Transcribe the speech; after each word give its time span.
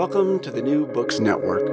Welcome 0.00 0.40
to 0.40 0.50
the 0.50 0.62
New 0.62 0.86
Books 0.86 1.20
Network. 1.20 1.68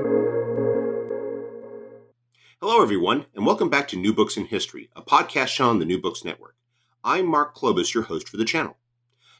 Hello, 2.59 2.83
everyone, 2.83 3.25
and 3.33 3.45
welcome 3.45 3.69
back 3.69 3.87
to 3.87 3.95
New 3.95 4.13
Books 4.13 4.35
in 4.35 4.43
History, 4.43 4.89
a 4.97 5.01
podcast 5.01 5.47
show 5.47 5.69
on 5.69 5.79
the 5.79 5.85
New 5.85 5.97
Books 5.97 6.25
Network. 6.25 6.57
I'm 7.05 7.25
Mark 7.25 7.55
Klobas, 7.55 7.93
your 7.93 8.03
host 8.03 8.27
for 8.27 8.35
the 8.35 8.43
channel. 8.43 8.75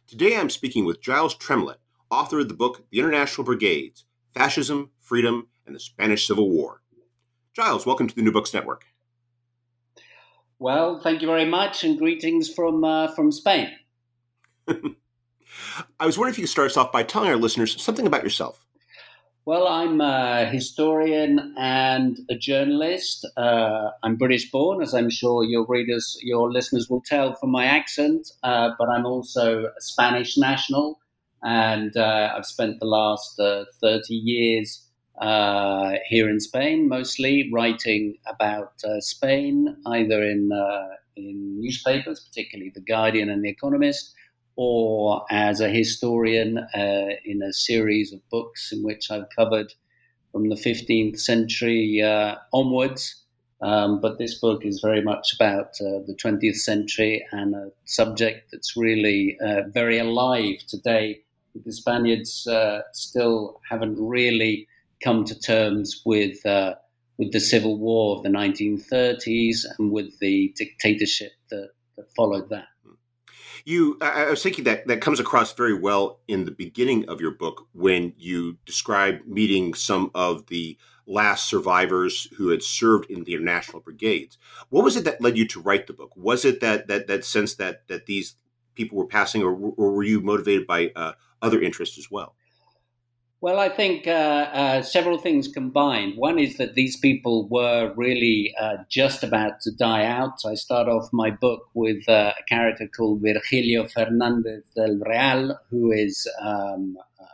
Today 0.07 0.37
I'm 0.37 0.49
speaking 0.49 0.85
with 0.85 1.01
Giles 1.01 1.35
Tremlett, 1.35 1.81
author 2.09 2.39
of 2.39 2.47
the 2.47 2.53
book 2.53 2.85
The 2.89 2.99
International 2.99 3.43
Brigades 3.43 4.05
Fascism, 4.33 4.91
Freedom, 5.01 5.49
and 5.65 5.75
the 5.75 5.81
Spanish 5.81 6.25
Civil 6.25 6.49
War. 6.49 6.81
Giles, 7.53 7.85
welcome 7.85 8.07
to 8.07 8.15
the 8.15 8.21
New 8.21 8.31
Books 8.31 8.53
Network. 8.53 8.85
Well, 10.59 11.01
thank 11.01 11.21
you 11.21 11.27
very 11.27 11.43
much, 11.43 11.83
and 11.83 11.97
greetings 11.97 12.53
from, 12.53 12.85
uh, 12.85 13.13
from 13.13 13.33
Spain. 13.33 13.69
I 15.99 16.05
was 16.05 16.17
wondering 16.17 16.33
if 16.33 16.37
you 16.37 16.43
could 16.43 16.51
start 16.51 16.71
us 16.71 16.77
off 16.77 16.93
by 16.93 17.03
telling 17.03 17.29
our 17.29 17.35
listeners 17.35 17.81
something 17.81 18.07
about 18.07 18.23
yourself. 18.23 18.63
Well, 19.47 19.65
I'm 19.65 20.01
a 20.01 20.45
historian 20.45 21.53
and 21.57 22.19
a 22.29 22.35
journalist. 22.35 23.25
Uh, 23.37 23.91
I'm 24.03 24.17
British 24.17 24.51
born, 24.51 24.81
as 24.81 24.93
I'm 24.93 25.09
sure 25.09 25.45
your 25.45 25.65
readers, 25.69 26.19
your 26.21 26.51
listeners 26.51 26.89
will 26.89 26.99
tell 26.99 27.33
from 27.33 27.51
my 27.51 27.63
accent, 27.63 28.29
uh, 28.43 28.71
but 28.77 28.89
I'm 28.89 29.05
also 29.05 29.67
a 29.67 29.81
Spanish 29.81 30.37
national. 30.37 30.99
And 31.43 31.95
uh, 31.95 32.33
I've 32.35 32.45
spent 32.45 32.81
the 32.81 32.87
last 32.87 33.39
uh, 33.39 33.63
30 33.79 34.15
years 34.15 34.85
uh, 35.21 35.93
here 36.09 36.27
in 36.27 36.41
Spain, 36.41 36.89
mostly 36.89 37.49
writing 37.49 38.17
about 38.27 38.73
uh, 38.83 38.99
Spain, 38.99 39.77
either 39.85 40.23
in, 40.23 40.49
in 41.15 41.61
newspapers, 41.61 42.19
particularly 42.19 42.73
The 42.75 42.81
Guardian 42.81 43.29
and 43.29 43.45
The 43.45 43.49
Economist, 43.49 44.13
or 44.57 45.23
as 45.29 45.61
a 45.61 45.69
historian 45.69 46.57
uh, 46.57 47.09
in 47.23 47.41
a 47.43 47.53
series 47.53 48.11
of 48.11 48.27
books 48.29 48.71
in 48.71 48.83
which 48.83 49.09
I've 49.11 49.29
covered 49.35 49.71
from 50.31 50.49
the 50.49 50.55
15th 50.55 51.19
century 51.19 52.01
uh, 52.01 52.35
onwards. 52.51 53.23
Um, 53.61 54.01
but 54.01 54.19
this 54.19 54.39
book 54.39 54.65
is 54.65 54.81
very 54.81 55.01
much 55.01 55.33
about 55.33 55.69
uh, 55.81 56.01
the 56.05 56.15
20th 56.21 56.57
century 56.57 57.25
and 57.31 57.55
a 57.55 57.71
subject 57.85 58.51
that's 58.51 58.75
really 58.75 59.37
uh, 59.43 59.63
very 59.69 59.97
alive 59.97 60.57
today. 60.67 61.21
The 61.65 61.71
Spaniards 61.71 62.45
uh, 62.45 62.81
still 62.93 63.59
haven't 63.67 63.97
really 63.99 64.67
come 65.03 65.23
to 65.25 65.39
terms 65.39 66.01
with 66.05 66.45
uh, 66.45 66.75
with 67.17 67.31
the 67.31 67.39
civil 67.39 67.79
war 67.79 68.15
of 68.15 68.23
the 68.23 68.29
1930s 68.29 69.65
and 69.79 69.91
with 69.91 70.19
the 70.19 70.53
dictatorship 70.55 71.31
that, 71.49 71.71
that 71.95 72.05
followed 72.15 72.49
that. 72.49 72.67
You, 73.67 73.97
I 73.99 74.29
was 74.29 74.41
thinking 74.41 74.63
that 74.63 74.87
that 74.87 75.01
comes 75.01 75.19
across 75.19 75.51
very 75.51 75.73
well 75.73 76.21
in 76.29 76.45
the 76.45 76.51
beginning 76.51 77.09
of 77.09 77.19
your 77.19 77.31
book 77.31 77.67
when 77.73 78.13
you 78.17 78.55
describe 78.65 79.25
meeting 79.25 79.73
some 79.73 80.09
of 80.15 80.47
the 80.47 80.77
last 81.05 81.49
survivors 81.49 82.29
who 82.37 82.47
had 82.47 82.63
served 82.63 83.11
in 83.11 83.25
the 83.25 83.33
international 83.33 83.81
brigades. 83.81 84.37
What 84.69 84.85
was 84.85 84.95
it 84.95 85.03
that 85.03 85.19
led 85.19 85.37
you 85.37 85.45
to 85.49 85.59
write 85.59 85.87
the 85.87 85.91
book? 85.91 86.13
Was 86.15 86.45
it 86.45 86.61
that 86.61 86.87
that 86.87 87.07
that 87.07 87.25
sense 87.25 87.55
that 87.55 87.85
that 87.89 88.05
these 88.05 88.37
people 88.73 88.97
were 88.97 89.05
passing, 89.05 89.43
or, 89.43 89.51
or 89.51 89.91
were 89.91 90.03
you 90.03 90.21
motivated 90.21 90.65
by 90.65 90.93
uh, 90.95 91.11
other 91.41 91.61
interests 91.61 91.97
as 91.97 92.09
well? 92.09 92.35
Well, 93.39 93.59
I 93.59 93.69
think 93.69 94.07
uh, 94.07 94.49
uh, 94.51 94.81
several 94.81 95.19
things 95.19 95.47
combined. 95.47 96.17
One 96.17 96.39
is 96.39 96.57
that 96.57 96.73
these 96.73 96.97
people 96.97 97.47
were 97.49 97.93
really 97.95 98.51
uh, 98.59 98.77
just 98.89 99.23
about 99.23 99.61
to 99.61 99.71
die 99.71 100.05
out. 100.05 100.39
I 100.43 100.55
start 100.55 100.87
off 100.87 101.09
my 101.13 101.29
book 101.29 101.69
with 101.75 102.09
uh, 102.09 102.33
a 102.39 102.43
character 102.49 102.87
called 102.87 103.21
Virgilio 103.21 103.87
Fernandez 103.87 104.63
del 104.75 104.97
Real, 105.05 105.55
who 105.69 105.91
is 105.91 106.27
um, 106.41 106.97
uh, 107.21 107.25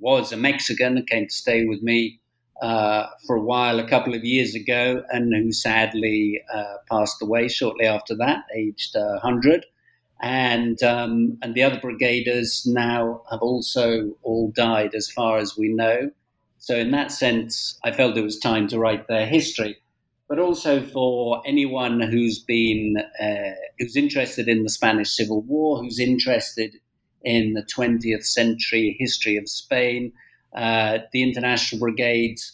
was 0.00 0.32
a 0.32 0.36
Mexican, 0.36 1.04
came 1.06 1.28
to 1.28 1.32
stay 1.34 1.64
with 1.64 1.80
me 1.80 2.18
uh, 2.60 3.06
for 3.24 3.36
a 3.36 3.42
while 3.42 3.78
a 3.78 3.88
couple 3.88 4.14
of 4.14 4.24
years 4.24 4.56
ago, 4.56 5.04
and 5.10 5.32
who 5.32 5.52
sadly 5.52 6.40
passed 6.90 7.22
away 7.22 7.46
shortly 7.46 7.86
after 7.86 8.16
that, 8.16 8.40
aged 8.56 8.96
100 8.96 9.64
and 10.22 10.80
um, 10.84 11.36
and 11.42 11.54
the 11.54 11.64
other 11.64 11.80
brigaders 11.80 12.64
now 12.64 13.22
have 13.30 13.42
also 13.42 14.16
all 14.22 14.52
died, 14.54 14.94
as 14.94 15.10
far 15.10 15.38
as 15.38 15.56
we 15.58 15.68
know. 15.68 16.10
So 16.58 16.76
in 16.76 16.92
that 16.92 17.10
sense, 17.10 17.78
I 17.82 17.90
felt 17.90 18.16
it 18.16 18.22
was 18.22 18.38
time 18.38 18.68
to 18.68 18.78
write 18.78 19.08
their 19.08 19.26
history, 19.26 19.78
but 20.28 20.38
also 20.38 20.80
for 20.80 21.42
anyone 21.44 22.00
who's 22.00 22.38
been 22.38 23.02
uh, 23.20 23.54
who's 23.80 23.96
interested 23.96 24.46
in 24.46 24.62
the 24.62 24.70
Spanish 24.70 25.10
Civil 25.10 25.42
War, 25.42 25.82
who's 25.82 25.98
interested 25.98 26.76
in 27.24 27.54
the 27.54 27.62
20th 27.62 28.24
century 28.24 28.96
history 28.98 29.36
of 29.36 29.48
Spain. 29.48 30.12
Uh, 30.54 30.98
the 31.12 31.22
International 31.22 31.80
Brigades 31.80 32.52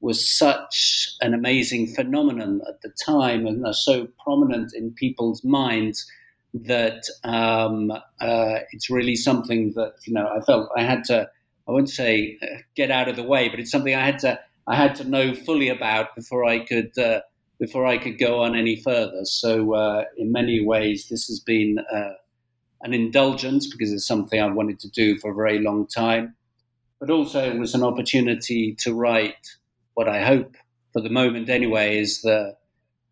was 0.00 0.28
such 0.28 1.16
an 1.20 1.34
amazing 1.34 1.88
phenomenon 1.88 2.60
at 2.68 2.80
the 2.82 2.92
time 3.04 3.46
and 3.46 3.66
are 3.66 3.72
so 3.72 4.06
prominent 4.22 4.72
in 4.74 4.92
people's 4.92 5.42
minds 5.42 6.08
that 6.54 7.04
um, 7.24 7.90
uh, 7.90 8.58
it's 8.72 8.90
really 8.90 9.16
something 9.16 9.72
that 9.74 9.94
you 10.06 10.14
know 10.14 10.28
I 10.28 10.40
felt 10.40 10.70
I 10.76 10.82
had 10.82 11.04
to 11.04 11.28
I 11.68 11.72
wouldn't 11.72 11.90
say 11.90 12.38
uh, 12.42 12.58
get 12.74 12.90
out 12.90 13.08
of 13.08 13.16
the 13.16 13.22
way, 13.22 13.48
but 13.48 13.60
it's 13.60 13.70
something 13.70 13.94
I 13.94 14.04
had 14.04 14.18
to 14.20 14.40
I 14.66 14.76
had 14.76 14.94
to 14.96 15.04
know 15.04 15.34
fully 15.34 15.68
about 15.68 16.14
before 16.14 16.44
I 16.44 16.60
could 16.60 16.96
uh, 16.98 17.20
before 17.58 17.86
I 17.86 17.98
could 17.98 18.18
go 18.18 18.42
on 18.42 18.56
any 18.56 18.76
further. 18.76 19.24
So 19.24 19.74
uh, 19.74 20.04
in 20.16 20.32
many 20.32 20.64
ways, 20.64 21.08
this 21.08 21.26
has 21.26 21.40
been 21.40 21.78
uh, 21.78 22.12
an 22.82 22.94
indulgence 22.94 23.66
because 23.66 23.92
it's 23.92 24.06
something 24.06 24.40
I 24.40 24.46
wanted 24.46 24.78
to 24.80 24.90
do 24.90 25.18
for 25.18 25.32
a 25.32 25.34
very 25.34 25.58
long 25.60 25.86
time, 25.86 26.34
but 27.00 27.10
also 27.10 27.42
it 27.42 27.58
was 27.58 27.74
an 27.74 27.82
opportunity 27.82 28.74
to 28.80 28.94
write 28.94 29.56
what 29.94 30.08
I 30.08 30.24
hope 30.24 30.54
for 30.92 31.02
the 31.02 31.10
moment 31.10 31.50
anyway 31.50 31.98
is 31.98 32.22
the 32.22 32.56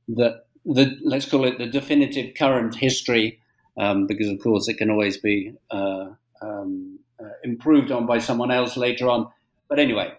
that 0.08 0.45
the 0.66 0.98
let's 1.04 1.26
call 1.30 1.44
it 1.44 1.58
the 1.58 1.66
definitive 1.66 2.34
current 2.34 2.74
history, 2.74 3.40
um, 3.78 4.06
because 4.06 4.28
of 4.28 4.40
course 4.40 4.68
it 4.68 4.78
can 4.78 4.90
always 4.90 5.16
be 5.18 5.52
uh, 5.70 6.08
um, 6.42 6.98
uh, 7.20 7.30
improved 7.44 7.90
on 7.90 8.06
by 8.06 8.18
someone 8.18 8.50
else 8.50 8.76
later 8.76 9.08
on. 9.08 9.28
But 9.68 9.78
anyway, 9.78 10.12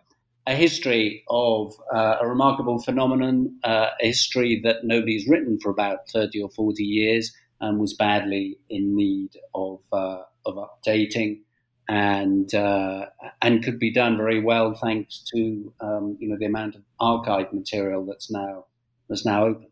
a 0.47 0.55
history 0.55 1.23
of 1.29 1.73
uh, 1.94 2.17
a 2.21 2.27
remarkable 2.27 2.79
phenomenon, 2.81 3.59
uh, 3.63 3.89
a 4.01 4.07
history 4.07 4.61
that 4.63 4.83
nobody's 4.83 5.27
written 5.27 5.59
for 5.59 5.69
about 5.69 6.09
thirty 6.09 6.41
or 6.41 6.49
forty 6.49 6.83
years, 6.83 7.35
and 7.61 7.79
was 7.79 7.94
badly 7.94 8.57
in 8.69 8.95
need 8.95 9.31
of 9.53 9.79
uh, 9.91 10.23
of 10.45 10.55
updating. 10.55 11.41
and 11.89 12.53
uh, 12.53 13.05
and 13.41 13.63
could 13.63 13.79
be 13.79 13.91
done 13.94 14.17
very 14.17 14.41
well 14.41 14.73
thanks 14.73 15.23
to 15.33 15.73
um, 15.79 16.17
you 16.19 16.27
know 16.29 16.38
the 16.38 16.45
amount 16.45 16.75
of 16.75 16.81
archive 16.99 17.51
material 17.53 18.05
that's 18.05 18.29
now 18.29 18.65
that's 19.09 19.25
now 19.25 19.45
open. 19.45 19.67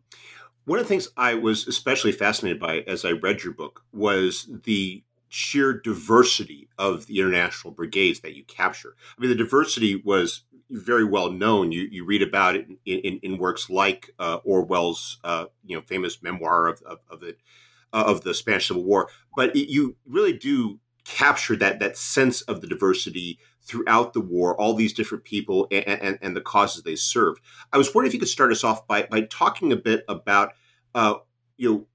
One 0.65 0.79
of 0.79 0.85
the 0.85 0.89
things 0.89 1.09
I 1.15 1.35
was 1.35 1.67
especially 1.67 2.11
fascinated 2.11 2.59
by 2.59 2.79
as 2.81 3.05
I 3.05 3.11
read 3.11 3.43
your 3.43 3.53
book 3.53 3.83
was 3.93 4.49
the 4.63 5.03
sheer 5.29 5.73
diversity 5.73 6.69
of 6.77 7.05
the 7.05 7.19
international 7.19 7.73
brigades 7.73 8.21
that 8.21 8.35
you 8.35 8.43
capture. 8.45 8.95
I 9.17 9.21
mean, 9.21 9.29
the 9.29 9.35
diversity 9.35 9.95
was 9.95 10.43
very 10.71 11.03
well 11.05 11.31
known. 11.31 11.71
You 11.71 11.87
you 11.91 12.03
read 12.05 12.21
about 12.21 12.55
it 12.55 12.67
in, 12.85 12.99
in, 12.99 13.19
in 13.21 13.37
works 13.37 13.69
like 13.69 14.11
uh, 14.17 14.37
Orwell's 14.43 15.19
uh, 15.23 15.45
you 15.65 15.75
know 15.75 15.81
famous 15.83 16.21
memoir 16.23 16.67
of 16.67 16.81
of, 16.83 16.99
of 17.09 17.23
it 17.23 17.37
uh, 17.93 18.05
of 18.07 18.21
the 18.21 18.33
Spanish 18.33 18.67
Civil 18.67 18.83
War, 18.83 19.09
but 19.35 19.55
it, 19.55 19.71
you 19.71 19.95
really 20.07 20.33
do 20.33 20.79
capture 21.03 21.55
that 21.55 21.79
that 21.79 21.97
sense 21.97 22.41
of 22.41 22.61
the 22.61 22.67
diversity 22.67 23.37
throughout 23.65 24.13
the 24.13 24.21
war, 24.21 24.59
all 24.59 24.73
these 24.73 24.93
different 24.93 25.23
people 25.23 25.67
and, 25.71 25.87
and, 25.87 26.19
and, 26.21 26.35
the 26.35 26.41
causes 26.41 26.83
they 26.83 26.95
served. 26.95 27.41
I 27.73 27.77
was 27.77 27.93
wondering 27.93 28.09
if 28.09 28.13
you 28.13 28.19
could 28.19 28.29
start 28.29 28.51
us 28.51 28.63
off 28.63 28.87
by 28.87 29.07
by 29.09 29.21
talking 29.21 29.71
a 29.71 29.75
bit 29.75 30.05
about 30.07 30.53
uh, 30.93 31.15
you 31.57 31.71
know 31.71 31.87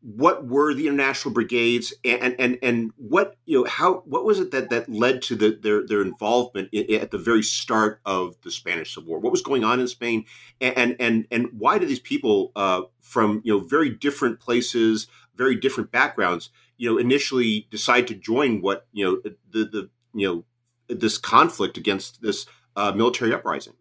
what 0.00 0.46
were 0.46 0.72
the 0.74 0.86
international 0.86 1.34
brigades 1.34 1.92
and 2.04 2.36
and 2.38 2.58
and 2.62 2.92
what 2.96 3.36
you 3.46 3.58
know 3.58 3.68
how 3.68 3.94
what 4.06 4.24
was 4.24 4.38
it 4.38 4.52
that 4.52 4.70
that 4.70 4.88
led 4.88 5.20
to 5.22 5.34
the, 5.34 5.58
their 5.60 5.86
their 5.86 6.02
involvement 6.02 6.68
in, 6.72 7.00
at 7.00 7.10
the 7.10 7.18
very 7.18 7.42
start 7.42 8.00
of 8.06 8.40
the 8.42 8.50
Spanish 8.50 8.94
Civil 8.94 9.08
War? 9.08 9.18
What 9.18 9.32
was 9.32 9.42
going 9.42 9.64
on 9.64 9.80
in 9.80 9.88
Spain, 9.88 10.24
and 10.60 10.96
and 11.00 11.26
and 11.30 11.48
why 11.52 11.78
did 11.78 11.88
these 11.88 12.00
people 12.00 12.52
uh, 12.54 12.82
from 13.00 13.42
you 13.44 13.52
know 13.52 13.64
very 13.64 13.90
different 13.90 14.38
places, 14.38 15.08
very 15.34 15.56
different 15.56 15.90
backgrounds, 15.90 16.50
you 16.76 16.88
know, 16.88 16.96
initially 16.96 17.66
decide 17.70 18.06
to 18.06 18.14
join 18.14 18.62
what 18.62 18.86
you 18.92 19.04
know 19.04 19.20
the 19.50 19.64
the 19.64 19.90
you 20.14 20.26
know 20.26 20.44
this 20.88 21.18
conflict 21.18 21.76
against 21.76 22.22
this 22.22 22.46
uh, 22.76 22.92
military 22.92 23.32
uprising? 23.32 23.74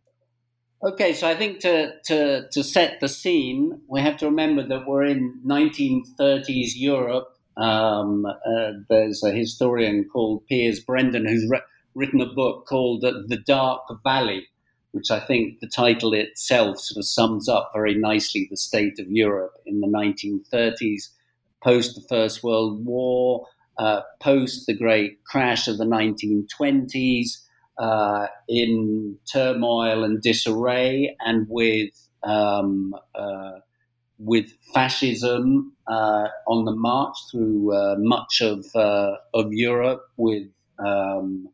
Okay, 0.84 1.14
so 1.14 1.28
I 1.28 1.36
think 1.36 1.60
to, 1.62 1.94
to, 2.06 2.48
to 2.50 2.64
set 2.64 3.00
the 3.00 3.10
scene, 3.10 3.82
we 3.88 4.00
have 4.02 4.18
to 4.18 4.28
remember 4.28 4.68
that 4.68 4.86
we're 4.88 5.06
in 5.06 5.42
1930s 5.46 6.74
Europe. 6.76 7.30
Um, 7.58 8.26
uh, 8.26 8.74
there's 8.88 9.24
a 9.24 9.32
historian 9.32 10.06
called 10.06 10.46
Piers 10.46 10.80
Brendon 10.80 11.28
who's 11.28 11.50
re- 11.50 11.62
written 11.96 12.22
a 12.22 12.28
book 12.28 12.68
called 12.68 13.02
The 13.02 13.42
Dark 13.44 13.82
Valley, 14.04 14.48
which 14.92 15.10
I 15.10 15.20
think 15.20 15.60
the 15.60 15.68
title 15.68 16.14
itself 16.14 16.80
sort 16.80 17.00
of 17.00 17.06
sums 17.06 17.50
up 17.50 17.72
very 17.74 17.96
nicely 17.96 18.48
the 18.50 18.58
state 18.58 19.00
of 19.00 19.10
Europe 19.10 19.54
in 19.66 19.80
the 19.80 19.88
1930s, 19.88 21.10
post 21.64 21.96
the 21.96 22.08
First 22.08 22.44
World 22.44 22.86
War, 22.86 23.48
uh, 23.80 24.02
post 24.20 24.66
the 24.66 24.74
great 24.74 25.24
crash 25.26 25.68
of 25.68 25.78
the 25.78 25.86
1920s 25.86 27.48
uh, 27.78 28.28
in 28.48 29.18
turmoil 29.32 30.04
and 30.04 30.22
disarray, 30.22 31.16
and 31.20 31.46
with 31.50 31.92
um, 32.24 32.96
uh, 33.16 33.60
with 34.20 34.52
fascism 34.74 35.74
uh, 35.88 36.28
on 36.48 36.66
the 36.66 36.72
march 36.72 37.16
through 37.32 37.74
uh, 37.74 37.96
much 38.00 38.42
of 38.42 38.66
uh, 38.76 39.16
of 39.34 39.54
Europe, 39.54 40.02
with 40.18 40.48
um, 40.80 41.48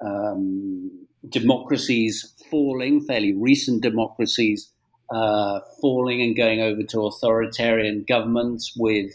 um, 0.00 1.06
democracies 1.28 2.32
falling, 2.50 3.00
fairly 3.00 3.34
recent 3.34 3.82
democracies 3.82 4.70
uh, 5.10 5.60
falling 5.80 6.20
and 6.20 6.36
going 6.36 6.60
over 6.60 6.82
to 6.84 7.06
authoritarian 7.06 8.04
governments, 8.08 8.72
with 8.76 9.10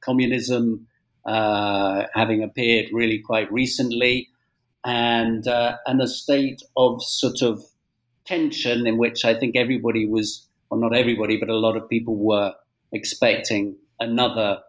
communism 0.00 0.86
having 1.26 2.42
appeared 2.42 2.86
really 2.92 3.18
quite 3.18 3.50
recently 3.52 4.28
and 4.86 5.48
uh, 5.48 5.76
and 5.86 6.00
a 6.00 6.06
state 6.06 6.62
of 6.76 7.02
sort 7.02 7.42
of 7.42 7.62
tension 8.24 8.86
in 8.86 8.96
which 8.98 9.24
I 9.24 9.34
think 9.34 9.56
everybody 9.56 10.06
was, 10.06 10.48
well, 10.70 10.80
not 10.80 10.94
everybody, 10.94 11.36
but 11.36 11.48
a 11.48 11.56
lot 11.56 11.76
of 11.76 11.88
people 11.88 12.16
were 12.16 12.54
expecting 12.92 13.76
another 13.98 14.60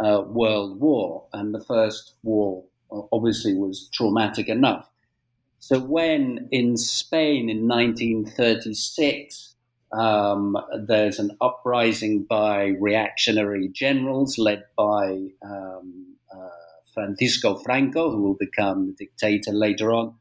uh, 0.00 0.22
world 0.26 0.80
war, 0.80 1.26
and 1.32 1.54
the 1.54 1.62
first 1.62 2.14
war 2.22 2.64
obviously 3.12 3.54
was 3.54 3.88
traumatic 3.92 4.48
enough. 4.48 4.88
So 5.58 5.78
when 5.78 6.48
in 6.50 6.76
Spain 6.76 7.48
in 7.48 7.68
1936 7.68 9.54
um, 9.92 10.56
there's 10.86 11.18
an 11.18 11.36
uprising 11.40 12.24
by 12.24 12.74
reactionary 12.80 13.68
generals 13.68 14.38
led 14.38 14.64
by 14.76 15.28
um, 15.44 16.12
Francisco 16.92 17.56
Franco, 17.56 18.10
who 18.10 18.22
will 18.22 18.34
become 18.34 18.86
the 18.86 18.92
dictator 18.92 19.52
later 19.52 19.92
on, 19.92 20.14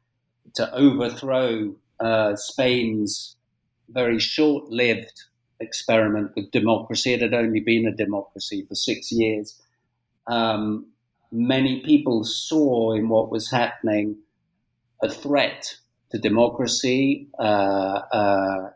to 0.56 0.74
overthrow 0.74 1.76
uh, 2.00 2.36
Spain's 2.36 3.36
very 3.90 4.20
short 4.20 4.70
lived 4.70 5.24
experiment 5.60 6.32
with 6.36 6.52
democracy. 6.52 7.14
It 7.14 7.22
had 7.22 7.34
only 7.34 7.60
been 7.60 7.86
a 7.86 7.96
democracy 7.96 8.66
for 8.68 8.76
six 8.76 9.12
years. 9.12 9.62
Um, 10.28 10.88
many 11.32 11.82
people 11.82 12.24
saw 12.24 12.94
in 12.94 13.10
what 13.10 13.32
was 13.32 13.52
happening 13.52 14.18
a 15.04 15.10
threat 15.10 15.76
to 16.12 16.18
democracy, 16.18 17.28
uh, 17.40 18.02
uh, 18.12 18.70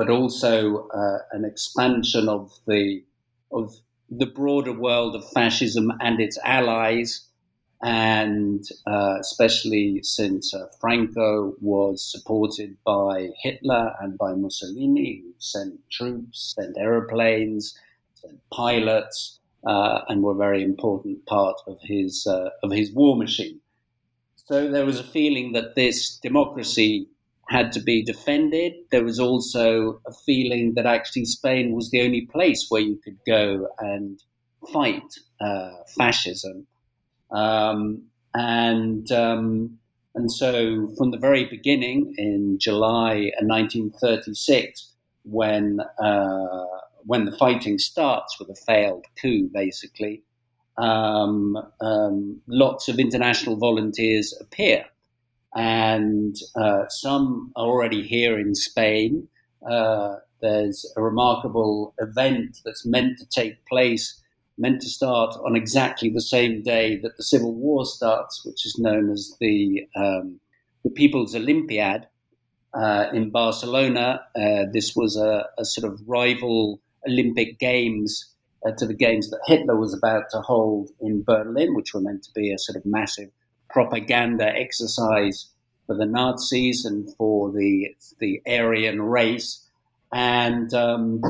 but 0.00 0.08
also 0.08 0.88
uh, 0.88 1.18
an 1.32 1.44
expansion 1.44 2.26
of 2.26 2.58
the 2.66 3.04
of 3.52 3.74
the 4.08 4.24
broader 4.24 4.72
world 4.72 5.14
of 5.14 5.30
fascism 5.32 5.92
and 6.00 6.18
its 6.20 6.38
allies 6.42 7.28
and 7.82 8.64
uh, 8.86 9.18
especially 9.20 10.00
since 10.02 10.54
uh, 10.54 10.68
Franco 10.80 11.52
was 11.60 12.02
supported 12.02 12.78
by 12.82 13.28
Hitler 13.42 13.92
and 14.00 14.16
by 14.16 14.32
Mussolini, 14.32 15.20
who 15.22 15.34
sent 15.36 15.78
troops, 15.90 16.54
sent 16.56 16.78
aeroplanes, 16.78 17.78
sent 18.14 18.40
pilots, 18.50 19.38
uh, 19.66 20.00
and 20.08 20.22
were 20.22 20.32
a 20.32 20.46
very 20.48 20.62
important 20.62 21.26
part 21.26 21.56
of 21.66 21.76
his 21.82 22.26
uh, 22.26 22.48
of 22.62 22.70
his 22.72 22.90
war 22.90 23.18
machine. 23.18 23.60
So 24.46 24.70
there 24.70 24.86
was 24.86 24.98
a 24.98 25.12
feeling 25.18 25.52
that 25.52 25.74
this 25.74 26.16
democracy 26.16 27.10
had 27.50 27.72
to 27.72 27.80
be 27.80 28.02
defended. 28.02 28.72
There 28.92 29.04
was 29.04 29.18
also 29.18 30.00
a 30.06 30.12
feeling 30.24 30.74
that 30.74 30.86
actually 30.86 31.24
Spain 31.24 31.72
was 31.72 31.90
the 31.90 32.00
only 32.02 32.22
place 32.32 32.66
where 32.68 32.80
you 32.80 32.96
could 33.02 33.18
go 33.26 33.66
and 33.80 34.22
fight 34.72 35.18
uh, 35.40 35.72
fascism. 35.98 36.66
Um, 37.32 38.04
and 38.34 39.10
um, 39.10 39.78
and 40.14 40.30
so 40.30 40.92
from 40.96 41.10
the 41.10 41.18
very 41.18 41.44
beginning 41.44 42.14
in 42.16 42.58
July 42.60 43.32
1936, 43.40 44.92
when 45.24 45.80
uh, 45.80 46.64
when 47.04 47.24
the 47.24 47.36
fighting 47.36 47.78
starts 47.78 48.38
with 48.38 48.48
a 48.48 48.54
failed 48.54 49.06
coup, 49.20 49.48
basically, 49.52 50.22
um, 50.78 51.56
um 51.80 52.40
lots 52.46 52.88
of 52.88 53.00
international 53.00 53.56
volunteers 53.56 54.32
appear, 54.40 54.84
and 55.54 56.36
uh, 56.56 56.88
some 56.88 57.52
are 57.56 57.66
already 57.66 58.02
here 58.02 58.38
in 58.38 58.54
Spain. 58.54 59.28
Uh, 59.68 60.16
there's 60.40 60.90
a 60.96 61.02
remarkable 61.02 61.94
event 61.98 62.58
that's 62.64 62.86
meant 62.86 63.18
to 63.18 63.26
take 63.26 63.64
place 63.66 64.20
meant 64.60 64.82
to 64.82 64.88
start 64.88 65.34
on 65.44 65.56
exactly 65.56 66.10
the 66.10 66.20
same 66.20 66.62
day 66.62 66.96
that 67.02 67.16
the 67.16 67.22
Civil 67.22 67.54
War 67.54 67.86
starts, 67.86 68.44
which 68.44 68.66
is 68.66 68.78
known 68.78 69.10
as 69.10 69.34
the 69.40 69.86
um, 69.96 70.38
the 70.84 70.90
People's 70.90 71.34
Olympiad 71.34 72.06
uh, 72.74 73.06
in 73.12 73.30
Barcelona. 73.30 74.20
Uh, 74.36 74.64
this 74.72 74.94
was 74.94 75.16
a, 75.16 75.46
a, 75.58 75.64
sort 75.64 75.90
of 75.90 76.00
rival 76.06 76.80
Olympic 77.08 77.58
Games 77.58 78.34
uh, 78.66 78.72
to 78.72 78.86
the 78.86 78.94
games 78.94 79.30
that 79.30 79.40
Hitler 79.46 79.76
was 79.76 79.94
about 79.94 80.24
to 80.30 80.40
hold 80.40 80.90
in 81.00 81.24
Berlin, 81.24 81.74
which 81.74 81.94
were 81.94 82.00
meant 82.00 82.22
to 82.24 82.30
be 82.34 82.52
a 82.52 82.58
sort 82.58 82.76
of 82.76 82.84
massive 82.84 83.30
propaganda 83.72 84.46
exercise 84.46 85.48
for 85.86 85.96
the 85.96 86.06
Nazis 86.06 86.84
and 86.84 87.08
for 87.16 87.50
the 87.52 87.94
the 88.18 88.40
Aryan 88.46 89.02
race. 89.02 89.66
And 90.12 90.72
um, 90.74 91.22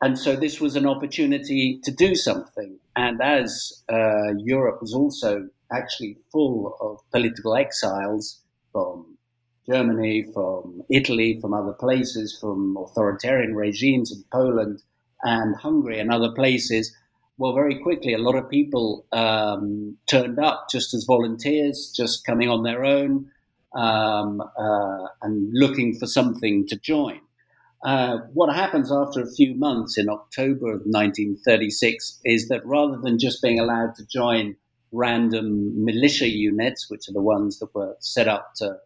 and 0.00 0.18
so 0.18 0.36
this 0.36 0.60
was 0.60 0.76
an 0.76 0.86
opportunity 0.86 1.80
to 1.82 1.90
do 1.90 2.14
something. 2.14 2.78
And 2.94 3.20
as 3.20 3.82
uh, 3.92 4.34
Europe 4.38 4.80
was 4.80 4.94
also 4.94 5.48
actually 5.72 6.16
full 6.32 6.76
of 6.80 6.98
political 7.10 7.56
exiles 7.56 8.40
from 8.72 9.18
Germany, 9.68 10.26
from 10.32 10.82
Italy, 10.90 11.38
from 11.40 11.52
other 11.52 11.72
places, 11.72 12.38
from 12.40 12.76
authoritarian 12.76 13.54
regimes 13.54 14.12
in 14.12 14.24
Poland 14.32 14.82
and 15.22 15.56
Hungary 15.56 15.98
and 15.98 16.10
other 16.12 16.32
places, 16.32 16.94
well, 17.38 17.54
very 17.54 17.78
quickly, 17.78 18.12
a 18.14 18.18
lot 18.18 18.34
of 18.34 18.50
people 18.50 19.06
um, 19.12 19.96
turned 20.10 20.40
up 20.40 20.66
just 20.70 20.92
as 20.92 21.04
volunteers, 21.04 21.92
just 21.96 22.26
coming 22.26 22.48
on 22.48 22.64
their 22.64 22.84
own 22.84 23.30
um, 23.74 24.40
uh, 24.40 25.06
and 25.22 25.48
looking 25.52 25.94
for 25.94 26.06
something 26.06 26.66
to 26.66 26.76
join. 26.76 27.20
Uh, 27.84 28.18
what 28.32 28.52
happens 28.52 28.90
after 28.90 29.22
a 29.22 29.30
few 29.30 29.54
months 29.54 29.96
in 29.96 30.08
October 30.08 30.72
of 30.72 30.80
1936 30.80 32.20
is 32.24 32.48
that 32.48 32.66
rather 32.66 32.98
than 33.00 33.20
just 33.20 33.40
being 33.40 33.60
allowed 33.60 33.94
to 33.94 34.04
join 34.06 34.56
random 34.90 35.84
militia 35.84 36.28
units, 36.28 36.90
which 36.90 37.08
are 37.08 37.12
the 37.12 37.22
ones 37.22 37.60
that 37.60 37.72
were 37.72 37.96
set 38.00 38.26
up 38.26 38.52
to, 38.56 38.76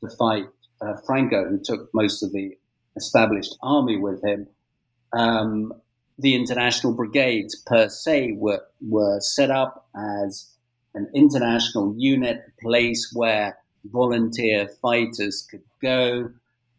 to 0.00 0.16
fight 0.16 0.46
uh, 0.80 0.94
Franco, 1.06 1.48
who 1.48 1.60
took 1.62 1.88
most 1.94 2.24
of 2.24 2.32
the 2.32 2.56
established 2.96 3.56
army 3.62 3.96
with 3.96 4.24
him. 4.24 4.48
Um, 5.12 5.72
the 6.22 6.34
international 6.34 6.94
brigades 6.94 7.54
per 7.66 7.88
se 7.88 8.32
were, 8.36 8.62
were 8.80 9.20
set 9.20 9.50
up 9.50 9.88
as 9.94 10.48
an 10.94 11.08
international 11.14 11.94
unit, 11.98 12.38
a 12.46 12.62
place 12.62 13.10
where 13.12 13.58
volunteer 13.84 14.68
fighters 14.80 15.46
could 15.50 15.64
go. 15.80 16.30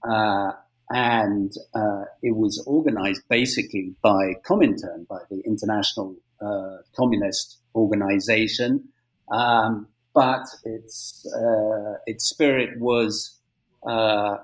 Uh, 0.08 0.52
and 0.90 1.54
uh, 1.76 2.04
it 2.22 2.36
was 2.36 2.64
organized 2.68 3.24
basically 3.30 3.94
by 4.02 4.34
Comintern, 4.46 5.08
by 5.08 5.20
the 5.30 5.42
International 5.46 6.16
uh, 6.42 6.78
Communist 6.96 7.58
Organization. 7.76 8.90
Um, 9.32 9.88
but 10.14 10.46
its, 10.64 11.26
uh, 11.36 11.96
its 12.06 12.26
spirit 12.26 12.80
was 12.80 13.40
uh, 13.88 14.38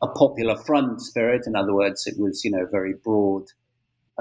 a 0.00 0.08
popular 0.14 0.56
front 0.56 1.00
spirit. 1.00 1.46
In 1.46 1.56
other 1.56 1.74
words, 1.74 2.06
it 2.06 2.18
was, 2.18 2.44
you 2.44 2.52
know, 2.52 2.66
very 2.70 2.94
broad, 2.94 3.44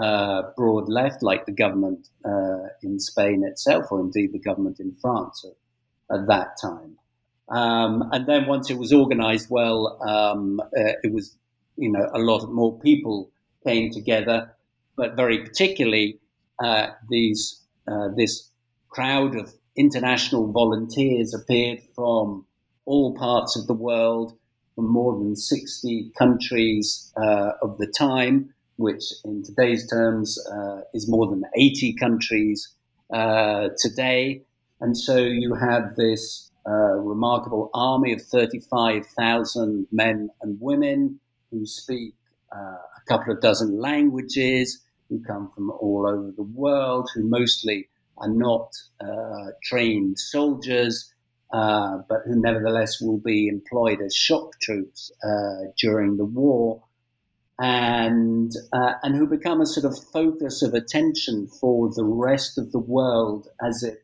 uh, 0.02 0.44
broad 0.56 0.90
left, 0.90 1.24
like 1.24 1.46
the 1.46 1.52
government 1.52 2.08
uh, 2.25 2.68
in 2.84 3.00
Spain 3.00 3.44
itself, 3.46 3.86
or 3.92 4.00
indeed 4.02 4.32
the 4.34 4.40
government 4.40 4.80
in 4.80 4.96
France 5.02 5.46
at, 5.46 6.16
at 6.18 6.28
that 6.28 6.58
time. 6.62 6.98
Um, 7.50 8.10
and 8.12 8.28
then 8.28 8.48
once 8.48 8.70
it 8.70 8.78
was 8.78 8.92
organized 8.92 9.50
well, 9.50 10.00
um, 10.08 10.60
uh, 10.60 10.94
it 11.04 11.14
was, 11.14 11.38
you 11.78 11.92
know, 11.92 12.10
a 12.14 12.20
lot 12.20 12.46
more 12.52 12.80
people 12.80 13.32
came 13.66 13.92
together, 13.92 14.56
but 14.96 15.16
very 15.16 15.44
particularly 15.44 16.20
uh, 16.64 16.88
these 17.10 17.62
uh, 17.88 18.10
this 18.16 18.50
crowd 18.90 19.36
of 19.36 19.54
international 19.75 20.52
volunteers 20.52 21.34
appeared 21.34 21.80
from 21.94 22.46
all 22.86 23.14
parts 23.16 23.58
of 23.58 23.68
the 23.68 23.74
world, 23.74 24.38
from 24.75 24.92
more 24.92 25.18
than 25.18 25.36
60 25.36 26.12
countries 26.18 27.12
uh, 27.18 27.52
of 27.62 27.78
the 27.78 27.88
time, 27.88 28.54
which 28.77 29.03
in 29.24 29.44
today's 29.44 29.88
terms 29.89 30.38
uh, 30.51 30.82
is 30.94 31.10
more 31.10 31.27
than 31.27 31.44
80 31.55 31.94
countries 31.96 32.74
uh, 33.13 33.70
today. 33.79 34.41
And 34.82 34.98
so 34.98 35.17
you 35.17 35.53
have 35.55 35.96
this 35.96 36.51
uh, 36.67 36.96
remarkable 36.98 37.70
army 37.74 38.13
of 38.13 38.22
35,000 38.22 39.88
men 39.91 40.29
and 40.41 40.58
women 40.60 41.20
who 41.51 41.65
speak 41.65 42.15
uh, 42.53 42.58
a 42.58 43.01
couple 43.08 43.34
of 43.34 43.41
dozen 43.41 43.79
languages, 43.79 44.82
who 45.10 45.22
come 45.24 45.51
from 45.53 45.70
all 45.70 46.08
over 46.08 46.32
the 46.36 46.44
world, 46.44 47.10
who 47.13 47.24
mostly 47.24 47.88
are 48.17 48.29
not 48.29 48.72
uh, 49.00 49.51
trained 49.63 50.17
soldiers, 50.17 51.13
uh, 51.53 52.00
but 52.10 52.22
who 52.25 52.36
nevertheless 52.36 53.00
will 53.00 53.20
be 53.20 53.48
employed 53.48 54.01
as 54.01 54.15
shock 54.15 54.60
troops 54.60 55.12
during 55.77 56.17
the 56.17 56.25
war. 56.25 56.82
And 57.58 58.52
uh, 58.74 58.94
and 59.02 59.16
who 59.16 59.28
become 59.28 59.62
a 59.62 59.66
sort 59.66 59.86
of 59.86 59.98
focus 60.12 60.62
of 60.62 60.74
attention 60.74 61.48
for 61.48 61.90
the 61.90 62.04
rest 62.04 62.58
of 62.58 62.74
the 62.74 62.80
world 62.80 63.48
as 63.66 63.82
it 63.82 64.04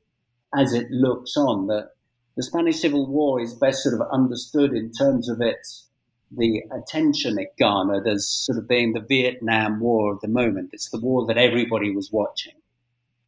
as 0.58 0.74
it 0.74 0.90
looks 0.90 1.36
on. 1.36 1.68
The 1.68 1.90
the 2.38 2.44
Spanish 2.44 2.80
Civil 2.80 3.08
War 3.08 3.42
is 3.42 3.54
best 3.54 3.84
sort 3.84 4.00
of 4.00 4.08
understood 4.12 4.74
in 4.74 4.92
terms 4.92 5.30
of 5.30 5.42
its 5.42 5.88
the 6.36 6.64
attention 6.72 7.38
it 7.38 7.54
garnered 7.60 8.08
as 8.08 8.26
sort 8.26 8.58
of 8.58 8.68
being 8.68 8.94
the 8.94 9.02
Vietnam 9.02 9.82
War 9.82 10.14
of 10.14 10.22
the 10.22 10.30
moment. 10.30 10.70
It's 10.72 10.90
the 10.90 11.00
war 11.00 11.26
that 11.28 11.38
everybody 11.38 11.94
was 11.94 12.10
watching, 12.12 12.56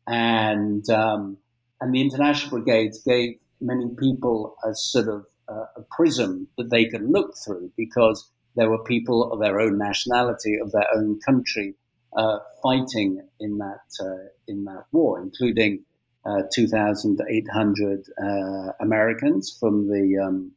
and 0.07 0.89
um, 0.89 1.37
and 1.81 1.93
the 1.93 2.01
international 2.01 2.51
brigades 2.51 3.01
gave 3.03 3.39
many 3.59 3.87
people 3.99 4.55
a 4.63 4.73
sort 4.73 5.09
of 5.09 5.25
uh, 5.49 5.65
a 5.75 5.81
prism 5.91 6.47
that 6.57 6.69
they 6.69 6.85
could 6.85 7.03
look 7.03 7.35
through 7.43 7.71
because 7.75 8.29
there 8.55 8.69
were 8.69 8.83
people 8.83 9.31
of 9.31 9.39
their 9.39 9.59
own 9.59 9.77
nationality, 9.77 10.57
of 10.61 10.71
their 10.71 10.87
own 10.95 11.19
country, 11.25 11.75
uh, 12.15 12.39
fighting 12.61 13.21
in 13.39 13.57
that 13.57 13.85
uh, 13.99 14.27
in 14.47 14.65
that 14.65 14.85
war, 14.91 15.21
including 15.21 15.83
uh, 16.25 16.43
2,800 16.53 18.05
uh, 18.21 18.71
Americans 18.79 19.57
from 19.59 19.87
the 19.87 20.17
um, 20.23 20.51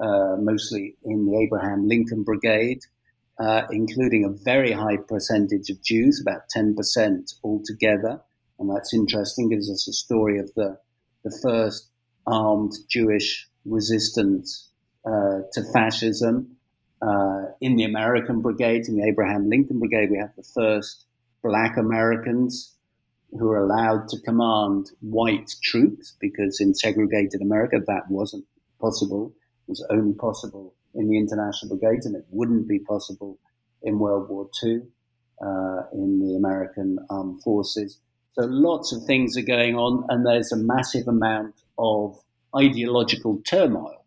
uh, 0.00 0.36
mostly 0.38 0.94
in 1.04 1.26
the 1.26 1.36
Abraham 1.38 1.88
Lincoln 1.88 2.22
Brigade, 2.22 2.80
uh, 3.38 3.62
including 3.70 4.24
a 4.24 4.44
very 4.44 4.72
high 4.72 4.96
percentage 4.96 5.70
of 5.70 5.82
Jews, 5.82 6.20
about 6.20 6.42
10% 6.56 7.34
altogether. 7.42 8.20
And 8.58 8.70
that's 8.70 8.94
interesting, 8.94 9.48
gives 9.48 9.70
us 9.70 9.88
a 9.88 9.92
story 9.92 10.38
of 10.38 10.52
the, 10.54 10.78
the 11.24 11.36
first 11.42 11.88
armed 12.26 12.72
Jewish 12.88 13.48
resistance 13.64 14.70
uh, 15.04 15.40
to 15.52 15.62
fascism. 15.72 16.57
Uh, 17.00 17.46
in 17.60 17.76
the 17.76 17.84
American 17.84 18.40
Brigade, 18.40 18.88
in 18.88 18.96
the 18.96 19.06
Abraham 19.06 19.48
Lincoln 19.48 19.78
Brigade, 19.78 20.10
we 20.10 20.18
have 20.18 20.34
the 20.36 20.42
first 20.42 21.04
black 21.42 21.76
Americans 21.76 22.74
who 23.32 23.50
are 23.50 23.62
allowed 23.62 24.08
to 24.08 24.20
command 24.20 24.90
white 25.00 25.50
troops 25.62 26.16
because 26.20 26.60
in 26.60 26.74
segregated 26.74 27.42
America 27.42 27.78
that 27.86 28.10
wasn't 28.10 28.44
possible. 28.80 29.32
It 29.66 29.72
was 29.72 29.86
only 29.90 30.14
possible 30.14 30.74
in 30.94 31.08
the 31.08 31.18
International 31.18 31.76
Brigades 31.76 32.06
and 32.06 32.16
it 32.16 32.24
wouldn't 32.30 32.66
be 32.66 32.78
possible 32.78 33.38
in 33.82 33.98
World 33.98 34.28
War 34.28 34.48
II 34.64 34.80
uh, 35.42 35.82
in 35.92 36.20
the 36.20 36.34
American 36.36 36.98
Armed 37.10 37.42
Forces. 37.42 38.00
So 38.32 38.42
lots 38.46 38.92
of 38.92 39.04
things 39.04 39.36
are 39.36 39.42
going 39.42 39.76
on 39.76 40.04
and 40.08 40.26
there's 40.26 40.52
a 40.52 40.56
massive 40.56 41.06
amount 41.06 41.54
of 41.78 42.18
ideological 42.56 43.40
turmoil 43.46 43.97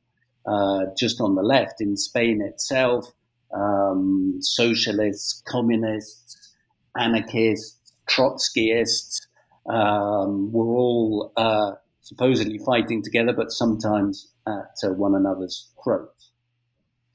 uh, 0.45 0.85
just 0.97 1.21
on 1.21 1.35
the 1.35 1.41
left 1.41 1.81
in 1.81 1.97
Spain 1.97 2.41
itself. 2.41 3.11
Um, 3.53 4.37
socialists, 4.39 5.43
communists, 5.45 6.53
anarchists, 6.97 7.77
Trotskyists 8.09 9.21
um, 9.69 10.51
were 10.51 10.65
all 10.65 11.31
uh, 11.37 11.73
supposedly 12.01 12.57
fighting 12.59 13.01
together, 13.01 13.33
but 13.33 13.51
sometimes 13.51 14.31
at 14.47 14.75
uh, 14.83 14.93
one 14.93 15.15
another's 15.15 15.69
throats. 15.83 16.31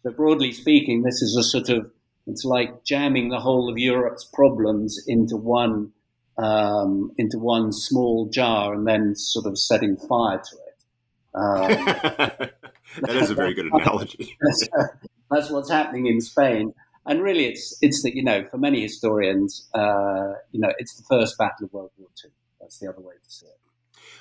So, 0.02 0.12
broadly 0.12 0.52
speaking, 0.52 1.02
this 1.02 1.20
is 1.22 1.36
a 1.36 1.42
sort 1.42 1.68
of 1.68 1.90
it's 2.26 2.44
like 2.44 2.84
jamming 2.84 3.28
the 3.28 3.40
whole 3.40 3.70
of 3.70 3.78
Europe's 3.78 4.24
problems 4.24 5.02
into 5.06 5.36
one 5.36 5.92
um, 6.38 7.12
into 7.18 7.38
one 7.38 7.72
small 7.72 8.28
jar 8.28 8.74
and 8.74 8.86
then 8.86 9.14
sort 9.14 9.46
of 9.46 9.58
setting 9.58 9.96
fire 9.96 10.38
to 10.38 10.56
it. 10.56 10.76
Um, 11.34 12.48
that 13.00 13.16
is 13.16 13.30
a 13.30 13.34
very 13.34 13.54
good 13.54 13.66
analogy. 13.72 14.36
that's, 14.40 14.68
that's, 15.30 15.50
what's 15.50 15.70
happening 15.70 16.06
in 16.06 16.20
Spain 16.20 16.72
and 17.06 17.22
really, 17.22 17.46
it's 17.46 17.78
it's 17.80 18.02
that 18.02 18.16
you 18.16 18.24
know, 18.24 18.44
for 18.50 18.58
many 18.58 18.82
historians, 18.82 19.68
uh, 19.74 20.34
you 20.50 20.60
know, 20.60 20.72
it's 20.78 20.96
the 20.96 21.04
first 21.04 21.38
battle 21.38 21.66
of 21.66 21.72
World 21.72 21.90
War 21.96 22.08
II. 22.24 22.30
That's 22.60 22.78
the 22.78 22.88
other 22.88 23.00
way 23.00 23.14
to 23.22 23.30
see 23.30 23.46
it. 23.46 23.52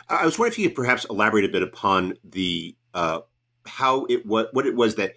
I 0.08 0.24
was 0.24 0.38
wondering 0.38 0.52
if 0.52 0.60
you 0.60 0.70
could 0.70 0.76
perhaps 0.76 1.06
elaborate 1.10 1.46
a 1.46 1.50
bit 1.50 1.64
upon 1.64 2.14
the 2.24 2.76
uh, 2.94 3.22
how 3.66 4.06
it 4.06 4.26
was, 4.26 4.48
what 4.52 4.68
it 4.68 4.76
was 4.76 4.96
that 4.96 5.14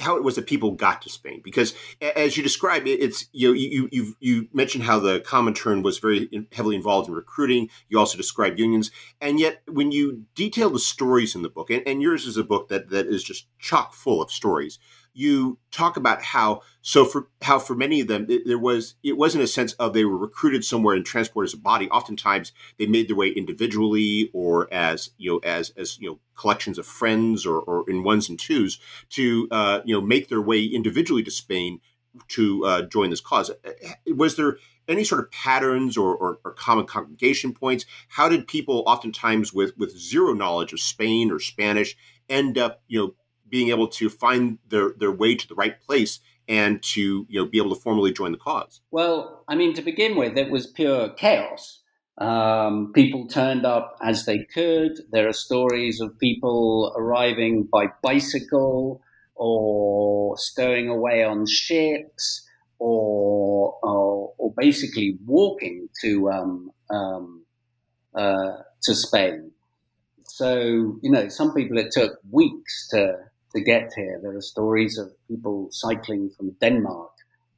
how 0.00 0.16
it 0.16 0.24
was 0.24 0.36
that 0.36 0.46
people 0.46 0.72
got 0.72 1.02
to 1.02 1.08
Spain, 1.08 1.40
because 1.44 1.74
as 2.00 2.36
you 2.36 2.42
described 2.42 2.86
it, 2.86 3.00
it's 3.00 3.26
you 3.32 3.48
know 3.48 3.54
you 3.54 3.88
you 3.92 4.16
you 4.20 4.48
mentioned 4.52 4.84
how 4.84 4.98
the 4.98 5.20
Comintern 5.20 5.82
was 5.82 5.98
very 5.98 6.28
heavily 6.52 6.76
involved 6.76 7.08
in 7.08 7.14
recruiting. 7.14 7.68
You 7.88 7.98
also 7.98 8.16
described 8.16 8.58
unions, 8.58 8.90
and 9.20 9.38
yet 9.38 9.62
when 9.68 9.92
you 9.92 10.24
detail 10.34 10.70
the 10.70 10.78
stories 10.78 11.34
in 11.34 11.42
the 11.42 11.48
book, 11.48 11.70
and, 11.70 11.82
and 11.86 12.02
yours 12.02 12.26
is 12.26 12.36
a 12.36 12.44
book 12.44 12.68
that 12.68 12.90
that 12.90 13.06
is 13.06 13.22
just 13.22 13.46
chock 13.58 13.94
full 13.94 14.22
of 14.22 14.30
stories 14.30 14.78
you 15.16 15.56
talk 15.70 15.96
about 15.96 16.22
how 16.22 16.60
so 16.82 17.06
for 17.06 17.28
how 17.40 17.58
for 17.58 17.74
many 17.74 18.02
of 18.02 18.06
them 18.06 18.26
it, 18.28 18.42
there 18.44 18.58
was 18.58 18.96
it 19.02 19.16
wasn't 19.16 19.42
a 19.42 19.46
sense 19.46 19.72
of 19.74 19.94
they 19.94 20.04
were 20.04 20.16
recruited 20.16 20.62
somewhere 20.62 20.94
and 20.94 21.06
transported 21.06 21.48
as 21.48 21.54
a 21.54 21.58
body. 21.58 21.88
Oftentimes 21.88 22.52
they 22.78 22.86
made 22.86 23.08
their 23.08 23.16
way 23.16 23.28
individually 23.30 24.30
or 24.34 24.72
as 24.72 25.10
you 25.16 25.32
know 25.32 25.38
as 25.38 25.70
as 25.70 25.98
you 25.98 26.10
know 26.10 26.18
collections 26.36 26.78
of 26.78 26.86
friends 26.86 27.46
or, 27.46 27.58
or 27.60 27.88
in 27.88 28.02
ones 28.02 28.28
and 28.28 28.38
twos 28.38 28.78
to 29.08 29.48
uh, 29.50 29.80
you 29.86 29.94
know 29.94 30.02
make 30.02 30.28
their 30.28 30.42
way 30.42 30.62
individually 30.62 31.22
to 31.22 31.30
spain 31.30 31.80
to 32.28 32.64
uh, 32.66 32.82
join 32.82 33.08
this 33.08 33.20
cause. 33.20 33.50
Uh, 33.50 34.14
was 34.14 34.36
there 34.36 34.58
any 34.88 35.02
sort 35.02 35.20
of 35.20 35.30
patterns 35.30 35.96
or, 35.96 36.14
or, 36.14 36.38
or, 36.44 36.52
common 36.52 36.86
congregation 36.86 37.52
points? 37.52 37.84
How 38.08 38.28
did 38.28 38.46
people 38.46 38.84
oftentimes 38.86 39.52
with 39.52 39.76
with 39.78 39.98
zero 39.98 40.34
knowledge 40.34 40.74
of 40.74 40.80
spain 40.80 41.30
or 41.30 41.40
spanish 41.40 41.96
end 42.28 42.58
up 42.58 42.82
you 42.86 42.98
know 42.98 43.14
being 43.48 43.68
able 43.68 43.88
to 43.88 44.08
find 44.08 44.58
their, 44.68 44.92
their 44.98 45.12
way 45.12 45.34
to 45.34 45.48
the 45.48 45.54
right 45.54 45.80
place 45.80 46.20
and 46.48 46.82
to 46.82 47.26
you 47.28 47.40
know 47.40 47.46
be 47.46 47.58
able 47.58 47.74
to 47.74 47.80
formally 47.80 48.12
join 48.12 48.32
the 48.32 48.38
cause? 48.38 48.80
Well, 48.90 49.44
I 49.48 49.54
mean, 49.56 49.74
to 49.74 49.82
begin 49.82 50.16
with, 50.16 50.36
it 50.36 50.50
was 50.50 50.66
pure 50.66 51.10
chaos. 51.10 51.82
Um, 52.18 52.92
people 52.94 53.26
turned 53.26 53.66
up 53.66 53.98
as 54.02 54.24
they 54.24 54.44
could. 54.44 54.92
There 55.10 55.28
are 55.28 55.34
stories 55.34 56.00
of 56.00 56.18
people 56.18 56.94
arriving 56.96 57.68
by 57.70 57.88
bicycle 58.02 59.02
or 59.34 60.38
stowing 60.38 60.88
away 60.88 61.22
on 61.24 61.46
ships 61.46 62.48
or 62.78 63.78
or, 63.82 64.32
or 64.38 64.54
basically 64.56 65.18
walking 65.26 65.88
to 66.02 66.30
um, 66.30 66.70
um, 66.90 67.44
uh, 68.14 68.62
to 68.82 68.94
Spain. 68.94 69.50
So, 70.24 70.98
you 71.02 71.10
know, 71.10 71.28
some 71.28 71.54
people 71.54 71.78
it 71.78 71.92
took 71.92 72.18
weeks 72.30 72.88
to, 72.88 73.14
to 73.56 73.62
get 73.62 73.92
here. 73.96 74.20
There 74.22 74.36
are 74.36 74.42
stories 74.42 74.98
of 74.98 75.10
people 75.28 75.68
cycling 75.70 76.30
from 76.36 76.50
Denmark 76.60 77.12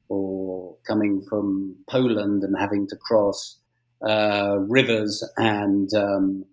or 0.07 0.75
coming 0.87 1.21
from 1.29 1.75
Poland 1.87 2.43
and 2.43 2.55
having 2.57 2.87
to 2.87 2.95
cross 2.95 3.57
uh, 4.01 4.57
rivers 4.67 5.23
and 5.37 5.93
um, 5.93 6.45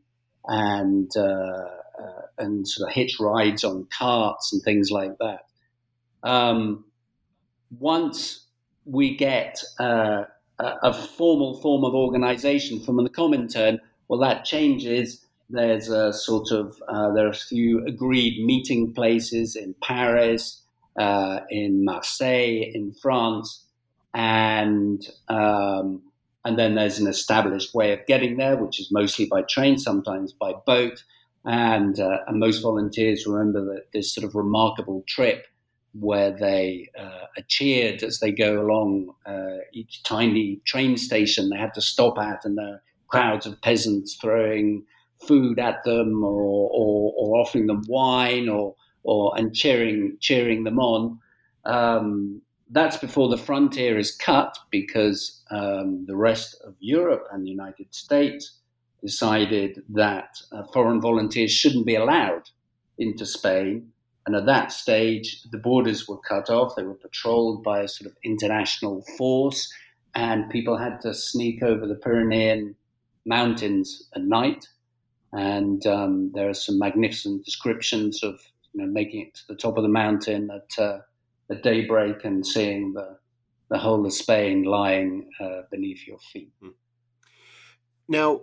and 0.47 1.11
uh, 1.17 1.69
uh, 2.03 2.23
and 2.39 2.67
sort 2.69 2.89
of 2.89 2.95
hitch 2.95 3.19
rides 3.21 3.65
on 3.65 3.87
carts 3.97 4.53
and 4.53 4.63
things 4.63 4.91
like 4.91 5.17
that. 5.19 5.47
Um, 6.23 6.85
once 7.79 8.45
we 8.85 9.17
get 9.17 9.63
uh, 9.79 10.25
a 10.59 10.93
formal 10.93 11.61
form 11.61 11.85
of 11.85 11.95
organization 11.95 12.81
from 12.81 12.97
the 12.97 13.11
Comintern, 13.11 13.79
well, 14.09 14.21
that 14.21 14.45
changes. 14.45 15.25
There's 15.49 15.89
a 15.89 16.13
sort 16.13 16.51
of 16.51 16.83
uh, 16.89 17.13
there 17.13 17.27
are 17.27 17.31
a 17.31 17.35
few 17.35 17.85
agreed 17.87 18.45
meeting 18.45 18.93
places 18.93 19.55
in 19.57 19.75
Paris, 19.83 20.63
uh, 20.99 21.41
in 21.51 21.85
Marseille, 21.85 22.63
in 22.75 22.93
France, 23.01 23.65
and 24.13 25.07
um, 25.29 26.03
and 26.47 26.57
then 26.57 26.77
there's 26.77 27.01
an 27.01 27.09
established 27.09 27.75
way 27.75 27.93
of 27.93 28.07
getting 28.07 28.37
there, 28.37 28.57
which 28.57 28.79
is 28.81 28.93
mostly 28.93 29.27
by 29.27 29.43
train, 29.43 29.79
sometimes 29.79 30.33
by 30.33 30.53
boat. 30.65 31.03
And, 31.45 31.99
uh, 31.99 32.19
and 32.29 32.39
most 32.39 32.61
volunteers 32.61 33.27
remember 33.27 33.65
that 33.65 33.93
this 33.93 34.15
sort 34.15 34.25
of 34.25 34.37
remarkable 34.37 35.03
trip 35.09 35.47
where 35.99 36.31
they 36.31 36.89
uh, 36.97 37.27
are 37.37 37.45
cheered 37.49 38.05
as 38.05 38.21
they 38.21 38.31
go 38.31 38.61
along 38.61 39.13
uh, 39.27 39.59
each 39.73 40.05
tiny 40.05 40.61
train 40.67 40.97
station 40.97 41.49
they 41.49 41.57
had 41.57 41.75
to 41.75 41.81
stop 41.81 42.17
at, 42.17 42.45
and 42.45 42.57
there 42.59 42.75
are 42.75 42.83
crowds 43.09 43.47
of 43.47 43.61
peasants 43.61 44.17
throwing 44.21 44.85
food 45.27 45.59
at 45.59 45.83
them 45.85 46.23
or, 46.23 46.71
or, 46.73 47.13
or 47.17 47.41
offering 47.41 47.67
them 47.67 47.83
wine 47.89 48.49
or, 48.49 48.75
or 49.03 49.33
and 49.37 49.55
cheering 49.55 50.17
cheering 50.21 50.65
them 50.65 50.79
on. 50.79 51.19
Um, 51.65 52.43
that's 52.71 52.97
before 52.97 53.29
the 53.29 53.39
frontier 53.39 53.99
is 53.99 54.15
cut 54.15 54.59
because 54.71 55.43
um, 55.51 56.05
the 56.07 56.17
rest 56.17 56.61
of 56.65 56.75
Europe 56.81 57.25
and 57.33 57.45
the 57.45 57.51
United 57.51 57.95
States 57.95 58.59
decided 59.03 59.83
that 59.91 60.41
uh, 60.53 60.65
foreign 60.73 61.01
volunteers 61.01 61.53
shouldn't 61.53 61.87
be 61.87 61.95
allowed 61.95 62.51
into 62.99 63.25
Spain. 63.25 63.93
And 64.27 64.35
at 64.35 64.47
that 64.47 64.73
stage, 64.73 65.43
the 65.53 65.59
borders 65.59 66.09
were 66.09 66.19
cut 66.19 66.51
off. 66.51 66.75
They 66.75 66.83
were 66.83 66.95
patrolled 66.95 67.63
by 67.63 67.83
a 67.83 67.89
sort 67.89 68.11
of 68.11 68.17
international 68.25 69.05
force, 69.17 69.73
and 70.17 70.51
people 70.51 70.77
had 70.77 71.01
to 71.03 71.15
sneak 71.15 71.63
over 71.63 71.87
the 71.87 71.95
Pyrenean 71.95 72.75
mountains 73.25 74.09
at 74.17 74.23
night. 74.23 74.67
And 75.33 75.85
um, 75.87 76.33
there 76.35 76.49
are 76.49 76.55
some 76.55 76.79
magnificent 76.79 77.45
descriptions 77.45 78.23
of 78.23 78.41
you 78.73 78.83
know, 78.83 78.93
making 78.93 79.27
it 79.27 79.35
to 79.35 79.43
the 79.49 79.57
top 79.57 79.77
of 79.77 79.83
the 79.83 79.89
mountain 79.89 80.51
at 80.51 80.83
uh, 80.83 80.99
at 81.51 81.63
daybreak 81.63 82.25
and 82.25 82.47
seeing 82.47 82.93
the 82.93 83.19
the 83.69 83.79
whole 83.79 84.07
of 84.07 84.13
Spain 84.13 84.63
lying 84.63 85.29
uh, 85.41 85.63
beneath 85.71 86.07
your 86.07 86.19
feet. 86.19 86.53
Hmm. 86.63 86.69
Now, 88.09 88.43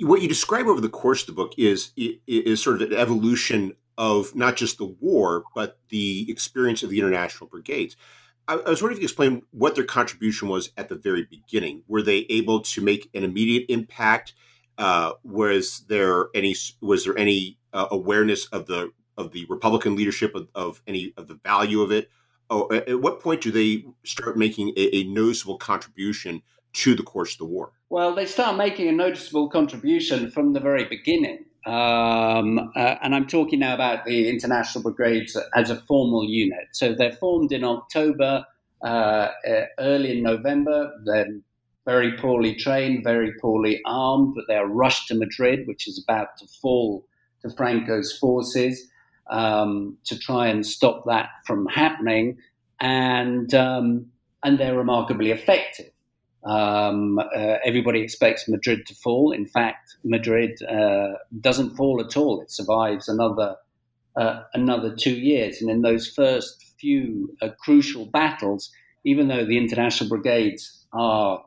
what 0.00 0.22
you 0.22 0.28
describe 0.28 0.66
over 0.66 0.80
the 0.80 0.88
course 0.88 1.22
of 1.22 1.26
the 1.26 1.32
book 1.32 1.52
is 1.58 1.92
is 1.96 2.62
sort 2.62 2.80
of 2.80 2.90
an 2.90 2.96
evolution 2.96 3.74
of 3.98 4.34
not 4.34 4.56
just 4.56 4.78
the 4.78 4.86
war, 4.86 5.44
but 5.54 5.78
the 5.90 6.26
experience 6.30 6.82
of 6.82 6.90
the 6.90 6.98
international 6.98 7.48
brigades. 7.48 7.96
I, 8.48 8.54
I 8.54 8.70
was 8.70 8.82
wondering 8.82 8.98
if 8.98 9.02
you 9.02 9.08
could 9.08 9.12
explain 9.12 9.42
what 9.50 9.74
their 9.74 9.84
contribution 9.84 10.48
was 10.48 10.70
at 10.76 10.88
the 10.88 10.94
very 10.94 11.24
beginning. 11.24 11.82
Were 11.86 12.02
they 12.02 12.26
able 12.28 12.60
to 12.60 12.80
make 12.80 13.10
an 13.14 13.24
immediate 13.24 13.66
impact? 13.68 14.34
Uh, 14.82 15.12
was 15.22 15.84
there 15.88 16.26
any 16.34 16.54
was 16.80 17.04
there 17.04 17.16
any 17.16 17.58
uh, 17.72 17.86
awareness 17.90 18.46
of 18.46 18.66
the 18.66 18.90
of 19.16 19.32
the 19.32 19.46
Republican 19.48 19.94
leadership 19.94 20.34
of, 20.34 20.48
of 20.54 20.82
any 20.86 21.14
of 21.16 21.28
the 21.28 21.38
value 21.44 21.80
of 21.80 21.92
it? 21.92 22.10
oh, 22.52 22.68
at 22.72 23.00
what 23.00 23.20
point 23.20 23.40
do 23.40 23.50
they 23.50 23.84
start 24.04 24.36
making 24.36 24.68
a, 24.76 24.96
a, 24.96 25.04
noticeable 25.04 25.56
contribution 25.56 26.42
to 26.74 26.94
the 26.94 27.02
course 27.02 27.32
of 27.32 27.38
the 27.38 27.44
war? 27.46 27.72
Well, 27.88 28.14
they 28.14 28.26
start 28.26 28.56
making 28.56 28.88
a 28.88 28.92
noticeable 28.92 29.48
contribution 29.48 30.30
from 30.30 30.52
the 30.52 30.60
very 30.60 30.84
beginning. 30.84 31.44
Um, 31.66 32.58
uh, 32.76 32.96
and 33.02 33.14
I'm 33.14 33.26
talking 33.26 33.60
now 33.60 33.74
about 33.74 34.04
the 34.04 34.28
International 34.28 34.82
Brigades 34.82 35.36
as 35.54 35.70
a 35.70 35.76
formal 35.76 36.24
unit. 36.24 36.68
So 36.72 36.94
they're 36.94 37.12
formed 37.12 37.52
in 37.52 37.64
October, 37.64 38.44
uh, 38.82 38.86
uh, 38.86 39.66
early 39.78 40.18
in 40.18 40.22
November. 40.22 40.92
They're 41.04 41.28
very 41.84 42.16
poorly 42.16 42.54
trained, 42.54 43.04
very 43.04 43.32
poorly 43.40 43.80
armed, 43.84 44.34
but 44.34 44.44
they 44.48 44.56
are 44.56 44.66
rushed 44.66 45.08
to 45.08 45.14
Madrid, 45.14 45.66
which 45.66 45.88
is 45.88 46.02
about 46.02 46.36
to 46.38 46.46
fall 46.60 47.04
to 47.42 47.50
Franco's 47.50 48.16
forces 48.16 48.88
um, 49.30 49.96
to 50.04 50.18
try 50.18 50.46
and 50.48 50.64
stop 50.64 51.04
that 51.06 51.28
from 51.46 51.66
happening, 51.66 52.38
and 52.80 53.52
um, 53.54 54.06
and 54.44 54.58
they're 54.58 54.76
remarkably 54.76 55.30
effective. 55.30 55.90
Um, 56.44 57.18
uh, 57.18 57.58
everybody 57.64 58.00
expects 58.00 58.48
Madrid 58.48 58.86
to 58.86 58.94
fall. 58.96 59.30
In 59.32 59.46
fact, 59.46 59.96
Madrid 60.04 60.60
uh, 60.64 61.14
doesn't 61.40 61.76
fall 61.76 62.00
at 62.00 62.16
all. 62.16 62.40
It 62.40 62.50
survives 62.50 63.08
another 63.08 63.56
uh, 64.16 64.42
another 64.54 64.94
two 64.94 65.14
years, 65.14 65.60
and 65.60 65.70
in 65.70 65.82
those 65.82 66.08
first 66.08 66.64
few 66.78 67.34
uh, 67.40 67.48
crucial 67.60 68.06
battles, 68.06 68.70
even 69.04 69.28
though 69.28 69.44
the 69.44 69.58
international 69.58 70.08
brigades 70.08 70.84
are 70.92 71.42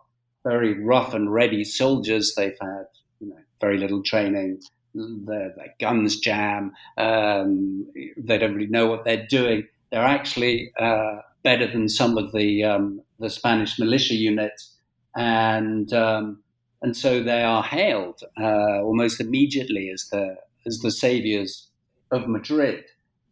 very 0.45 0.81
rough 0.81 1.13
and 1.13 1.33
ready 1.33 1.63
soldiers, 1.63 2.33
they've 2.35 2.57
had 2.61 2.85
you 3.19 3.29
know 3.29 3.39
very 3.59 3.77
little 3.77 4.03
training 4.03 4.61
their, 4.95 5.53
their 5.55 5.75
guns 5.79 6.19
jam. 6.19 6.71
Um, 6.97 7.87
they 8.17 8.37
don't 8.37 8.55
really 8.55 8.69
know 8.69 8.87
what 8.87 9.03
they're 9.03 9.27
doing. 9.27 9.67
They're 9.91 10.03
actually 10.03 10.71
uh, 10.79 11.17
better 11.43 11.67
than 11.67 11.89
some 11.89 12.17
of 12.17 12.31
the 12.31 12.63
um, 12.63 13.01
the 13.19 13.29
Spanish 13.29 13.77
militia 13.79 14.15
units, 14.15 14.75
and 15.15 15.91
um, 15.93 16.41
and 16.81 16.95
so 16.95 17.21
they 17.21 17.43
are 17.43 17.63
hailed 17.63 18.21
uh, 18.39 18.81
almost 18.81 19.19
immediately 19.19 19.89
as 19.89 20.07
the 20.11 20.37
as 20.65 20.79
the 20.79 20.91
saviors 20.91 21.67
of 22.11 22.27
Madrid. 22.27 22.85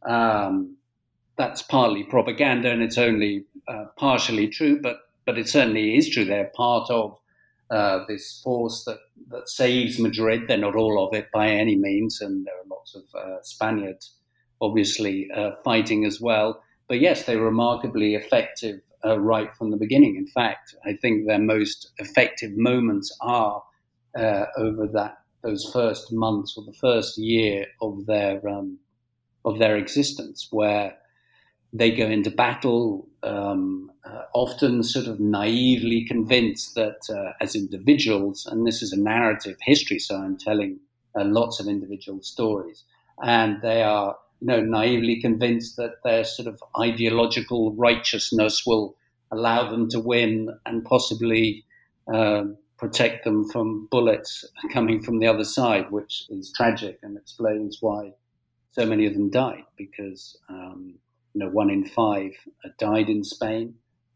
Um, 0.08 0.78
that's 1.38 1.62
partly 1.62 2.04
propaganda, 2.04 2.70
and 2.70 2.84
it's 2.84 2.98
only 2.98 3.46
uh, 3.68 3.86
partially 3.98 4.48
true, 4.48 4.80
but 4.82 4.98
but 5.26 5.38
it 5.38 5.48
certainly 5.50 5.98
is 5.98 6.10
true. 6.10 6.26
They're 6.26 6.52
part 6.56 6.90
of 6.90 7.18
uh, 7.70 8.06
this 8.08 8.42
force 8.44 8.84
that, 8.86 9.00
that 9.30 9.50
saves 9.50 10.00
Madrid. 10.00 10.44
They're 10.48 10.58
not 10.58 10.76
all 10.76 11.08
of 11.08 11.16
it 11.16 11.28
by 11.32 11.50
any 11.50 11.76
means, 11.76 12.22
and 12.22 12.46
there 12.46 12.56
are 12.56 12.68
lots 12.70 12.96
of 12.96 13.04
uh, 13.16 13.42
Spaniards 13.42 14.16
obviously 14.62 15.28
uh, 15.36 15.52
fighting 15.64 16.06
as 16.06 16.22
well. 16.22 16.64
But 16.88 17.00
yes, 17.00 17.26
they're 17.26 17.42
remarkably 17.42 18.16
effective 18.16 18.80
uh, 19.06 19.20
right 19.20 19.54
from 19.58 19.72
the 19.72 19.78
beginning. 19.78 20.16
In 20.16 20.28
fact, 20.28 20.76
I 20.86 20.94
think 21.02 21.28
their 21.28 21.40
most 21.40 21.92
effective 21.98 22.52
moments 22.56 23.16
are 23.22 23.62
uh, 24.18 24.46
over 24.58 24.88
that 24.94 25.18
those 25.44 25.70
first 25.74 26.14
months 26.14 26.56
or 26.58 26.64
the 26.64 26.78
first 26.80 27.18
year 27.18 27.66
of 27.82 28.06
their 28.06 28.48
um, 28.48 28.80
of 29.44 29.60
their 29.60 29.76
existence, 29.76 30.48
where 30.52 30.96
they 31.74 31.92
go 31.92 32.06
into 32.06 32.32
battle 32.32 33.10
um, 33.24 33.92
uh, 34.06 34.24
often 34.34 34.84
sort 34.84 35.08
of 35.08 35.20
naively 35.20 36.06
convinced 36.06 36.76
that 36.76 37.10
uh, 37.10 37.32
as 37.40 37.56
individuals, 37.56 38.46
and 38.46 38.68
this 38.68 38.82
is 38.82 38.92
a 38.92 39.00
narrative 39.00 39.58
history, 39.62 40.00
so 40.00 40.18
I'm 40.18 40.38
telling 40.38 40.80
uh, 41.18 41.24
lots 41.24 41.60
of 41.60 41.68
individual 41.68 42.22
stories, 42.22 42.84
and 43.24 43.62
they 43.62 43.82
are 43.82 44.18
you 44.42 44.48
know 44.48 44.62
naively 44.62 45.22
convinced 45.22 45.78
that 45.78 46.04
their 46.04 46.26
sort 46.26 46.48
of 46.48 46.62
ideological 46.80 47.74
righteousness 47.76 48.64
will 48.66 48.96
allow 49.32 49.70
them 49.70 49.90
to 49.90 50.00
win 50.00 50.50
and 50.66 50.84
possibly 50.84 51.64
um, 52.14 52.58
protect 52.78 53.24
them 53.24 53.48
from 53.50 53.88
bullets 53.90 54.44
coming 54.74 55.02
from 55.02 55.20
the 55.20 55.28
other 55.28 55.46
side, 55.46 55.90
which 55.92 56.26
is 56.30 56.52
tragic 56.52 57.00
and 57.04 57.18
explains 57.18 57.78
why 57.80 58.12
so 58.72 58.86
many 58.86 59.06
of 59.06 59.14
them 59.14 59.30
died 59.30 59.64
because. 59.78 60.38
Um, 60.50 60.96
you 61.36 61.40
know, 61.40 61.50
one 61.50 61.72
in 61.72 61.84
five 61.84 62.32
uh, 62.64 62.70
died 62.78 63.10
in 63.10 63.24
Spain, 63.24 63.74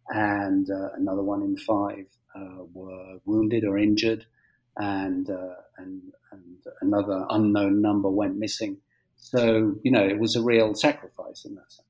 and 0.09 0.69
uh, 0.69 0.89
another 0.95 1.21
one 1.21 1.41
in 1.41 1.57
five 1.57 2.05
uh, 2.35 2.63
were 2.73 3.19
wounded 3.25 3.63
or 3.65 3.77
injured, 3.77 4.25
and, 4.77 5.29
uh, 5.29 5.55
and 5.77 6.01
and 6.31 6.57
another 6.81 7.25
unknown 7.29 7.81
number 7.81 8.09
went 8.09 8.37
missing. 8.37 8.77
So 9.15 9.75
you 9.83 9.91
know, 9.91 10.05
it 10.05 10.19
was 10.19 10.35
a 10.35 10.41
real 10.41 10.73
sacrifice 10.75 11.45
in 11.45 11.55
that 11.55 11.71
sense. 11.71 11.87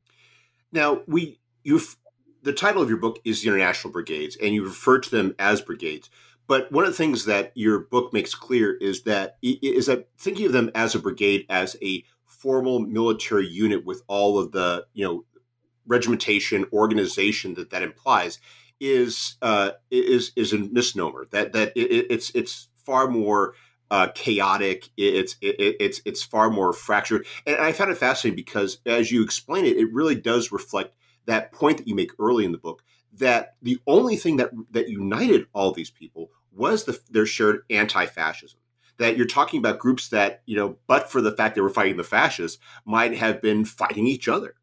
Now 0.72 1.02
we 1.08 1.40
you've 1.64 1.98
the 2.44 2.54
title 2.54 2.82
of 2.82 2.90
your 2.90 3.00
book 3.00 3.20
is 3.26 3.42
the 3.42 3.50
International 3.50 3.92
Brigades, 3.92 4.38
and 4.42 4.54
you 4.54 4.64
refer 4.64 5.00
to 5.00 5.10
them 5.10 5.36
as 5.38 5.62
brigades. 5.62 6.10
But 6.48 6.72
one 6.72 6.86
of 6.86 6.92
the 6.92 6.98
things 6.98 7.26
that 7.26 7.52
your 7.56 7.80
book 7.80 8.14
makes 8.14 8.34
clear 8.34 8.78
is 8.78 9.04
that 9.04 9.38
is 9.42 9.88
that 9.88 10.08
thinking 10.18 10.46
of 10.46 10.54
them 10.54 10.72
as 10.74 10.96
a 10.96 11.00
brigade 11.00 11.46
as 11.50 11.76
a 11.82 12.06
formal 12.26 12.80
military 12.80 13.48
unit 13.48 13.86
with 13.86 14.02
all 14.08 14.40
of 14.40 14.52
the 14.52 14.86
you 14.94 15.04
know 15.04 15.26
regimentation 15.88 16.66
organization 16.74 17.56
that 17.56 17.70
that 17.72 17.82
implies 17.82 18.40
is 18.80 19.38
uh, 19.42 19.72
is 19.90 20.32
is 20.36 20.54
a 20.54 20.58
misnomer. 20.58 21.28
That 21.32 21.54
that 21.54 21.74
it, 21.76 22.08
it's 22.10 22.30
it's 22.32 22.70
far 22.76 23.08
more 23.08 23.54
uh, 23.90 24.10
chaotic. 24.14 24.90
It's 24.98 25.36
it, 25.42 25.76
it's 25.80 26.02
it's 26.06 26.24
far 26.24 26.50
more 26.50 26.74
fractured, 26.74 27.26
and 27.46 27.58
I 27.58 27.72
found 27.72 27.92
it 27.92 27.98
fascinating 27.98 28.36
because 28.36 28.80
as 28.86 29.12
you 29.12 29.24
explain 29.24 29.66
it, 29.66 29.78
it 29.78 29.92
really 29.92 30.16
does 30.16 30.52
reflect 30.52 30.96
that 31.26 31.52
point 31.52 31.78
that 31.78 31.88
you 31.88 31.96
make 31.96 32.12
early 32.20 32.46
in 32.46 32.52
the 32.52 32.58
book 32.58 32.84
that 33.14 33.56
the 33.62 33.80
only 33.88 34.16
thing 34.16 34.38
that 34.38 34.52
that 34.72 34.90
united 34.90 35.48
all 35.54 35.72
these 35.72 35.92
people 35.92 36.32
was 36.52 36.86
the, 36.86 37.00
their 37.10 37.26
shared 37.26 37.62
anti-fascism. 37.70 38.60
That 38.98 39.16
you're 39.16 39.28
talking 39.28 39.60
about 39.60 39.78
groups 39.78 40.10
that 40.10 40.42
you 40.46 40.56
know, 40.56 40.78
but 40.88 41.12
for 41.12 41.22
the 41.22 41.32
fact 41.32 41.56
they 41.56 41.62
were 41.62 41.70
fighting 41.70 41.98
the 41.98 42.04
fascists, 42.04 42.60
might 42.86 43.16
have 43.16 43.42
been 43.42 43.64
fighting 43.66 44.08
each 44.08 44.28
other. 44.28 44.56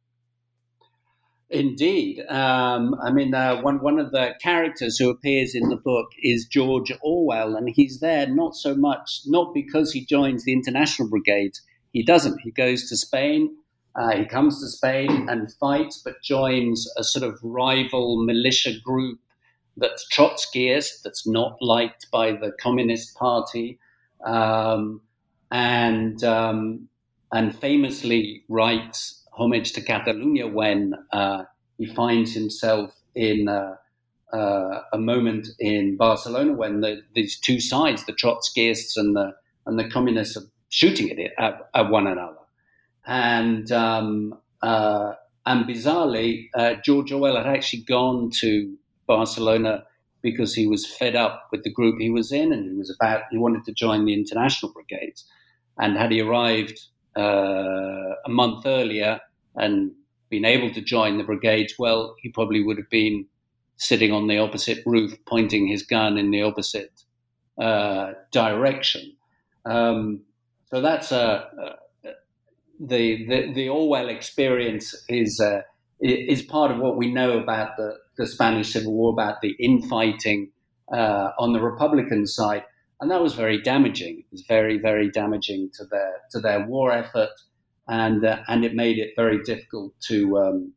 Indeed. 1.54 2.20
Um, 2.28 2.96
I 3.00 3.12
mean, 3.12 3.32
uh, 3.32 3.62
one, 3.62 3.80
one 3.80 4.00
of 4.00 4.10
the 4.10 4.34
characters 4.42 4.98
who 4.98 5.08
appears 5.08 5.54
in 5.54 5.68
the 5.68 5.76
book 5.76 6.08
is 6.20 6.46
George 6.46 6.90
Orwell, 7.00 7.54
and 7.54 7.68
he's 7.68 8.00
there 8.00 8.26
not 8.26 8.56
so 8.56 8.74
much, 8.74 9.20
not 9.26 9.54
because 9.54 9.92
he 9.92 10.04
joins 10.04 10.44
the 10.44 10.52
International 10.52 11.08
Brigade. 11.08 11.52
He 11.92 12.02
doesn't. 12.02 12.40
He 12.40 12.50
goes 12.50 12.88
to 12.88 12.96
Spain. 12.96 13.56
Uh, 13.94 14.16
he 14.16 14.24
comes 14.24 14.60
to 14.60 14.66
Spain 14.66 15.28
and 15.28 15.52
fights, 15.54 16.02
but 16.04 16.20
joins 16.24 16.92
a 16.96 17.04
sort 17.04 17.22
of 17.22 17.38
rival 17.44 18.24
militia 18.24 18.72
group 18.84 19.20
that's 19.76 20.04
Trotskyist, 20.12 21.02
that's 21.04 21.24
not 21.24 21.56
liked 21.60 22.08
by 22.10 22.32
the 22.32 22.50
Communist 22.60 23.14
Party, 23.14 23.78
um, 24.26 25.00
and 25.52 26.24
um, 26.24 26.88
and 27.32 27.56
famously 27.56 28.42
writes 28.48 29.23
homage 29.36 29.72
to 29.72 29.80
Catalonia 29.80 30.46
when 30.46 30.94
uh, 31.12 31.44
he 31.78 31.86
finds 31.86 32.34
himself 32.34 32.94
in 33.14 33.48
uh, 33.48 33.74
uh, 34.32 34.82
a 34.92 34.98
moment 34.98 35.48
in 35.58 35.96
Barcelona 35.96 36.52
when 36.52 36.80
the, 36.80 37.02
these 37.14 37.38
two 37.38 37.60
sides, 37.60 38.04
the 38.04 38.12
Trotskyists 38.12 38.96
and 38.96 39.14
the 39.14 39.32
and 39.66 39.78
the 39.78 39.88
communists, 39.88 40.36
are 40.36 40.46
shooting 40.68 41.10
at 41.10 41.18
it 41.18 41.32
at, 41.38 41.70
at 41.74 41.88
one 41.90 42.06
another, 42.06 42.44
and 43.06 43.70
um, 43.72 44.34
uh, 44.62 45.12
and 45.46 45.64
bizarrely, 45.66 46.48
uh, 46.54 46.74
George 46.84 47.12
Orwell 47.12 47.36
had 47.36 47.46
actually 47.46 47.82
gone 47.82 48.30
to 48.40 48.76
Barcelona 49.06 49.84
because 50.22 50.54
he 50.54 50.66
was 50.66 50.86
fed 50.86 51.14
up 51.14 51.48
with 51.52 51.62
the 51.64 51.72
group 51.72 52.00
he 52.00 52.10
was 52.10 52.32
in, 52.32 52.52
and 52.52 52.70
he 52.70 52.76
was 52.76 52.90
about 52.90 53.22
he 53.30 53.38
wanted 53.38 53.64
to 53.64 53.72
join 53.72 54.04
the 54.04 54.14
international 54.14 54.72
brigades, 54.72 55.24
and 55.78 55.96
had 55.96 56.10
he 56.10 56.20
arrived 56.20 56.80
uh, 57.16 58.14
a 58.24 58.28
month 58.28 58.66
earlier 58.66 59.20
and 59.56 59.92
been 60.30 60.44
able 60.44 60.72
to 60.74 60.80
join 60.80 61.18
the 61.18 61.24
brigades, 61.24 61.74
well, 61.78 62.14
he 62.20 62.28
probably 62.30 62.62
would 62.62 62.76
have 62.76 62.90
been 62.90 63.26
sitting 63.76 64.12
on 64.12 64.26
the 64.26 64.38
opposite 64.38 64.82
roof, 64.86 65.12
pointing 65.26 65.66
his 65.66 65.82
gun 65.82 66.18
in 66.18 66.30
the 66.30 66.42
opposite 66.42 67.02
uh, 67.60 68.12
direction. 68.32 69.16
Um, 69.64 70.22
so 70.70 70.80
that's 70.80 71.12
a, 71.12 71.48
uh, 71.62 72.10
the, 72.80 73.26
the, 73.26 73.52
the 73.52 73.68
Orwell 73.68 74.08
experience 74.08 74.94
is 75.08 75.40
uh, 75.40 75.62
is 76.00 76.42
part 76.42 76.70
of 76.70 76.78
what 76.78 76.96
we 76.96 77.12
know 77.12 77.38
about 77.38 77.76
the, 77.76 77.96
the 78.18 78.26
Spanish 78.26 78.72
Civil 78.72 78.92
War, 78.92 79.12
about 79.12 79.40
the 79.40 79.56
infighting 79.58 80.50
uh, 80.92 81.30
on 81.38 81.52
the 81.52 81.60
Republican 81.60 82.26
side 82.26 82.64
and 83.00 83.10
that 83.10 83.22
was 83.22 83.34
very 83.34 83.60
damaging. 83.60 84.18
It 84.20 84.26
was 84.30 84.44
very, 84.48 84.78
very 84.78 85.10
damaging 85.10 85.70
to 85.74 85.84
their 85.84 86.14
to 86.30 86.40
their 86.40 86.66
war 86.66 86.92
effort, 86.92 87.30
and 87.88 88.24
uh, 88.24 88.38
and 88.48 88.64
it 88.64 88.74
made 88.74 88.98
it 88.98 89.12
very 89.16 89.42
difficult 89.42 89.92
to 90.08 90.38
um, 90.38 90.72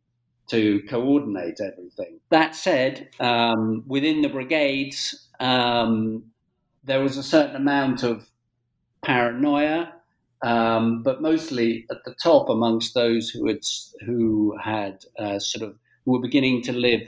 to 0.47 0.81
coordinate 0.89 1.59
everything. 1.59 2.19
That 2.29 2.55
said, 2.55 3.09
um, 3.19 3.83
within 3.87 4.21
the 4.21 4.29
brigades, 4.29 5.29
um, 5.39 6.23
there 6.83 7.01
was 7.01 7.17
a 7.17 7.23
certain 7.23 7.55
amount 7.55 8.03
of 8.03 8.29
paranoia, 9.03 9.93
um, 10.41 11.03
but 11.03 11.21
mostly 11.21 11.85
at 11.91 11.97
the 12.05 12.15
top 12.21 12.49
amongst 12.49 12.93
those 12.93 13.29
who 13.29 13.47
had 13.47 13.63
who 14.05 14.57
had 14.63 15.03
uh, 15.19 15.39
sort 15.39 15.69
of 15.69 15.77
who 16.05 16.13
were 16.13 16.21
beginning 16.21 16.61
to 16.63 16.73
live 16.73 17.01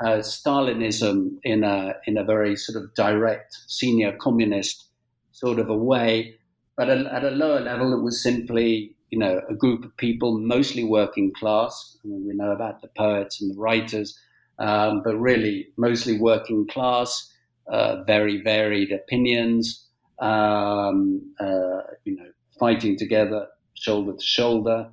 uh, 0.00 0.18
Stalinism 0.18 1.38
in 1.44 1.64
a 1.64 1.94
in 2.06 2.16
a 2.16 2.24
very 2.24 2.56
sort 2.56 2.82
of 2.82 2.94
direct 2.94 3.56
senior 3.66 4.12
communist 4.20 4.88
sort 5.32 5.58
of 5.58 5.68
a 5.68 5.76
way, 5.76 6.34
but 6.76 6.88
at, 6.88 7.06
at 7.06 7.24
a 7.24 7.30
lower 7.30 7.60
level, 7.60 7.92
it 7.92 8.02
was 8.02 8.22
simply 8.22 8.96
you 9.10 9.18
know 9.18 9.40
a 9.48 9.54
group 9.54 9.84
of 9.84 9.96
people, 9.96 10.38
mostly 10.38 10.84
working 10.84 11.32
class. 11.32 11.96
I 12.04 12.08
mean, 12.08 12.26
we 12.26 12.34
know 12.34 12.52
about 12.52 12.82
the 12.82 12.88
poets 12.88 13.40
and 13.40 13.54
the 13.54 13.60
writers, 13.60 14.18
um, 14.58 15.02
but 15.04 15.16
really 15.16 15.68
mostly 15.76 16.18
working 16.18 16.66
class, 16.66 17.32
uh, 17.68 18.02
very 18.04 18.42
varied 18.42 18.92
opinions. 18.92 19.86
Um, 20.18 21.34
uh, 21.40 21.82
you 22.04 22.14
know, 22.16 22.30
fighting 22.58 22.96
together, 22.96 23.48
shoulder 23.74 24.12
to 24.12 24.24
shoulder, 24.24 24.88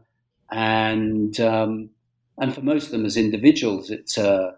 and 0.52 1.40
um, 1.40 1.90
and 2.40 2.54
for 2.54 2.62
most 2.62 2.86
of 2.86 2.92
them 2.92 3.06
as 3.06 3.18
individuals, 3.18 3.92
it's 3.92 4.18
a 4.18 4.56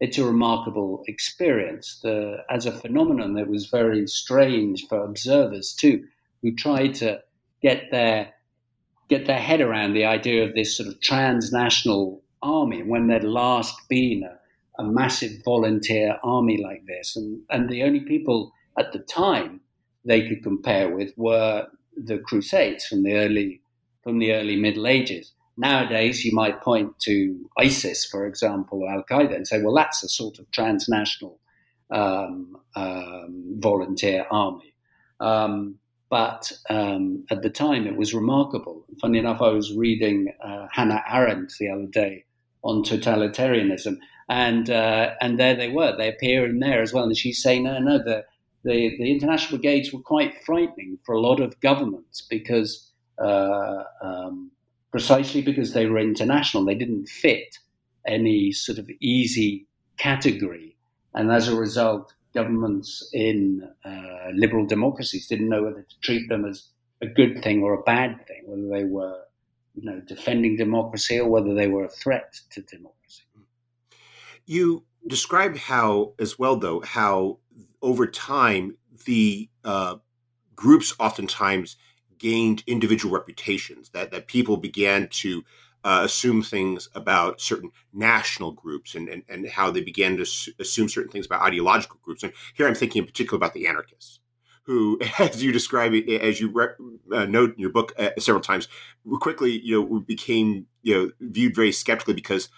it's 0.00 0.18
a 0.18 0.24
remarkable 0.24 1.04
experience. 1.06 2.00
The, 2.02 2.38
as 2.48 2.66
a 2.66 2.72
phenomenon, 2.72 3.36
it 3.36 3.48
was 3.48 3.66
very 3.66 4.06
strange 4.06 4.86
for 4.88 5.04
observers 5.04 5.74
too, 5.74 6.04
who 6.42 6.54
tried 6.54 6.94
to 6.96 7.22
get 7.62 7.90
their 7.90 8.32
get 9.08 9.26
their 9.26 9.40
head 9.40 9.60
around 9.60 9.92
the 9.92 10.04
idea 10.04 10.44
of 10.44 10.54
this 10.54 10.76
sort 10.76 10.88
of 10.88 11.00
transnational 11.00 12.22
army 12.42 12.80
when 12.82 13.08
there'd 13.08 13.24
last 13.24 13.74
been 13.88 14.22
a, 14.22 14.80
a 14.80 14.84
massive 14.84 15.32
volunteer 15.44 16.16
army 16.24 16.62
like 16.62 16.86
this, 16.86 17.14
and 17.16 17.40
and 17.50 17.68
the 17.68 17.82
only 17.82 18.00
people 18.00 18.52
at 18.78 18.92
the 18.92 19.00
time 19.00 19.60
they 20.04 20.26
could 20.26 20.42
compare 20.42 20.94
with 20.94 21.12
were 21.18 21.66
the 21.94 22.18
Crusades 22.18 22.86
from 22.86 23.02
the 23.02 23.14
early 23.14 23.60
from 24.02 24.18
the 24.18 24.32
early 24.32 24.56
Middle 24.56 24.86
Ages. 24.86 25.32
Nowadays, 25.60 26.24
you 26.24 26.32
might 26.32 26.62
point 26.62 26.98
to 27.00 27.38
ISIS, 27.58 28.06
for 28.06 28.26
example, 28.26 28.82
or 28.82 28.90
Al 28.90 29.04
Qaeda, 29.04 29.36
and 29.36 29.46
say, 29.46 29.60
well, 29.60 29.74
that's 29.74 30.02
a 30.02 30.08
sort 30.08 30.38
of 30.38 30.50
transnational 30.52 31.38
um, 31.90 32.56
um, 32.76 33.56
volunteer 33.58 34.26
army. 34.30 34.72
Um, 35.20 35.78
but 36.08 36.50
um, 36.70 37.26
at 37.30 37.42
the 37.42 37.50
time, 37.50 37.86
it 37.86 37.96
was 37.96 38.14
remarkable. 38.14 38.86
Funny 39.02 39.18
enough, 39.18 39.42
I 39.42 39.50
was 39.50 39.76
reading 39.76 40.32
uh, 40.42 40.66
Hannah 40.72 41.04
Arendt 41.06 41.52
the 41.60 41.68
other 41.68 41.86
day 41.86 42.24
on 42.62 42.82
totalitarianism, 42.82 43.98
and 44.30 44.70
uh, 44.70 45.10
and 45.20 45.38
there 45.38 45.54
they 45.54 45.68
were. 45.68 45.94
They 45.94 46.08
appear 46.08 46.46
in 46.46 46.60
there 46.60 46.80
as 46.80 46.94
well, 46.94 47.04
and 47.04 47.14
she's 47.14 47.42
saying, 47.42 47.64
no, 47.64 47.78
no, 47.78 47.98
the 47.98 48.24
the, 48.64 48.96
the 48.96 49.10
international 49.10 49.58
brigades 49.58 49.92
were 49.92 50.00
quite 50.00 50.42
frightening 50.44 50.98
for 51.04 51.14
a 51.14 51.20
lot 51.20 51.38
of 51.38 51.60
governments 51.60 52.26
because. 52.30 52.86
Uh, 53.22 53.84
um, 54.02 54.50
precisely 54.90 55.42
because 55.42 55.72
they 55.72 55.86
were 55.86 55.98
international. 55.98 56.64
They 56.64 56.74
didn't 56.74 57.08
fit 57.08 57.58
any 58.06 58.52
sort 58.52 58.78
of 58.78 58.88
easy 59.00 59.66
category. 59.96 60.76
And 61.14 61.30
as 61.30 61.48
a 61.48 61.56
result, 61.56 62.14
governments 62.34 63.08
in 63.12 63.68
uh, 63.84 64.30
liberal 64.34 64.66
democracies 64.66 65.26
didn't 65.26 65.48
know 65.48 65.64
whether 65.64 65.82
to 65.82 66.00
treat 66.00 66.28
them 66.28 66.44
as 66.44 66.68
a 67.02 67.06
good 67.06 67.42
thing 67.42 67.62
or 67.62 67.74
a 67.74 67.82
bad 67.82 68.26
thing, 68.26 68.42
whether 68.46 68.68
they 68.68 68.84
were 68.84 69.20
you 69.74 69.84
know, 69.84 70.00
defending 70.00 70.56
democracy 70.56 71.18
or 71.18 71.28
whether 71.28 71.54
they 71.54 71.68
were 71.68 71.84
a 71.84 71.88
threat 71.88 72.38
to 72.50 72.62
democracy. 72.62 73.22
You 74.46 74.84
described 75.06 75.56
how, 75.56 76.14
as 76.18 76.38
well, 76.38 76.56
though, 76.56 76.80
how 76.80 77.38
over 77.82 78.06
time 78.06 78.76
the 79.04 79.48
uh, 79.64 79.96
groups 80.54 80.94
oftentimes 80.98 81.76
gained 82.20 82.62
individual 82.68 83.12
reputations, 83.12 83.88
that, 83.90 84.12
that 84.12 84.28
people 84.28 84.56
began 84.56 85.08
to 85.08 85.42
uh, 85.82 86.02
assume 86.04 86.42
things 86.42 86.88
about 86.94 87.40
certain 87.40 87.70
national 87.92 88.52
groups 88.52 88.94
and, 88.94 89.08
and, 89.08 89.22
and 89.28 89.48
how 89.48 89.70
they 89.70 89.80
began 89.80 90.16
to 90.16 90.26
assume 90.58 90.88
certain 90.88 91.10
things 91.10 91.26
about 91.26 91.42
ideological 91.42 91.98
groups. 92.02 92.22
And 92.22 92.32
here 92.54 92.68
I'm 92.68 92.74
thinking 92.74 93.00
in 93.00 93.06
particular 93.06 93.36
about 93.36 93.54
the 93.54 93.66
anarchists, 93.66 94.20
who, 94.64 95.00
as 95.18 95.42
you 95.42 95.50
describe 95.50 95.94
it, 95.94 96.08
as 96.20 96.38
you 96.38 96.50
re- 96.50 96.68
uh, 97.12 97.24
note 97.24 97.54
in 97.54 97.58
your 97.58 97.70
book 97.70 97.92
uh, 97.98 98.10
several 98.18 98.42
times, 98.42 98.68
quickly 99.20 99.58
you 99.58 99.80
know 99.80 100.00
became 100.00 100.66
you 100.82 100.94
know 100.94 101.10
viewed 101.20 101.54
very 101.56 101.72
skeptically 101.72 102.14
because 102.14 102.50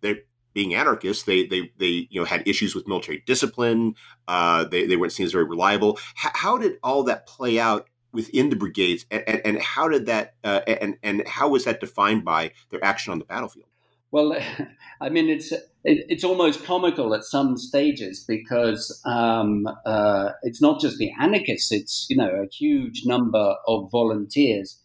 they're 0.00 0.20
being 0.54 0.74
anarchists, 0.74 1.24
they 1.24 1.46
they 1.46 1.72
they 1.78 2.08
you 2.10 2.20
know 2.20 2.24
had 2.24 2.46
issues 2.46 2.74
with 2.74 2.88
military 2.88 3.22
discipline. 3.26 3.94
Uh, 4.28 4.64
they 4.64 4.86
they 4.86 4.96
weren't 4.96 5.12
seen 5.12 5.26
as 5.26 5.32
very 5.32 5.44
reliable. 5.44 5.98
H- 6.24 6.32
how 6.34 6.58
did 6.58 6.78
all 6.82 7.04
that 7.04 7.26
play 7.26 7.58
out 7.58 7.88
within 8.12 8.50
the 8.50 8.56
brigades, 8.56 9.06
and, 9.10 9.24
and, 9.26 9.40
and 9.44 9.62
how 9.62 9.88
did 9.88 10.06
that 10.06 10.34
uh, 10.44 10.60
and 10.66 10.96
and 11.02 11.26
how 11.26 11.48
was 11.48 11.64
that 11.64 11.80
defined 11.80 12.24
by 12.24 12.52
their 12.70 12.84
action 12.84 13.12
on 13.12 13.18
the 13.18 13.24
battlefield? 13.24 13.66
Well, 14.10 14.36
I 15.00 15.08
mean, 15.08 15.28
it's 15.28 15.50
it, 15.50 15.62
it's 15.84 16.22
almost 16.22 16.64
comical 16.64 17.14
at 17.14 17.24
some 17.24 17.56
stages 17.56 18.24
because 18.26 19.00
um, 19.04 19.66
uh, 19.84 20.30
it's 20.42 20.62
not 20.62 20.80
just 20.80 20.98
the 20.98 21.10
anarchists; 21.18 21.72
it's 21.72 22.06
you 22.08 22.16
know 22.16 22.30
a 22.30 22.46
huge 22.46 23.02
number 23.04 23.56
of 23.66 23.90
volunteers 23.90 24.78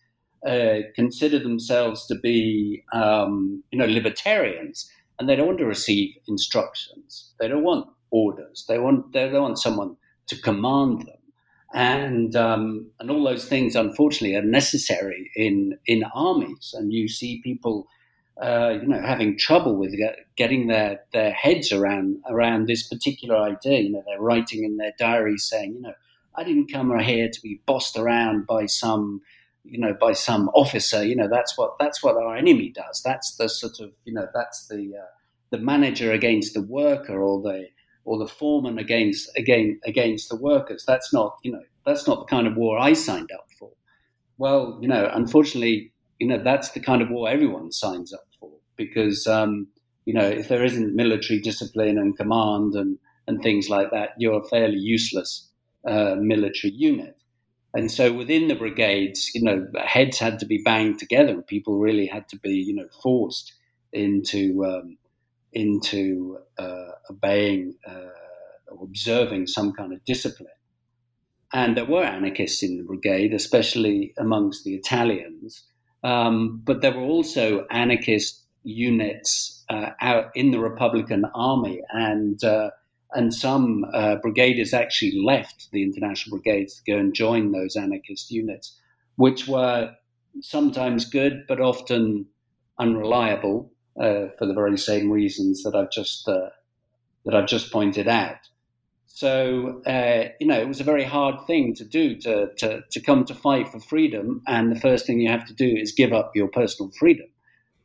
uh, 0.45 0.79
consider 0.95 1.39
themselves 1.39 2.07
to 2.07 2.15
be 2.15 2.83
um, 2.93 3.63
you 3.71 3.77
know 3.77 3.85
libertarians, 3.85 4.89
and 5.19 5.29
they 5.29 5.35
don't 5.35 5.47
want 5.47 5.59
to 5.59 5.65
receive 5.65 6.15
instructions. 6.27 7.33
They 7.39 7.47
don't 7.47 7.63
want 7.63 7.87
orders. 8.09 8.65
They 8.67 8.79
want 8.79 9.11
they 9.13 9.29
don't 9.29 9.41
want 9.41 9.59
someone 9.59 9.97
to 10.27 10.41
command 10.41 11.01
them. 11.01 11.16
And 11.73 12.35
um, 12.35 12.87
and 12.99 13.11
all 13.11 13.23
those 13.23 13.45
things, 13.45 13.75
unfortunately, 13.75 14.35
are 14.35 14.41
necessary 14.41 15.31
in 15.35 15.77
in 15.85 16.03
armies. 16.15 16.73
And 16.77 16.93
you 16.93 17.07
see 17.07 17.41
people, 17.41 17.87
uh, 18.41 18.75
you 18.81 18.87
know, 18.87 19.01
having 19.01 19.37
trouble 19.37 19.75
with 19.75 19.93
getting 20.35 20.67
their 20.67 21.01
their 21.11 21.31
heads 21.31 21.71
around 21.71 22.17
around 22.29 22.67
this 22.67 22.87
particular 22.87 23.37
idea. 23.37 23.79
You 23.79 23.91
know, 23.91 24.03
they're 24.05 24.21
writing 24.21 24.63
in 24.63 24.77
their 24.77 24.93
diaries 24.97 25.45
saying, 25.45 25.75
you 25.75 25.81
know, 25.81 25.93
I 26.35 26.43
didn't 26.43 26.71
come 26.71 26.97
here 26.99 27.29
to 27.29 27.41
be 27.41 27.61
bossed 27.65 27.97
around 27.97 28.47
by 28.47 28.67
some 28.67 29.21
you 29.69 29.77
know 29.79 29.93
by 29.99 30.13
some 30.13 30.49
officer 30.49 31.03
you 31.03 31.15
know 31.15 31.27
that's 31.27 31.57
what 31.57 31.77
that's 31.79 32.01
what 32.01 32.15
our 32.15 32.35
enemy 32.35 32.69
does 32.69 33.01
that's 33.03 33.35
the 33.35 33.49
sort 33.49 33.79
of 33.79 33.91
you 34.05 34.13
know 34.13 34.27
that's 34.33 34.67
the 34.67 34.93
uh, 34.95 35.05
the 35.49 35.57
manager 35.57 36.11
against 36.11 36.53
the 36.53 36.61
worker 36.61 37.21
or 37.21 37.41
the 37.41 37.67
or 38.07 38.17
the 38.17 38.27
foreman 38.27 38.79
against 38.79 39.29
again 39.37 39.79
against 39.85 40.29
the 40.29 40.37
workers. 40.37 40.85
That's 40.87 41.13
not 41.13 41.37
you 41.43 41.51
know 41.51 41.61
that's 41.85 42.07
not 42.07 42.19
the 42.19 42.25
kind 42.25 42.47
of 42.47 42.55
war 42.55 42.79
I 42.79 42.93
signed 42.93 43.29
up 43.33 43.47
for. 43.59 43.69
Well, 44.37 44.79
you 44.81 44.87
know, 44.87 45.09
unfortunately, 45.13 45.91
you 46.19 46.27
know 46.27 46.41
that's 46.41 46.71
the 46.71 46.79
kind 46.79 47.01
of 47.01 47.09
war 47.09 47.29
everyone 47.29 47.71
signs 47.71 48.13
up 48.13 48.25
for 48.39 48.49
because 48.77 49.27
um, 49.27 49.67
you 50.05 50.13
know 50.13 50.27
if 50.27 50.47
there 50.47 50.63
isn't 50.63 50.95
military 50.95 51.39
discipline 51.39 51.97
and 51.97 52.17
command 52.17 52.73
and 52.75 52.97
and 53.27 53.43
things 53.43 53.69
like 53.69 53.91
that, 53.91 54.11
you're 54.17 54.41
a 54.41 54.47
fairly 54.47 54.77
useless 54.77 55.49
uh, 55.85 56.15
military 56.17 56.73
unit. 56.73 57.17
And 57.73 57.91
so 57.91 58.13
within 58.13 58.47
the 58.47 58.55
brigades, 58.55 59.29
you 59.35 59.43
know, 59.43 59.67
heads 59.83 60.17
had 60.17 60.39
to 60.39 60.45
be 60.45 60.59
banged 60.63 60.97
together, 60.99 61.33
and 61.33 61.45
people 61.45 61.77
really 61.77 62.07
had 62.07 62.29
to 62.29 62.39
be, 62.39 62.55
you 62.55 62.73
know, 62.73 62.87
forced 63.03 63.53
into 63.91 64.65
um, 64.65 64.97
into 65.57 66.37
uh, 66.59 66.91
obeying 67.09 67.75
uh, 67.87 68.71
or 68.71 68.83
observing 68.83 69.47
some 69.47 69.73
kind 69.73 69.91
of 69.91 70.05
discipline. 70.05 70.49
And 71.51 71.75
there 71.75 71.85
were 71.85 72.03
anarchists 72.03 72.61
in 72.61 72.77
the 72.77 72.83
brigade, 72.83 73.33
especially 73.33 74.13
amongst 74.17 74.63
the 74.63 74.75
Italians. 74.75 75.63
Um, 76.03 76.61
but 76.63 76.81
there 76.81 76.93
were 76.93 77.09
also 77.15 77.65
anarchist 77.71 78.43
units 78.63 79.63
uh, 79.69 79.91
out 79.99 80.25
in 80.35 80.51
the 80.51 80.59
Republican 80.59 81.25
Army, 81.33 81.81
and 81.89 82.43
uh, 82.43 82.69
and 83.13 83.33
some 83.33 83.85
uh, 83.93 84.17
brigaders 84.23 84.73
actually 84.73 85.19
left 85.23 85.69
the 85.71 85.81
international 85.81 86.37
brigades 86.37 86.75
to 86.75 86.91
go 86.91 86.97
and 86.99 87.15
join 87.15 87.51
those 87.51 87.75
anarchist 87.75 88.29
units, 88.29 88.77
which 89.15 89.47
were 89.47 89.95
sometimes 90.41 91.05
good 91.05 91.45
but 91.47 91.59
often 91.59 92.27
unreliable 92.77 93.71
uh, 93.99 94.27
for 94.37 94.45
the 94.45 94.53
very 94.53 94.77
same 94.77 95.11
reasons 95.11 95.63
that 95.63 95.75
I've 95.75 95.91
just 95.91 96.27
uh, 96.27 96.49
that 97.25 97.35
I've 97.35 97.47
just 97.47 97.71
pointed 97.71 98.07
out. 98.07 98.37
So 99.05 99.81
uh, 99.85 100.29
you 100.39 100.47
know, 100.47 100.59
it 100.59 100.67
was 100.67 100.79
a 100.79 100.83
very 100.83 101.03
hard 101.03 101.47
thing 101.47 101.73
to 101.75 101.85
do 101.85 102.15
to, 102.17 102.49
to 102.57 102.81
to 102.91 102.99
come 102.99 103.25
to 103.25 103.33
fight 103.33 103.69
for 103.69 103.79
freedom, 103.79 104.41
and 104.47 104.71
the 104.71 104.79
first 104.79 105.05
thing 105.05 105.19
you 105.19 105.31
have 105.31 105.47
to 105.47 105.53
do 105.53 105.67
is 105.67 105.91
give 105.91 106.13
up 106.13 106.31
your 106.35 106.47
personal 106.47 106.91
freedom, 106.99 107.27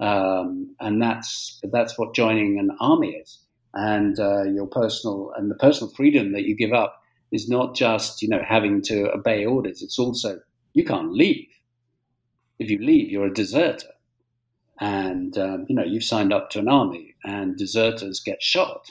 um, 0.00 0.74
and 0.80 1.00
that's 1.00 1.60
that's 1.72 1.98
what 1.98 2.14
joining 2.14 2.58
an 2.58 2.70
army 2.80 3.12
is. 3.12 3.38
And 3.74 4.18
uh, 4.20 4.42
your 4.42 4.66
personal 4.66 5.32
and 5.36 5.50
the 5.50 5.54
personal 5.54 5.92
freedom 5.94 6.32
that 6.32 6.42
you 6.42 6.54
give 6.54 6.74
up 6.74 7.00
is 7.30 7.48
not 7.48 7.74
just 7.74 8.20
you 8.20 8.28
know 8.28 8.42
having 8.46 8.82
to 8.82 9.10
obey 9.12 9.46
orders. 9.46 9.80
It's 9.80 9.98
also 9.98 10.40
you 10.74 10.84
can't 10.84 11.12
leave. 11.12 11.48
If 12.58 12.68
you 12.68 12.78
leave, 12.78 13.10
you're 13.10 13.26
a 13.26 13.32
deserter 13.32 13.88
and 14.82 15.38
um, 15.38 15.64
you 15.68 15.76
know 15.76 15.84
you've 15.84 16.02
signed 16.02 16.32
up 16.32 16.50
to 16.50 16.58
an 16.58 16.68
army, 16.68 17.14
and 17.24 17.56
deserters 17.56 18.18
get 18.18 18.42
shot, 18.42 18.90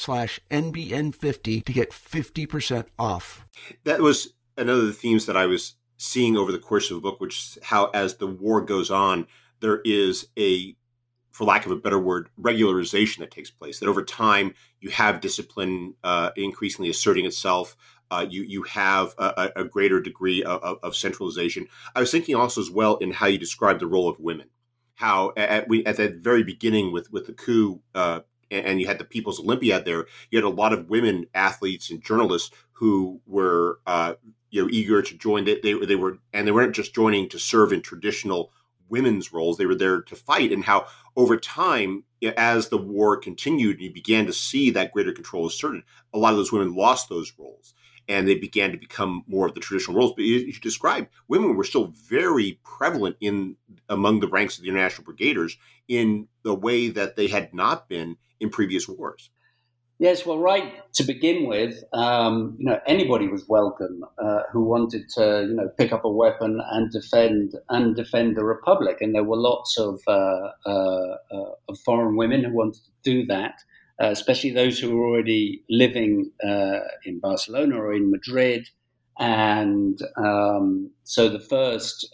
slash 0.00 0.40
NBN50 0.50 1.64
to 1.64 1.72
get 1.72 1.90
50% 1.90 2.86
off. 2.98 3.46
That 3.84 4.00
was 4.00 4.34
another 4.56 4.80
of 4.80 4.86
the 4.86 4.92
themes 4.92 5.26
that 5.26 5.36
I 5.36 5.46
was 5.46 5.74
seeing 5.96 6.36
over 6.36 6.50
the 6.50 6.58
course 6.58 6.90
of 6.90 6.96
the 6.96 7.00
book, 7.00 7.20
which 7.20 7.38
is 7.38 7.58
how 7.62 7.86
as 7.86 8.16
the 8.16 8.26
war 8.26 8.60
goes 8.62 8.90
on, 8.90 9.26
there 9.60 9.80
is 9.84 10.26
a 10.38 10.74
for 11.30 11.44
lack 11.44 11.64
of 11.64 11.72
a 11.72 11.76
better 11.76 11.98
word, 11.98 12.28
regularization 12.40 13.18
that 13.18 13.30
takes 13.30 13.50
place. 13.50 13.78
That 13.78 13.88
over 13.88 14.02
time, 14.02 14.54
you 14.80 14.90
have 14.90 15.20
discipline 15.20 15.94
uh, 16.02 16.30
increasingly 16.36 16.90
asserting 16.90 17.24
itself. 17.24 17.76
Uh, 18.10 18.26
you 18.28 18.42
you 18.42 18.62
have 18.64 19.14
a, 19.18 19.50
a 19.54 19.64
greater 19.64 20.00
degree 20.00 20.42
of, 20.42 20.78
of, 20.82 20.96
centralization. 20.96 21.66
I 21.94 22.00
was 22.00 22.10
thinking 22.10 22.34
also 22.34 22.60
as 22.60 22.70
well 22.70 22.96
in 22.96 23.12
how 23.12 23.26
you 23.26 23.38
describe 23.38 23.78
the 23.78 23.86
role 23.86 24.08
of 24.08 24.18
women. 24.18 24.48
How 24.96 25.32
at, 25.36 25.68
we, 25.68 25.86
at 25.86 25.96
the 25.96 26.08
very 26.08 26.42
beginning 26.42 26.92
with 26.92 27.12
with 27.12 27.26
the 27.26 27.32
coup 27.32 27.80
uh, 27.94 28.20
and 28.50 28.80
you 28.80 28.86
had 28.86 28.98
the 28.98 29.04
People's 29.04 29.40
Olympiad 29.40 29.84
there, 29.84 30.06
you 30.30 30.38
had 30.38 30.44
a 30.44 30.48
lot 30.48 30.72
of 30.72 30.88
women 30.88 31.26
athletes 31.34 31.90
and 31.90 32.02
journalists 32.02 32.50
who 32.72 33.20
were 33.26 33.80
uh, 33.86 34.14
you 34.50 34.62
know 34.62 34.68
eager 34.70 35.02
to 35.02 35.14
join. 35.16 35.44
They, 35.44 35.60
they 35.60 35.74
they 35.74 35.96
were 35.96 36.18
and 36.32 36.46
they 36.46 36.52
weren't 36.52 36.74
just 36.74 36.94
joining 36.94 37.28
to 37.30 37.38
serve 37.38 37.72
in 37.72 37.82
traditional 37.82 38.52
women's 38.88 39.32
roles; 39.32 39.56
they 39.56 39.66
were 39.66 39.74
there 39.74 40.02
to 40.02 40.16
fight. 40.16 40.52
And 40.52 40.64
how 40.64 40.86
over 41.16 41.36
time, 41.36 42.04
as 42.36 42.68
the 42.68 42.78
war 42.78 43.16
continued, 43.16 43.80
you 43.80 43.92
began 43.92 44.26
to 44.26 44.32
see 44.32 44.70
that 44.70 44.92
greater 44.92 45.12
control 45.12 45.46
asserted. 45.46 45.82
A 46.12 46.18
lot 46.18 46.32
of 46.32 46.36
those 46.36 46.52
women 46.52 46.74
lost 46.74 47.08
those 47.08 47.32
roles. 47.38 47.74
And 48.08 48.26
they 48.26 48.34
began 48.34 48.72
to 48.72 48.76
become 48.76 49.22
more 49.28 49.46
of 49.46 49.54
the 49.54 49.60
traditional 49.60 49.96
roles. 49.96 50.14
But 50.16 50.24
you, 50.24 50.38
you 50.38 50.52
described 50.54 51.08
women 51.28 51.54
were 51.54 51.62
still 51.62 51.92
very 52.08 52.58
prevalent 52.64 53.16
in 53.20 53.54
among 53.88 54.18
the 54.18 54.26
ranks 54.26 54.56
of 54.56 54.64
the 54.64 54.68
international 54.68 55.06
brigaders 55.12 55.52
in 55.86 56.26
the 56.42 56.54
way 56.54 56.88
that 56.88 57.14
they 57.14 57.28
had 57.28 57.54
not 57.54 57.88
been 57.88 58.16
in 58.40 58.50
previous 58.50 58.88
wars. 58.88 59.30
Yes, 60.00 60.24
well, 60.24 60.38
right 60.38 60.72
to 60.94 61.04
begin 61.04 61.46
with, 61.46 61.84
um, 61.92 62.56
you 62.58 62.64
know, 62.64 62.80
anybody 62.86 63.28
was 63.28 63.46
welcome 63.46 64.02
uh, 64.16 64.44
who 64.50 64.64
wanted 64.64 65.10
to, 65.10 65.46
you 65.46 65.54
know, 65.54 65.68
pick 65.76 65.92
up 65.92 66.06
a 66.06 66.10
weapon 66.10 66.58
and 66.70 66.90
defend 66.90 67.52
and 67.68 67.94
defend 67.94 68.34
the 68.34 68.42
republic. 68.42 68.96
And 69.02 69.14
there 69.14 69.24
were 69.24 69.36
lots 69.36 69.76
of, 69.78 70.00
uh, 70.06 70.52
uh, 70.64 71.16
uh 71.30 71.50
of 71.68 71.78
foreign 71.84 72.16
women 72.16 72.42
who 72.42 72.54
wanted 72.54 72.82
to 72.82 72.90
do 73.04 73.26
that, 73.26 73.56
uh, 74.02 74.06
especially 74.06 74.52
those 74.52 74.78
who 74.78 74.96
were 74.96 75.06
already 75.06 75.62
living 75.68 76.32
uh, 76.42 76.78
in 77.04 77.20
Barcelona 77.20 77.76
or 77.76 77.92
in 77.92 78.10
Madrid. 78.10 78.70
And 79.18 80.00
um, 80.16 80.92
so 81.04 81.28
the 81.28 81.40
first 81.40 82.08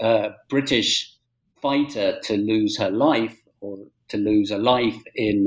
British 0.48 1.14
fighter 1.62 2.18
to 2.24 2.36
lose 2.36 2.76
her 2.78 2.90
life 2.90 3.40
or 3.60 3.78
to 4.08 4.16
lose 4.16 4.50
a 4.50 4.58
life 4.58 5.00
in 5.14 5.46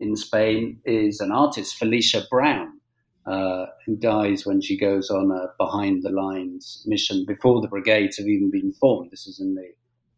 in 0.00 0.16
Spain 0.16 0.80
is 0.84 1.20
an 1.20 1.32
artist, 1.32 1.76
Felicia 1.76 2.22
Browne, 2.30 2.80
uh, 3.26 3.66
who 3.86 3.96
dies 3.96 4.44
when 4.44 4.60
she 4.60 4.76
goes 4.76 5.10
on 5.10 5.30
a 5.30 5.46
behind 5.58 6.02
the 6.02 6.10
lines 6.10 6.84
mission 6.86 7.24
before 7.26 7.60
the 7.60 7.68
brigades 7.68 8.18
have 8.18 8.26
even 8.26 8.50
been 8.50 8.72
formed. 8.72 9.10
This 9.10 9.26
is 9.26 9.40
in 9.40 9.54
the 9.54 9.72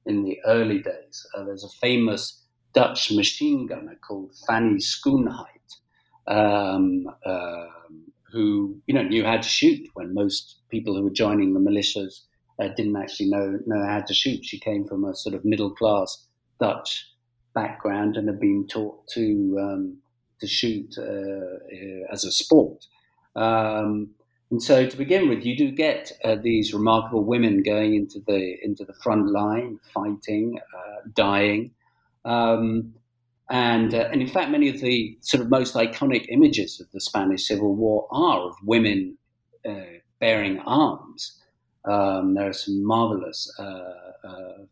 in 0.06 0.24
the 0.24 0.38
early 0.46 0.80
days. 0.80 1.26
Uh, 1.36 1.44
there's 1.44 1.64
a 1.64 1.68
famous 1.80 2.42
Dutch 2.72 3.12
machine 3.12 3.66
gunner 3.66 3.98
called 4.06 4.32
Fanny 4.46 4.76
Schoonheyt, 4.76 5.70
um, 6.26 7.06
uh, 7.24 7.66
who 8.32 8.80
you 8.86 8.94
know 8.94 9.02
knew 9.02 9.24
how 9.24 9.36
to 9.36 9.48
shoot 9.48 9.88
when 9.94 10.14
most 10.14 10.60
people 10.70 10.96
who 10.96 11.02
were 11.02 11.10
joining 11.10 11.54
the 11.54 11.60
militias 11.60 12.22
uh, 12.60 12.68
didn't 12.76 12.96
actually 12.96 13.30
know 13.30 13.58
know 13.66 13.84
how 13.86 14.00
to 14.00 14.14
shoot. 14.14 14.44
She 14.44 14.58
came 14.58 14.86
from 14.86 15.04
a 15.04 15.14
sort 15.14 15.34
of 15.34 15.44
middle 15.44 15.70
class 15.70 16.26
Dutch 16.60 17.06
background 17.56 18.16
and 18.16 18.28
have 18.28 18.38
been 18.38 18.66
taught 18.68 19.08
to 19.08 19.58
um, 19.60 19.98
to 20.40 20.46
shoot 20.46 20.94
uh, 20.98 21.02
uh, 21.02 22.12
as 22.12 22.24
a 22.24 22.30
sport. 22.30 22.86
Um, 23.34 24.10
and 24.50 24.62
so, 24.62 24.86
to 24.86 24.96
begin 24.96 25.28
with, 25.28 25.44
you 25.44 25.56
do 25.56 25.72
get 25.72 26.12
uh, 26.22 26.36
these 26.36 26.72
remarkable 26.72 27.24
women 27.24 27.62
going 27.64 27.96
into 27.96 28.20
the 28.26 28.56
into 28.62 28.84
the 28.84 28.94
front 29.02 29.26
line, 29.32 29.80
fighting, 29.92 30.60
uh, 30.76 31.08
dying, 31.14 31.72
um, 32.24 32.94
and 33.50 33.92
uh, 33.92 34.08
and 34.12 34.20
in 34.22 34.28
fact, 34.28 34.50
many 34.50 34.68
of 34.68 34.80
the 34.80 35.18
sort 35.22 35.42
of 35.42 35.50
most 35.50 35.74
iconic 35.74 36.26
images 36.28 36.80
of 36.80 36.86
the 36.92 37.00
Spanish 37.00 37.48
Civil 37.48 37.74
War 37.74 38.06
are 38.12 38.40
of 38.40 38.54
women 38.62 39.18
uh, 39.68 39.98
bearing 40.20 40.60
arms. 40.60 41.42
Um, 41.84 42.34
there 42.34 42.48
are 42.48 42.52
some 42.52 42.84
marvelous 42.84 43.50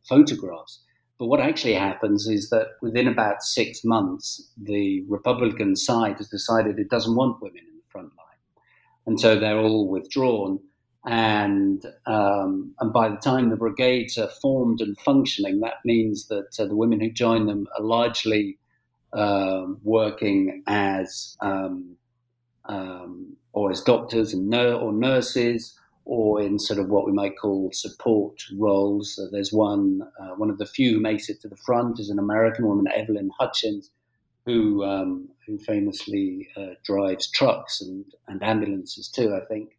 photographs. 0.08 0.80
But 1.18 1.26
what 1.26 1.40
actually 1.40 1.74
happens 1.74 2.26
is 2.26 2.50
that 2.50 2.68
within 2.82 3.06
about 3.06 3.42
six 3.42 3.84
months, 3.84 4.50
the 4.60 5.04
Republican 5.08 5.76
side 5.76 6.16
has 6.18 6.28
decided 6.28 6.78
it 6.78 6.90
doesn't 6.90 7.14
want 7.14 7.40
women 7.40 7.58
in 7.58 7.76
the 7.76 7.88
front 7.88 8.08
line, 8.08 8.62
and 9.06 9.20
so 9.20 9.38
they're 9.38 9.58
all 9.58 9.88
withdrawn. 9.88 10.60
And 11.06 11.84
um, 12.06 12.74
and 12.80 12.92
by 12.92 13.10
the 13.10 13.16
time 13.16 13.50
the 13.50 13.56
brigades 13.56 14.16
are 14.18 14.30
formed 14.40 14.80
and 14.80 14.98
functioning, 14.98 15.60
that 15.60 15.84
means 15.84 16.28
that 16.28 16.58
uh, 16.58 16.64
the 16.64 16.76
women 16.76 16.98
who 17.00 17.10
join 17.10 17.46
them 17.46 17.66
are 17.78 17.84
largely 17.84 18.58
uh, 19.12 19.66
working 19.82 20.62
as 20.66 21.36
um, 21.40 21.96
um, 22.64 23.36
or 23.52 23.70
as 23.70 23.82
doctors 23.82 24.32
and 24.32 24.48
nur- 24.48 24.74
or 24.74 24.92
nurses 24.92 25.78
or 26.04 26.40
in 26.40 26.58
sort 26.58 26.78
of 26.78 26.88
what 26.88 27.06
we 27.06 27.12
might 27.12 27.38
call 27.38 27.70
support 27.72 28.42
roles. 28.56 29.18
Uh, 29.18 29.26
there's 29.32 29.52
one, 29.52 30.02
uh, 30.20 30.34
one 30.36 30.50
of 30.50 30.58
the 30.58 30.66
few 30.66 30.94
who 30.94 31.00
makes 31.00 31.28
it 31.28 31.40
to 31.40 31.48
the 31.48 31.56
front 31.56 31.98
is 31.98 32.10
an 32.10 32.18
American 32.18 32.66
woman, 32.66 32.86
Evelyn 32.94 33.30
Hutchins, 33.38 33.90
who 34.44 34.84
um, 34.84 35.28
who 35.46 35.58
famously 35.58 36.48
uh, 36.56 36.74
drives 36.84 37.30
trucks 37.30 37.80
and, 37.80 38.04
and 38.28 38.42
ambulances 38.42 39.08
too, 39.08 39.34
I 39.34 39.44
think. 39.46 39.76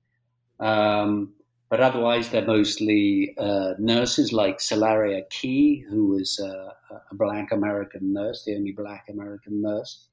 Um, 0.60 1.34
but 1.70 1.80
otherwise, 1.80 2.30
they're 2.30 2.46
mostly 2.46 3.36
uh, 3.38 3.74
nurses 3.80 4.32
like 4.32 4.60
Salaria 4.60 5.24
Kea, 5.30 5.84
who 5.90 6.08
was 6.08 6.40
a 6.40 6.74
black 7.14 7.52
American 7.52 8.14
nurse, 8.14 8.44
the 8.46 8.56
only 8.56 8.72
black 8.72 9.06
American 9.10 9.62
nurse. 9.62 10.08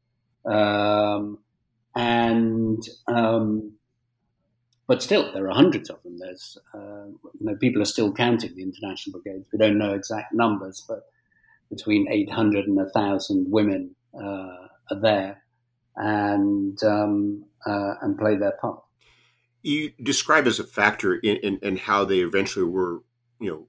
Um, 0.44 1.38
and 1.94 2.82
um, 3.06 3.72
but 4.92 5.02
still, 5.02 5.32
there 5.32 5.48
are 5.48 5.54
hundreds 5.54 5.88
of 5.88 6.02
them. 6.02 6.18
There's, 6.18 6.58
uh, 6.74 7.06
you 7.06 7.46
know, 7.46 7.56
people 7.56 7.80
are 7.80 7.86
still 7.86 8.12
counting 8.12 8.54
the 8.54 8.62
international 8.62 9.22
brigades. 9.22 9.48
We 9.50 9.58
don't 9.58 9.78
know 9.78 9.94
exact 9.94 10.34
numbers, 10.34 10.84
but 10.86 11.06
between 11.70 12.12
800 12.12 12.66
and 12.66 12.76
1,000 12.76 13.50
women 13.50 13.96
uh, 14.14 14.68
are 14.90 15.00
there 15.00 15.44
and 15.96 16.78
um, 16.84 17.46
uh, 17.64 17.94
and 18.02 18.18
play 18.18 18.36
their 18.36 18.52
part. 18.60 18.82
You 19.62 19.92
describe 20.02 20.46
as 20.46 20.58
a 20.58 20.64
factor 20.64 21.14
in, 21.14 21.38
in, 21.38 21.58
in, 21.62 21.76
how 21.78 22.04
they 22.04 22.18
eventually 22.18 22.66
were, 22.66 23.02
you 23.40 23.50
know, 23.50 23.68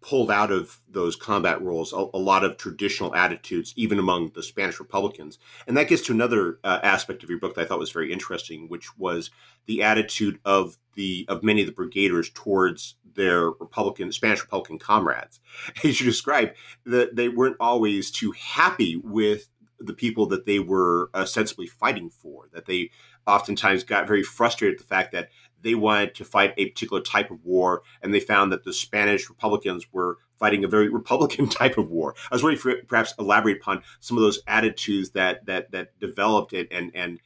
pulled 0.00 0.30
out 0.30 0.50
of 0.50 0.80
those 0.88 1.16
combat 1.16 1.60
roles 1.60 1.92
a, 1.92 1.96
a, 1.96 2.18
lot 2.18 2.44
of 2.44 2.56
traditional 2.56 3.14
attitudes, 3.14 3.72
even 3.76 3.98
among 3.98 4.30
the 4.34 4.42
Spanish 4.42 4.78
Republicans. 4.78 5.38
And 5.66 5.76
that 5.76 5.88
gets 5.88 6.02
to 6.02 6.12
another 6.12 6.58
uh, 6.62 6.80
aspect 6.82 7.24
of 7.24 7.30
your 7.30 7.40
book 7.40 7.54
that 7.54 7.62
I 7.62 7.64
thought 7.64 7.78
was 7.78 7.90
very 7.90 8.12
interesting, 8.12 8.68
which 8.68 8.96
was 8.98 9.30
the 9.66 9.82
attitude 9.82 10.38
of 10.44 10.78
the 10.94 11.24
of 11.28 11.42
many 11.42 11.62
of 11.62 11.66
the 11.66 11.72
brigaders 11.72 12.32
towards 12.32 12.96
their 13.14 13.50
Republican 13.50 14.12
Spanish 14.12 14.42
Republican 14.42 14.78
comrades. 14.78 15.40
As 15.84 16.00
you 16.00 16.06
described, 16.06 16.56
that 16.84 17.16
they 17.16 17.28
weren't 17.28 17.56
always 17.58 18.10
too 18.10 18.32
happy 18.32 18.96
with 18.96 19.48
the 19.78 19.94
people 19.94 20.26
that 20.26 20.46
they 20.46 20.58
were 20.58 21.10
ostensibly 21.14 21.66
fighting 21.66 22.10
for. 22.10 22.48
That 22.52 22.66
they 22.66 22.90
oftentimes 23.26 23.82
got 23.84 24.06
very 24.06 24.22
frustrated 24.22 24.78
at 24.78 24.80
the 24.80 24.86
fact 24.88 25.12
that 25.12 25.30
they 25.62 25.74
wanted 25.74 26.14
to 26.16 26.24
fight 26.24 26.54
a 26.56 26.66
particular 26.66 27.02
type 27.02 27.30
of 27.30 27.44
war, 27.44 27.82
and 28.02 28.12
they 28.12 28.20
found 28.20 28.52
that 28.52 28.64
the 28.64 28.72
Spanish 28.72 29.28
Republicans 29.28 29.86
were 29.92 30.18
fighting 30.38 30.64
a 30.64 30.68
very 30.68 30.88
Republican 31.00 31.48
type 31.48 31.78
of 31.78 31.90
war. 31.90 32.14
I 32.30 32.34
was 32.34 32.42
wondering 32.42 32.78
if 32.78 32.88
perhaps 32.88 33.14
elaborate 33.18 33.58
upon 33.58 33.82
some 34.00 34.16
of 34.16 34.22
those 34.22 34.40
attitudes 34.46 35.10
that 35.10 35.46
that 35.46 35.72
that 35.72 35.98
developed 36.00 36.52
it, 36.52 36.68
and 36.70 36.90
and 36.94 37.20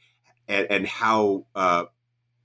and, 0.47 0.67
and 0.69 0.87
how 0.87 1.45
uh, 1.55 1.85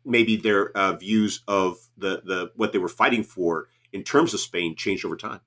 maybe 0.04 0.36
their 0.36 0.70
uh, 0.76 0.96
views 0.96 1.42
of 1.48 1.78
the 1.96 2.22
the 2.24 2.52
what 2.56 2.72
they 2.72 2.78
were 2.78 2.88
fighting 2.88 3.22
for 3.22 3.68
in 3.92 4.02
terms 4.02 4.34
of 4.34 4.40
Spain 4.40 4.76
changed 4.76 5.04
over 5.04 5.16
time. 5.16 5.40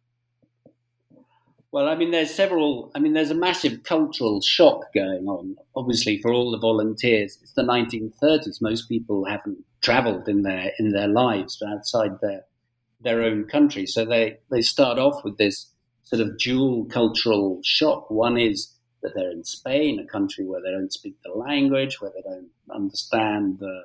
Well, 1.72 1.88
I 1.88 1.96
mean, 1.96 2.10
there's 2.10 2.34
several. 2.34 2.92
I 2.96 3.00
mean, 3.00 3.14
there's 3.14 3.30
a 3.30 3.36
massive 3.36 3.84
cultural 3.84 4.42
shock 4.42 4.92
going 4.94 5.28
on. 5.28 5.56
Obviously, 5.76 6.18
for 6.18 6.34
all 6.34 6.50
the 6.50 6.58
volunteers, 6.58 7.38
it's 7.42 7.54
the 7.54 7.62
1930s. 7.62 8.60
Most 8.60 8.90
people 8.90 9.26
haven't 9.26 9.64
travelled 9.82 10.28
in 10.28 10.44
their 10.44 10.72
in 10.80 10.90
their 10.90 11.08
lives 11.08 11.62
outside 11.68 12.20
their 12.22 12.46
their 13.02 13.24
own 13.24 13.46
country, 13.46 13.86
so 13.86 14.06
they 14.06 14.40
they 14.52 14.62
start 14.62 15.00
off 15.00 15.24
with 15.24 15.38
this 15.38 15.72
sort 16.04 16.22
of 16.22 16.38
dual 16.38 16.86
cultural 16.86 17.60
shock. 17.64 18.10
One 18.10 18.38
is 18.38 18.74
that 19.02 19.14
they're 19.16 19.32
in 19.32 19.44
Spain, 19.44 20.00
a 20.00 20.06
country 20.06 20.46
where 20.46 20.62
they 20.62 20.72
don't 20.72 20.92
speak 20.92 21.16
the 21.24 21.32
language, 21.32 22.02
where 22.02 22.12
they 22.12 22.22
don't 22.22 22.50
understand 22.74 23.60
the 23.60 23.84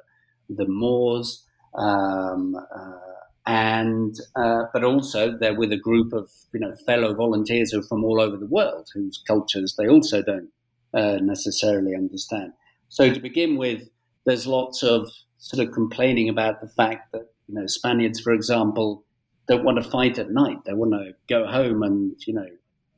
the 0.49 0.67
Moors. 0.67 1.45
Um, 1.75 2.55
uh, 2.55 3.15
and 3.47 4.19
uh, 4.37 4.65
but 4.73 4.85
also 4.85 5.37
they're 5.37 5.55
with 5.55 5.73
a 5.73 5.77
group 5.77 6.13
of 6.13 6.31
you 6.53 6.61
know 6.61 6.75
fellow 6.87 7.15
volunteers 7.15 7.73
who 7.73 7.81
are 7.81 7.83
from 7.83 8.05
all 8.05 8.21
over 8.21 8.37
the 8.37 8.47
world 8.47 8.89
whose 8.95 9.23
cultures 9.27 9.75
they 9.77 9.87
also 9.87 10.23
don't 10.23 10.49
uh, 10.95 11.19
necessarily 11.21 11.95
understand. 11.95 12.53
So 12.89 13.13
to 13.13 13.21
begin 13.21 13.57
with, 13.57 13.89
there's 14.25 14.47
lots 14.47 14.83
of 14.83 15.11
sort 15.45 15.67
of 15.67 15.75
complaining 15.75 16.29
about 16.29 16.61
the 16.61 16.69
fact 16.69 17.13
that 17.13 17.27
you 17.49 17.55
know 17.55 17.67
Spaniards, 17.67 18.21
for 18.21 18.33
example, 18.33 19.05
don't 19.47 19.65
want 19.65 19.83
to 19.83 19.91
fight 19.91 20.19
at 20.19 20.31
night. 20.31 20.65
They 20.65 20.73
want 20.75 20.93
to 20.93 21.13
go 21.29 21.47
home 21.47 21.83
and 21.83 22.15
you 22.27 22.35
know 22.35 22.47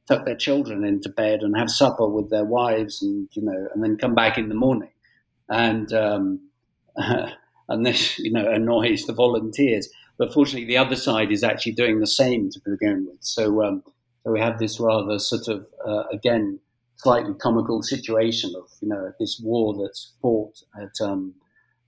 tuck 0.08 0.24
their 0.24 0.36
children 0.36 0.84
into 0.84 1.08
bed 1.08 1.40
and 1.42 1.56
have 1.56 1.70
supper 1.70 2.08
with 2.08 2.30
their 2.30 2.44
wives 2.44 3.02
and 3.02 3.28
you 3.32 3.42
know 3.42 3.68
and 3.74 3.82
then 3.82 3.96
come 3.96 4.14
back 4.14 4.38
in 4.38 4.48
the 4.48 4.54
morning 4.54 4.92
and 5.48 5.92
um, 5.92 6.40
and 6.96 7.84
this 7.84 8.18
you 8.18 8.32
know 8.32 8.50
annoys 8.50 9.04
the 9.04 9.12
volunteers 9.12 9.88
but 10.18 10.32
fortunately, 10.32 10.66
the 10.66 10.78
other 10.78 10.96
side 10.96 11.30
is 11.30 11.44
actually 11.44 11.72
doing 11.72 12.00
the 12.00 12.06
same 12.06 12.50
to 12.50 12.60
begin 12.64 13.06
with. 13.06 13.18
So, 13.20 13.62
um, 13.62 13.82
so 14.24 14.32
we 14.32 14.40
have 14.40 14.58
this 14.58 14.80
rather 14.80 15.18
sort 15.18 15.48
of, 15.48 15.66
uh, 15.86 16.04
again, 16.12 16.58
slightly 16.96 17.34
comical 17.34 17.82
situation 17.82 18.54
of, 18.56 18.68
you 18.80 18.88
know, 18.88 19.12
this 19.20 19.40
war 19.42 19.74
that's 19.78 20.14
fought 20.22 20.62
at, 20.80 21.06
um, 21.06 21.34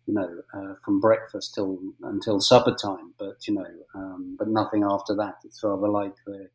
you 0.08 0.14
know, 0.14 0.40
uh, 0.54 0.74
from 0.82 1.00
breakfast 1.00 1.54
till 1.54 1.78
until 2.02 2.40
supper 2.40 2.74
time, 2.82 3.12
but, 3.18 3.46
you 3.46 3.54
know, 3.54 3.66
um, 3.94 4.36
but 4.38 4.48
nothing 4.48 4.82
after 4.82 5.14
that. 5.16 5.34
It's 5.44 5.62
rather 5.62 5.88
like 5.88 6.14
the, 6.26 6.48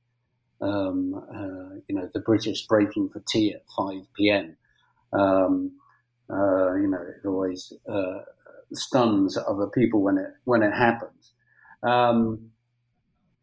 um, 0.65 1.13
uh, 1.13 1.75
you 1.87 1.95
know, 1.95 2.09
the 2.11 2.19
British 2.19 2.65
breaking 2.65 3.09
for 3.09 3.21
tea 3.27 3.53
at 3.53 3.61
5 3.77 4.01
p.m. 4.17 4.57
Um, 5.13 5.73
uh, 6.31 6.73
you 6.73 6.87
know, 6.87 7.01
it 7.01 7.27
always 7.27 7.71
uh, 7.87 8.21
stuns 8.73 9.37
other 9.37 9.67
people 9.67 10.01
when 10.01 10.17
it 10.17 10.31
when 10.45 10.63
it 10.63 10.71
happens. 10.71 11.33
Um, 11.83 12.49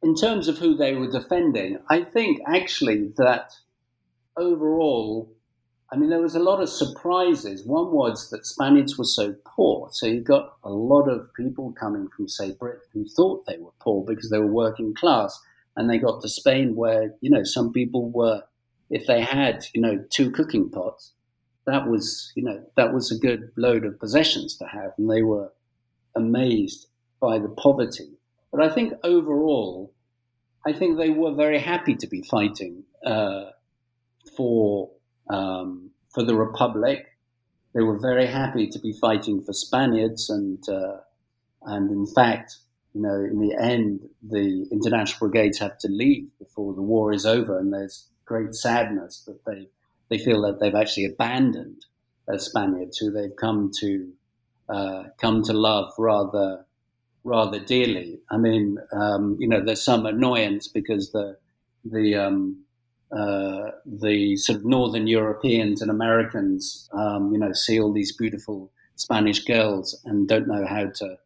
in 0.02 0.16
terms 0.16 0.48
of 0.48 0.58
who 0.58 0.76
they 0.76 0.94
were 0.94 1.10
defending, 1.10 1.78
I 1.88 2.02
think 2.02 2.40
actually 2.48 3.12
that 3.18 3.52
overall, 4.36 5.36
I 5.92 5.96
mean, 5.96 6.10
there 6.10 6.20
was 6.20 6.36
a 6.36 6.40
lot 6.40 6.62
of 6.62 6.68
surprises. 6.68 7.66
One 7.66 7.92
was 7.92 8.30
that 8.30 8.46
Spaniards 8.46 8.96
were 8.96 9.04
so 9.04 9.34
poor. 9.44 9.88
So 9.92 10.06
you 10.06 10.20
got 10.20 10.54
a 10.62 10.70
lot 10.70 11.08
of 11.08 11.32
people 11.34 11.72
coming 11.72 12.08
from, 12.16 12.28
say, 12.28 12.52
Britain 12.52 12.80
who 12.92 13.06
thought 13.08 13.46
they 13.46 13.58
were 13.58 13.72
poor 13.80 14.04
because 14.04 14.30
they 14.30 14.38
were 14.38 14.52
working 14.52 14.94
class. 14.94 15.38
And 15.76 15.88
they 15.88 15.98
got 15.98 16.22
to 16.22 16.28
Spain 16.28 16.76
where, 16.76 17.14
you 17.20 17.30
know, 17.30 17.42
some 17.42 17.72
people 17.72 18.10
were, 18.10 18.42
if 18.88 19.06
they 19.06 19.20
had, 19.22 19.64
you 19.74 19.80
know, 19.80 20.04
two 20.10 20.30
cooking 20.30 20.70
pots, 20.70 21.12
that 21.66 21.88
was, 21.88 22.32
you 22.36 22.44
know, 22.44 22.64
that 22.76 22.92
was 22.92 23.10
a 23.10 23.18
good 23.18 23.50
load 23.56 23.84
of 23.84 23.98
possessions 23.98 24.56
to 24.58 24.66
have. 24.66 24.92
And 24.96 25.10
they 25.10 25.22
were 25.22 25.52
amazed 26.14 26.86
by 27.20 27.38
the 27.38 27.48
poverty 27.48 28.10
but 28.50 28.62
I 28.62 28.74
think 28.74 28.94
overall, 29.04 29.92
I 30.66 30.72
think 30.72 30.98
they 30.98 31.10
were 31.10 31.34
very 31.34 31.58
happy 31.58 31.94
to 31.96 32.06
be 32.06 32.22
fighting 32.22 32.84
uh, 33.04 33.50
for 34.36 34.90
um, 35.32 35.90
for 36.12 36.22
the 36.22 36.34
Republic. 36.34 37.06
They 37.74 37.82
were 37.82 37.98
very 37.98 38.26
happy 38.26 38.66
to 38.68 38.78
be 38.80 38.92
fighting 38.92 39.42
for 39.42 39.52
Spaniards, 39.52 40.28
and 40.28 40.68
uh, 40.68 40.98
and 41.62 41.90
in 41.90 42.06
fact, 42.06 42.56
you 42.94 43.02
know, 43.02 43.14
in 43.14 43.40
the 43.40 43.56
end, 43.60 44.08
the 44.22 44.66
international 44.72 45.28
brigades 45.28 45.58
have 45.58 45.78
to 45.78 45.88
leave 45.88 46.28
before 46.38 46.74
the 46.74 46.82
war 46.82 47.12
is 47.12 47.26
over, 47.26 47.58
and 47.58 47.72
there's 47.72 48.08
great 48.24 48.54
sadness 48.54 49.22
that 49.26 49.44
they 49.46 49.68
they 50.08 50.18
feel 50.22 50.42
that 50.42 50.58
they've 50.60 50.74
actually 50.74 51.06
abandoned 51.06 51.84
Spaniards 52.38 52.98
who 52.98 53.10
they've 53.10 53.34
come 53.36 53.70
to 53.80 54.12
uh, 54.68 55.04
come 55.20 55.42
to 55.42 55.52
love 55.52 55.92
rather 55.98 56.64
rather 57.24 57.58
dearly. 57.58 58.20
I 58.30 58.36
mean, 58.38 58.78
um, 58.92 59.36
you 59.38 59.48
know, 59.48 59.62
there's 59.64 59.82
some 59.82 60.06
annoyance 60.06 60.68
because 60.68 61.12
the 61.12 61.36
the 61.84 62.14
um, 62.16 62.64
uh, 63.16 63.70
the 63.84 64.36
sort 64.36 64.58
of 64.58 64.64
Northern 64.64 65.06
Europeans 65.06 65.82
and 65.82 65.90
Americans, 65.90 66.88
um, 66.92 67.32
you 67.32 67.38
know, 67.38 67.52
see 67.52 67.80
all 67.80 67.92
these 67.92 68.16
beautiful 68.16 68.70
Spanish 68.96 69.44
girls 69.44 70.00
and 70.04 70.28
don't 70.28 70.46
know 70.46 70.64
how 70.66 70.86
to 70.86 71.18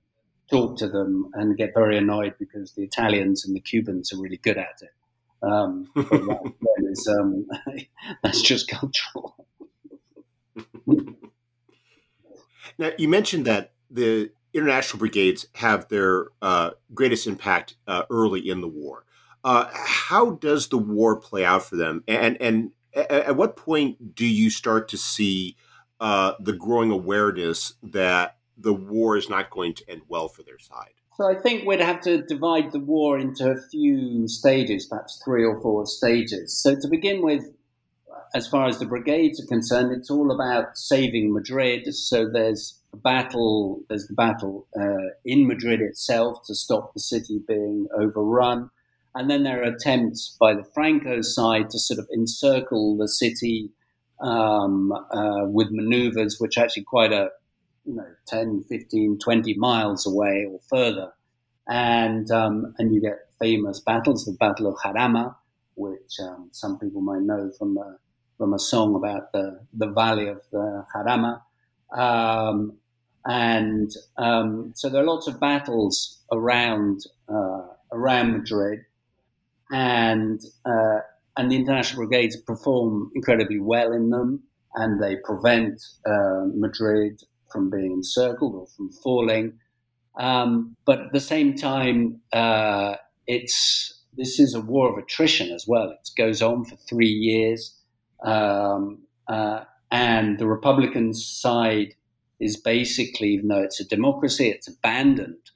talk 0.51 0.79
to 0.79 0.89
them 0.89 1.31
and 1.35 1.57
get 1.57 1.75
very 1.75 1.99
annoyed 1.99 2.35
because 2.39 2.73
the 2.73 2.83
Italians 2.83 3.45
and 3.45 3.55
the 3.55 3.61
Cubans 3.61 4.13
are 4.13 4.21
really 4.21 4.39
good 4.39 4.57
at 4.59 4.81
it. 4.81 4.93
Um, 5.43 5.91
that 5.95 6.89
is, 6.91 7.09
um, 7.09 7.47
that's 8.23 8.41
just 8.43 8.69
cultural. 8.69 9.47
now, 12.79 12.93
you 12.97 13.09
mentioned 13.09 13.45
that 13.47 13.73
the 13.91 14.31
international 14.55 15.01
brigades 15.01 15.47
have 15.57 15.89
their 15.89 16.29
uh, 16.41 16.71
greatest 16.95 17.27
impact 17.27 17.75
uh, 17.87 18.05
early 18.09 18.49
in 18.49 18.61
the 18.61 18.69
war. 18.69 19.05
Uh, 19.45 19.69
how 19.73 20.31
does 20.31 20.69
the 20.69 20.79
war 20.79 21.21
play 21.21 21.45
out 21.45 21.63
for 21.63 21.77
them, 21.77 22.03
and 22.09 22.41
and 22.41 22.71
at 22.95 23.37
what 23.37 23.57
point 23.57 24.15
do 24.15 24.27
you 24.27 24.51
start 24.51 24.89
to 24.89 24.97
see 24.97 25.57
uh, 26.01 26.33
the 26.41 26.53
growing 26.53 26.91
awareness 26.91 27.75
that 27.83 28.39
the 28.57 28.73
war 28.73 29.17
is 29.17 29.29
not 29.29 29.51
going 29.51 29.75
to 29.75 29.91
end 29.91 30.03
well 30.09 30.29
for 30.29 30.43
their 30.43 30.59
side? 30.59 30.95
So 31.17 31.29
I 31.29 31.35
think 31.35 31.67
we'd 31.67 31.81
have 31.81 32.01
to 32.03 32.23
divide 32.23 32.73
the 32.73 32.81
war 32.81 33.19
into 33.19 33.51
a 33.51 33.61
few 33.71 34.27
stages, 34.27 34.87
perhaps 34.87 35.21
three 35.25 35.45
or 35.45 35.61
four 35.61 35.87
stages. 35.87 36.61
So 36.61 36.75
to 36.75 36.89
begin 36.89 37.23
with, 37.23 37.45
as 38.35 38.49
far 38.49 38.67
as 38.67 38.81
the 38.81 38.87
brigades 38.87 39.41
are 39.41 39.47
concerned, 39.47 39.93
it's 39.93 40.11
all 40.11 40.33
about 40.33 40.77
saving 40.77 41.33
Madrid. 41.33 41.95
So 41.95 42.29
there's 42.29 42.81
a 42.93 42.97
battle, 42.97 43.83
there's 43.89 44.09
the 44.09 44.15
battle 44.15 44.67
uh, 44.77 45.15
in 45.25 45.47
Madrid 45.47 45.81
itself 45.81 46.45
to 46.47 46.55
stop 46.55 46.95
the 46.95 47.01
city 47.01 47.41
being 47.47 47.87
overrun. 47.97 48.71
And 49.15 49.31
then 49.31 49.45
there 49.45 49.61
are 49.61 49.75
attempts 49.75 50.37
by 50.41 50.55
the 50.55 50.65
Franco 50.75 51.23
side 51.23 51.71
to 51.71 51.79
sort 51.79 52.01
of 52.01 52.09
encircle 52.13 52.97
the 52.97 53.09
city 53.09 53.71
um, 54.21 54.93
uh, 54.93 55.45
with 55.45 55.69
maneuvers, 55.71 56.41
which 56.41 56.59
are 56.59 56.65
actually 56.65 56.85
quite 56.85 57.13
a, 57.13 57.31
you 57.85 57.95
know, 57.95 58.07
10, 58.27 58.65
15, 58.69 59.19
20 59.19 59.55
miles 59.55 60.07
away 60.07 60.47
or 60.51 60.59
further. 60.69 61.13
And, 61.69 62.29
um, 62.31 62.75
and 62.79 62.93
you 62.93 63.01
get 63.01 63.19
famous 63.39 63.81
battles, 63.81 64.25
the 64.25 64.33
Battle 64.33 64.67
of 64.67 64.77
Jarama, 64.79 65.37
which 65.77 66.19
um, 66.21 66.49
some 66.53 66.79
people 66.79 67.01
might 67.01 67.23
know 67.23 67.53
from 67.57 67.79
a, 67.79 67.97
from 68.37 68.53
a 68.53 68.59
song 68.59 68.97
about 68.97 69.33
the, 69.33 69.61
the 69.73 69.87
valley 69.87 70.27
of 70.27 70.41
the 70.51 70.85
Jarama. 70.95 71.41
Um, 71.97 72.79
and 73.25 73.93
um, 74.17 74.73
so 74.75 74.89
there 74.89 75.03
are 75.03 75.07
lots 75.07 75.29
of 75.29 75.39
battles 75.39 76.21
around, 76.33 77.05
uh, 77.29 77.63
around 77.93 78.33
Madrid 78.33 78.81
and 79.73 80.41
uh, 80.65 81.01
and 81.37 81.51
the 81.51 81.57
international 81.57 82.07
brigades 82.07 82.37
perform 82.37 83.11
incredibly 83.15 83.59
well 83.59 83.93
in 83.93 84.11
them, 84.11 84.43
and 84.75 85.03
they 85.03 85.17
prevent 85.17 85.83
uh, 86.07 86.45
Madrid 86.55 87.21
from 87.51 87.71
being 87.71 87.93
encircled 87.93 88.55
or 88.55 88.67
from 88.77 88.91
falling. 89.03 89.59
Um, 90.19 90.77
but 90.85 91.01
at 91.01 91.13
the 91.13 91.21
same 91.21 91.57
time, 91.57 92.21
uh, 92.33 92.97
it's 93.27 94.05
this 94.17 94.39
is 94.39 94.55
a 94.55 94.61
war 94.61 94.93
of 94.93 95.03
attrition 95.03 95.51
as 95.51 95.65
well. 95.67 95.91
It 95.91 96.09
goes 96.17 96.41
on 96.41 96.65
for 96.65 96.77
three 96.89 97.09
years, 97.09 97.77
um, 98.25 99.03
uh, 99.29 99.65
and 99.91 100.39
the 100.39 100.47
Republican 100.47 101.15
side 101.15 101.95
is 102.41 102.57
basically, 102.57 103.29
even 103.29 103.49
though 103.49 103.63
it's 103.63 103.81
a 103.81 103.89
democracy, 103.89 104.49
it's 104.49 104.69
abandoned 104.69 105.51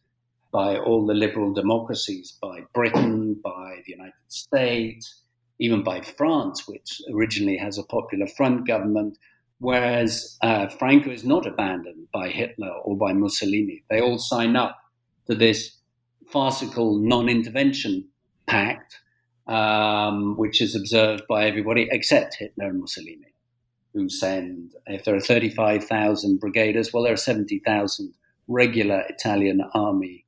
by 0.50 0.78
all 0.78 1.06
the 1.06 1.14
liberal 1.14 1.52
democracies, 1.52 2.36
by 2.40 2.60
Britain, 2.74 3.34
by 3.42 3.80
the 3.86 3.92
United 3.92 4.14
States, 4.28 5.22
even 5.58 5.82
by 5.82 6.00
France, 6.00 6.66
which 6.66 7.00
originally 7.12 7.56
has 7.56 7.78
a 7.78 7.82
popular 7.84 8.26
front 8.26 8.66
government, 8.66 9.18
whereas 9.58 10.38
uh, 10.42 10.68
Franco 10.68 11.10
is 11.10 11.24
not 11.24 11.46
abandoned 11.46 12.06
by 12.12 12.28
Hitler 12.28 12.72
or 12.84 12.96
by 12.96 13.12
Mussolini. 13.12 13.82
They 13.90 14.00
all 14.00 14.18
sign 14.18 14.56
up 14.56 14.78
to 15.26 15.34
this 15.34 15.76
farcical 16.30 16.98
non 16.98 17.28
intervention 17.28 18.08
pact, 18.46 18.98
um, 19.46 20.36
which 20.36 20.60
is 20.60 20.74
observed 20.74 21.24
by 21.28 21.46
everybody 21.46 21.88
except 21.90 22.36
Hitler 22.36 22.68
and 22.68 22.80
Mussolini, 22.80 23.34
who 23.92 24.08
send, 24.08 24.74
if 24.86 25.04
there 25.04 25.16
are 25.16 25.20
35,000 25.20 26.40
brigaders, 26.40 26.92
well, 26.92 27.02
there 27.02 27.12
are 27.12 27.16
70,000 27.16 28.14
regular 28.46 29.04
Italian 29.10 29.60
army 29.74 30.24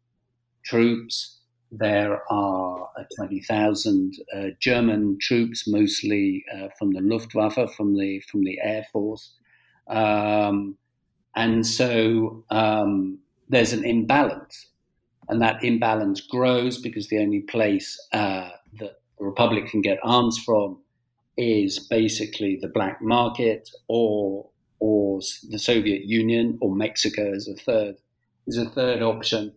troops. 0.64 1.38
There 1.72 2.20
are 2.30 2.88
uh, 2.98 3.04
20,000 3.16 4.14
uh, 4.34 4.46
German 4.58 5.18
troops, 5.20 5.68
mostly 5.68 6.44
uh, 6.52 6.68
from 6.78 6.92
the 6.92 7.00
Luftwaffe, 7.00 7.74
from 7.76 7.96
the 7.96 8.20
from 8.28 8.42
the 8.42 8.58
Air 8.60 8.84
Force, 8.92 9.32
um, 9.88 10.76
and 11.36 11.64
so 11.64 12.44
um, 12.50 13.18
there's 13.48 13.72
an 13.72 13.84
imbalance, 13.84 14.70
and 15.28 15.40
that 15.42 15.62
imbalance 15.62 16.20
grows 16.20 16.78
because 16.78 17.08
the 17.08 17.18
only 17.18 17.40
place 17.40 17.96
uh, 18.12 18.50
that 18.80 18.94
the 19.18 19.24
Republic 19.24 19.68
can 19.68 19.80
get 19.80 19.98
arms 20.02 20.38
from 20.44 20.78
is 21.36 21.78
basically 21.78 22.58
the 22.60 22.68
black 22.68 23.00
market 23.00 23.70
or 23.88 24.50
or 24.80 25.20
the 25.50 25.58
Soviet 25.58 26.04
Union 26.04 26.58
or 26.60 26.74
Mexico 26.74 27.32
as 27.34 27.46
a 27.48 27.54
third 27.54 27.96
is 28.46 28.56
a 28.56 28.68
third 28.70 29.02
option. 29.02 29.52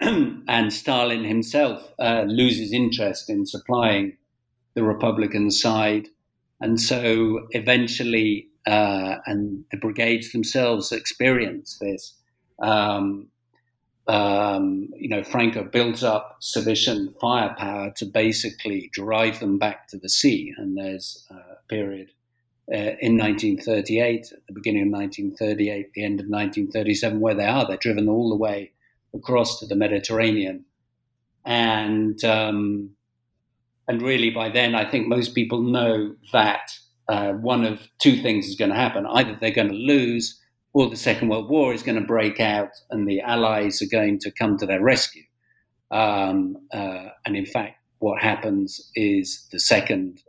and 0.00 0.72
Stalin 0.72 1.24
himself 1.24 1.92
uh, 1.98 2.24
loses 2.26 2.72
interest 2.72 3.30
in 3.30 3.46
supplying 3.46 4.16
the 4.74 4.84
Republican 4.84 5.50
side. 5.50 6.08
And 6.60 6.80
so 6.80 7.46
eventually, 7.50 8.48
uh, 8.66 9.16
and 9.26 9.64
the 9.70 9.78
brigades 9.78 10.32
themselves 10.32 10.92
experience 10.92 11.78
this. 11.80 12.14
Um, 12.58 13.28
um, 14.08 14.90
you 14.94 15.08
know, 15.08 15.24
Franco 15.24 15.64
builds 15.64 16.04
up 16.04 16.36
sufficient 16.40 17.18
firepower 17.20 17.90
to 17.96 18.04
basically 18.04 18.88
drive 18.92 19.40
them 19.40 19.58
back 19.58 19.88
to 19.88 19.98
the 19.98 20.08
sea. 20.08 20.52
And 20.56 20.76
there's 20.76 21.26
a 21.30 21.56
period 21.68 22.10
uh, 22.72 22.94
in 23.00 23.16
1938, 23.16 24.32
at 24.32 24.46
the 24.46 24.52
beginning 24.52 24.82
of 24.82 24.92
1938, 24.92 25.92
the 25.94 26.04
end 26.04 26.20
of 26.20 26.26
1937, 26.26 27.18
where 27.18 27.34
they 27.34 27.46
are. 27.46 27.66
They're 27.66 27.76
driven 27.76 28.08
all 28.08 28.28
the 28.28 28.36
way 28.36 28.72
across 29.16 29.60
to 29.60 29.66
the 29.66 29.76
Mediterranean. 29.76 30.64
And 31.44 32.22
um, 32.24 32.90
and 33.88 34.02
really, 34.02 34.30
by 34.30 34.48
then, 34.48 34.74
I 34.74 34.88
think 34.90 35.06
most 35.06 35.34
people 35.34 35.62
know 35.62 36.14
that 36.32 36.72
uh, 37.08 37.32
one 37.32 37.64
of 37.64 37.80
two 37.98 38.20
things 38.20 38.46
is 38.48 38.56
going 38.56 38.70
to 38.70 38.76
happen: 38.76 39.06
either 39.06 39.36
they're 39.40 39.50
going 39.50 39.68
to 39.68 39.74
lose, 39.74 40.40
or 40.72 40.90
the 40.90 40.96
Second 40.96 41.28
World 41.28 41.48
War 41.48 41.72
is 41.72 41.82
going 41.82 42.00
to 42.00 42.06
break 42.06 42.40
out, 42.40 42.70
and 42.90 43.08
the 43.08 43.20
Allies 43.20 43.80
are 43.80 43.90
going 43.90 44.18
to 44.20 44.30
come 44.30 44.58
to 44.58 44.66
their 44.66 44.82
rescue. 44.82 45.22
Um, 45.90 46.56
uh, 46.72 47.10
and 47.24 47.36
in 47.36 47.46
fact, 47.46 47.78
what 47.98 48.20
happens 48.20 48.90
is 48.94 49.46
the 49.52 49.60
second, 49.60 50.22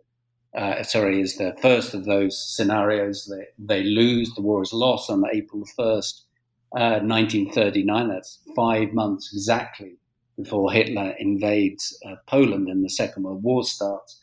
uh, 0.56 0.84
sorry, 0.84 1.20
is 1.20 1.38
the 1.38 1.56
first 1.62 1.94
of 1.94 2.06
those 2.06 2.56
scenarios. 2.56 3.26
They, 3.26 3.48
they 3.58 3.84
lose, 3.84 4.34
the 4.36 4.42
war 4.42 4.62
is 4.62 4.72
lost 4.72 5.10
on 5.10 5.24
April 5.34 5.64
1st, 5.78 6.22
1939. 6.72 8.06
Uh, 8.06 8.14
That's 8.14 8.40
five 8.56 8.94
months 8.94 9.32
exactly 9.34 9.98
before 10.36 10.72
Hitler 10.72 11.16
invades 11.18 11.98
uh, 12.06 12.16
Poland 12.28 12.68
and 12.68 12.84
the 12.84 12.90
Second 12.90 13.24
World 13.24 13.44
War 13.44 13.64
starts. 13.64 14.22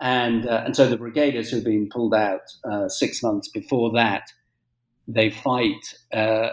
And, 0.00 0.46
uh, 0.46 0.62
and 0.64 0.74
so 0.74 0.88
the 0.88 0.98
brigaders 0.98 1.50
who've 1.50 1.64
been 1.64 1.88
pulled 1.88 2.14
out 2.14 2.40
uh, 2.64 2.88
six 2.88 3.22
months 3.22 3.48
before 3.48 3.92
that, 3.92 4.32
they 5.06 5.30
fight 5.30 5.94
uh, 6.12 6.50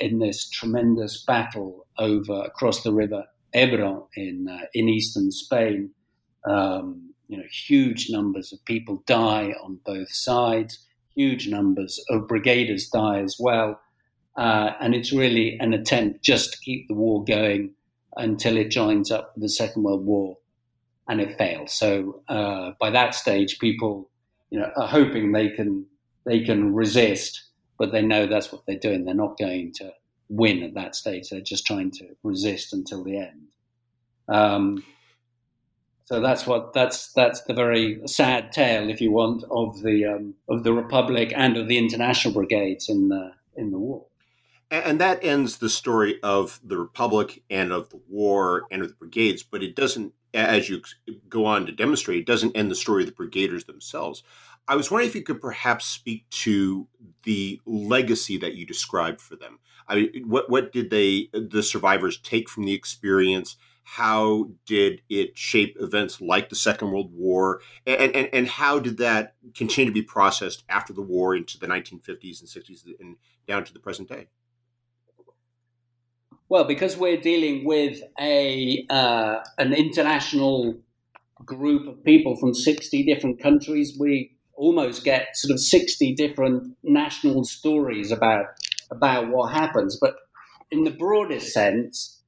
in 0.00 0.18
this 0.18 0.48
tremendous 0.48 1.22
battle 1.24 1.86
over 1.98 2.42
across 2.42 2.82
the 2.82 2.92
river 2.92 3.26
Ebro 3.54 4.08
in, 4.16 4.48
in 4.72 4.88
eastern 4.88 5.30
Spain. 5.30 5.90
Um, 6.44 7.14
you 7.28 7.38
know, 7.38 7.44
huge 7.50 8.10
numbers 8.10 8.52
of 8.52 8.64
people 8.64 9.02
die 9.06 9.54
on 9.62 9.78
both 9.84 10.12
sides. 10.12 10.84
Huge 11.14 11.48
numbers 11.48 12.02
of 12.10 12.22
brigaders 12.22 12.90
die 12.90 13.20
as 13.20 13.36
well. 13.38 13.80
Uh, 14.36 14.72
and 14.80 14.94
it's 14.94 15.12
really 15.12 15.56
an 15.60 15.72
attempt 15.72 16.22
just 16.22 16.52
to 16.52 16.58
keep 16.58 16.88
the 16.88 16.94
war 16.94 17.22
going 17.24 17.70
until 18.16 18.56
it 18.56 18.70
joins 18.70 19.10
up 19.10 19.32
with 19.34 19.42
the 19.42 19.48
Second 19.48 19.84
World 19.84 20.04
War, 20.04 20.38
and 21.08 21.20
it 21.20 21.38
fails. 21.38 21.72
So 21.72 22.22
uh, 22.28 22.72
by 22.80 22.90
that 22.90 23.14
stage, 23.14 23.58
people, 23.58 24.10
you 24.50 24.58
know, 24.58 24.70
are 24.76 24.88
hoping 24.88 25.32
they 25.32 25.50
can 25.50 25.86
they 26.24 26.40
can 26.40 26.74
resist, 26.74 27.44
but 27.78 27.92
they 27.92 28.02
know 28.02 28.26
that's 28.26 28.50
what 28.50 28.62
they're 28.66 28.78
doing. 28.78 29.04
They're 29.04 29.14
not 29.14 29.38
going 29.38 29.72
to 29.74 29.92
win 30.28 30.62
at 30.62 30.74
that 30.74 30.96
stage. 30.96 31.30
They're 31.30 31.40
just 31.40 31.66
trying 31.66 31.90
to 31.92 32.08
resist 32.22 32.72
until 32.72 33.04
the 33.04 33.18
end. 33.18 33.48
Um, 34.28 34.82
so 36.06 36.20
that's 36.20 36.46
what 36.46 36.72
that's 36.72 37.12
that's 37.12 37.42
the 37.42 37.54
very 37.54 38.00
sad 38.06 38.50
tale, 38.50 38.90
if 38.90 39.00
you 39.00 39.12
want, 39.12 39.44
of 39.48 39.80
the 39.82 40.06
um, 40.06 40.34
of 40.48 40.64
the 40.64 40.72
Republic 40.72 41.32
and 41.36 41.56
of 41.56 41.68
the 41.68 41.78
international 41.78 42.34
brigades 42.34 42.88
in 42.88 43.10
the 43.10 43.32
in 43.56 43.70
the 43.70 43.78
war 43.78 44.06
and 44.70 45.00
that 45.00 45.22
ends 45.22 45.58
the 45.58 45.68
story 45.68 46.18
of 46.22 46.60
the 46.64 46.76
republic 46.76 47.42
and 47.50 47.72
of 47.72 47.90
the 47.90 48.00
war 48.08 48.64
and 48.70 48.82
of 48.82 48.88
the 48.88 48.94
brigades 48.94 49.42
but 49.42 49.62
it 49.62 49.74
doesn't 49.76 50.12
as 50.34 50.68
you 50.68 50.82
go 51.28 51.46
on 51.46 51.66
to 51.66 51.72
demonstrate, 51.72 52.18
it 52.18 52.26
doesn't 52.26 52.56
end 52.56 52.70
the 52.70 52.74
story 52.74 53.04
of 53.04 53.08
the 53.08 53.14
brigaders 53.14 53.66
themselves. 53.66 54.22
I 54.66 54.76
was 54.76 54.90
wondering 54.90 55.08
if 55.08 55.14
you 55.14 55.22
could 55.22 55.40
perhaps 55.40 55.84
speak 55.84 56.28
to 56.30 56.88
the 57.22 57.60
legacy 57.66 58.36
that 58.38 58.54
you 58.54 58.66
described 58.66 59.20
for 59.20 59.36
them. 59.36 59.58
I 59.86 59.94
mean, 59.96 60.24
what 60.26 60.50
what 60.50 60.72
did 60.72 60.90
they 60.90 61.28
the 61.32 61.62
survivors 61.62 62.18
take 62.18 62.48
from 62.48 62.64
the 62.64 62.72
experience? 62.72 63.56
How 63.86 64.50
did 64.64 65.02
it 65.10 65.36
shape 65.36 65.76
events 65.78 66.22
like 66.22 66.48
the 66.48 66.56
Second 66.56 66.90
World 66.90 67.12
War, 67.12 67.60
and 67.86 68.14
and, 68.14 68.28
and 68.32 68.48
how 68.48 68.78
did 68.78 68.96
that 68.98 69.34
continue 69.54 69.90
to 69.90 69.94
be 69.94 70.02
processed 70.02 70.64
after 70.70 70.94
the 70.94 71.02
war 71.02 71.36
into 71.36 71.58
the 71.58 71.66
1950s 71.66 72.40
and 72.40 72.48
60s 72.48 72.86
and 72.98 73.16
down 73.46 73.64
to 73.64 73.72
the 73.74 73.78
present 73.78 74.08
day? 74.08 74.28
Well, 76.48 76.64
because 76.64 76.96
we're 76.96 77.20
dealing 77.20 77.64
with 77.64 78.00
a 78.20 78.86
uh, 78.90 79.38
an 79.58 79.72
international 79.72 80.78
group 81.44 81.86
of 81.88 82.04
people 82.04 82.36
from 82.36 82.54
60 82.54 83.02
different 83.04 83.40
countries, 83.40 83.96
we 83.98 84.36
almost 84.54 85.04
get 85.04 85.36
sort 85.36 85.52
of 85.52 85.60
60 85.60 86.14
different 86.14 86.76
national 86.82 87.44
stories 87.44 88.12
about 88.12 88.46
about 88.90 89.28
what 89.30 89.52
happens. 89.52 89.98
But 90.00 90.16
in 90.70 90.84
the 90.84 90.90
broadest 90.90 91.52
sense, 91.52 92.22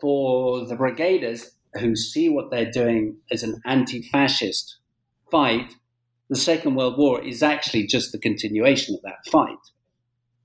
for 0.00 0.66
the 0.66 0.76
brigaders 0.76 1.46
who 1.80 1.96
see 1.96 2.28
what 2.28 2.50
they're 2.50 2.70
doing 2.70 3.16
as 3.30 3.42
an 3.42 3.60
anti-fascist 3.64 4.76
fight, 5.30 5.74
the 6.28 6.36
Second 6.36 6.74
World 6.74 6.98
War 6.98 7.22
is 7.22 7.42
actually 7.42 7.86
just 7.86 8.12
the 8.12 8.18
continuation 8.18 8.94
of 8.94 9.02
that 9.02 9.30
fight, 9.30 9.58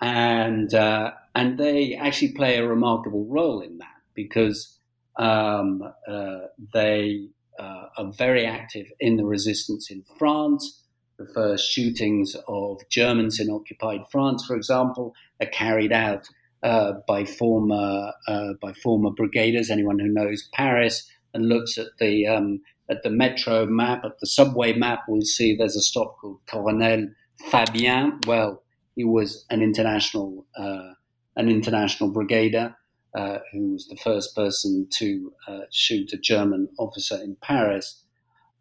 and 0.01 0.73
uh, 0.73 1.11
and 1.35 1.57
they 1.57 1.95
actually 1.95 2.33
play 2.33 2.57
a 2.57 2.67
remarkable 2.67 3.25
role 3.25 3.61
in 3.61 3.77
that 3.77 3.87
because 4.13 4.77
um, 5.17 5.81
uh, 6.07 6.39
they 6.73 7.27
uh, 7.59 7.85
are 7.97 8.11
very 8.11 8.45
active 8.45 8.87
in 8.99 9.17
the 9.17 9.25
resistance 9.25 9.91
in 9.91 10.03
France 10.17 10.81
the 11.21 11.33
first 11.33 11.71
shootings 11.71 12.35
of 12.47 12.81
Germans 12.89 13.39
in 13.39 13.49
occupied 13.49 14.01
France, 14.11 14.45
for 14.45 14.55
example, 14.55 15.13
are 15.39 15.47
carried 15.47 15.91
out 15.91 16.27
uh, 16.63 16.93
by 17.07 17.25
former 17.25 18.11
uh, 18.27 18.53
by 18.61 18.73
former 18.73 19.09
brigaders. 19.09 19.69
Anyone 19.69 19.99
who 19.99 20.07
knows 20.07 20.47
Paris 20.53 21.09
and 21.33 21.47
looks 21.47 21.77
at 21.77 21.87
the 21.99 22.27
um, 22.27 22.61
at 22.89 23.03
the 23.03 23.09
metro 23.09 23.65
map, 23.65 24.03
at 24.03 24.19
the 24.19 24.27
subway 24.27 24.73
map, 24.73 25.01
will 25.07 25.21
see 25.21 25.55
there's 25.55 25.75
a 25.75 25.81
stop 25.81 26.17
called 26.19 26.39
Colonel 26.47 27.07
Fabien. 27.49 28.19
Well, 28.27 28.63
he 29.01 29.05
was 29.05 29.45
an 29.49 29.63
international 29.63 30.45
uh, 30.55 30.93
an 31.35 31.49
international 31.49 32.11
brigader. 32.11 32.75
Uh, 33.13 33.39
who 33.51 33.73
was 33.73 33.89
the 33.89 33.97
first 33.97 34.33
person 34.37 34.87
to 34.89 35.33
uh, 35.45 35.63
shoot 35.69 36.13
a 36.13 36.17
German 36.17 36.69
officer 36.79 37.17
in 37.21 37.35
Paris 37.41 38.01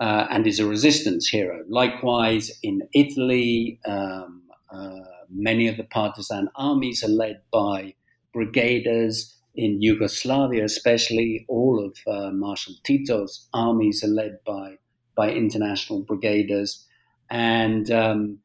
uh, 0.01 0.26
and 0.28 0.45
is 0.45 0.59
a 0.59 0.66
resistance 0.66 1.28
hero. 1.28 1.62
Likewise, 1.68 2.51
in 2.64 2.82
Italy, 2.93 3.78
um, 3.86 4.43
uh, 4.74 5.07
many 5.28 5.68
of 5.68 5.76
the 5.76 5.84
partisan 5.84 6.49
armies 6.57 7.05
are 7.05 7.14
led 7.24 7.41
by 7.53 7.95
brigaders. 8.34 9.32
In 9.55 9.80
Yugoslavia, 9.80 10.64
especially, 10.64 11.45
all 11.47 11.76
of 11.86 12.34
Marshal 12.34 12.74
Tito's 12.82 13.49
armies 13.55 14.03
are 14.03 14.14
led 14.22 14.38
by 14.45 14.78
by 15.14 15.30
international 15.30 16.05
brigaders, 16.05 16.84
and 17.30 17.88
um, 17.93 18.41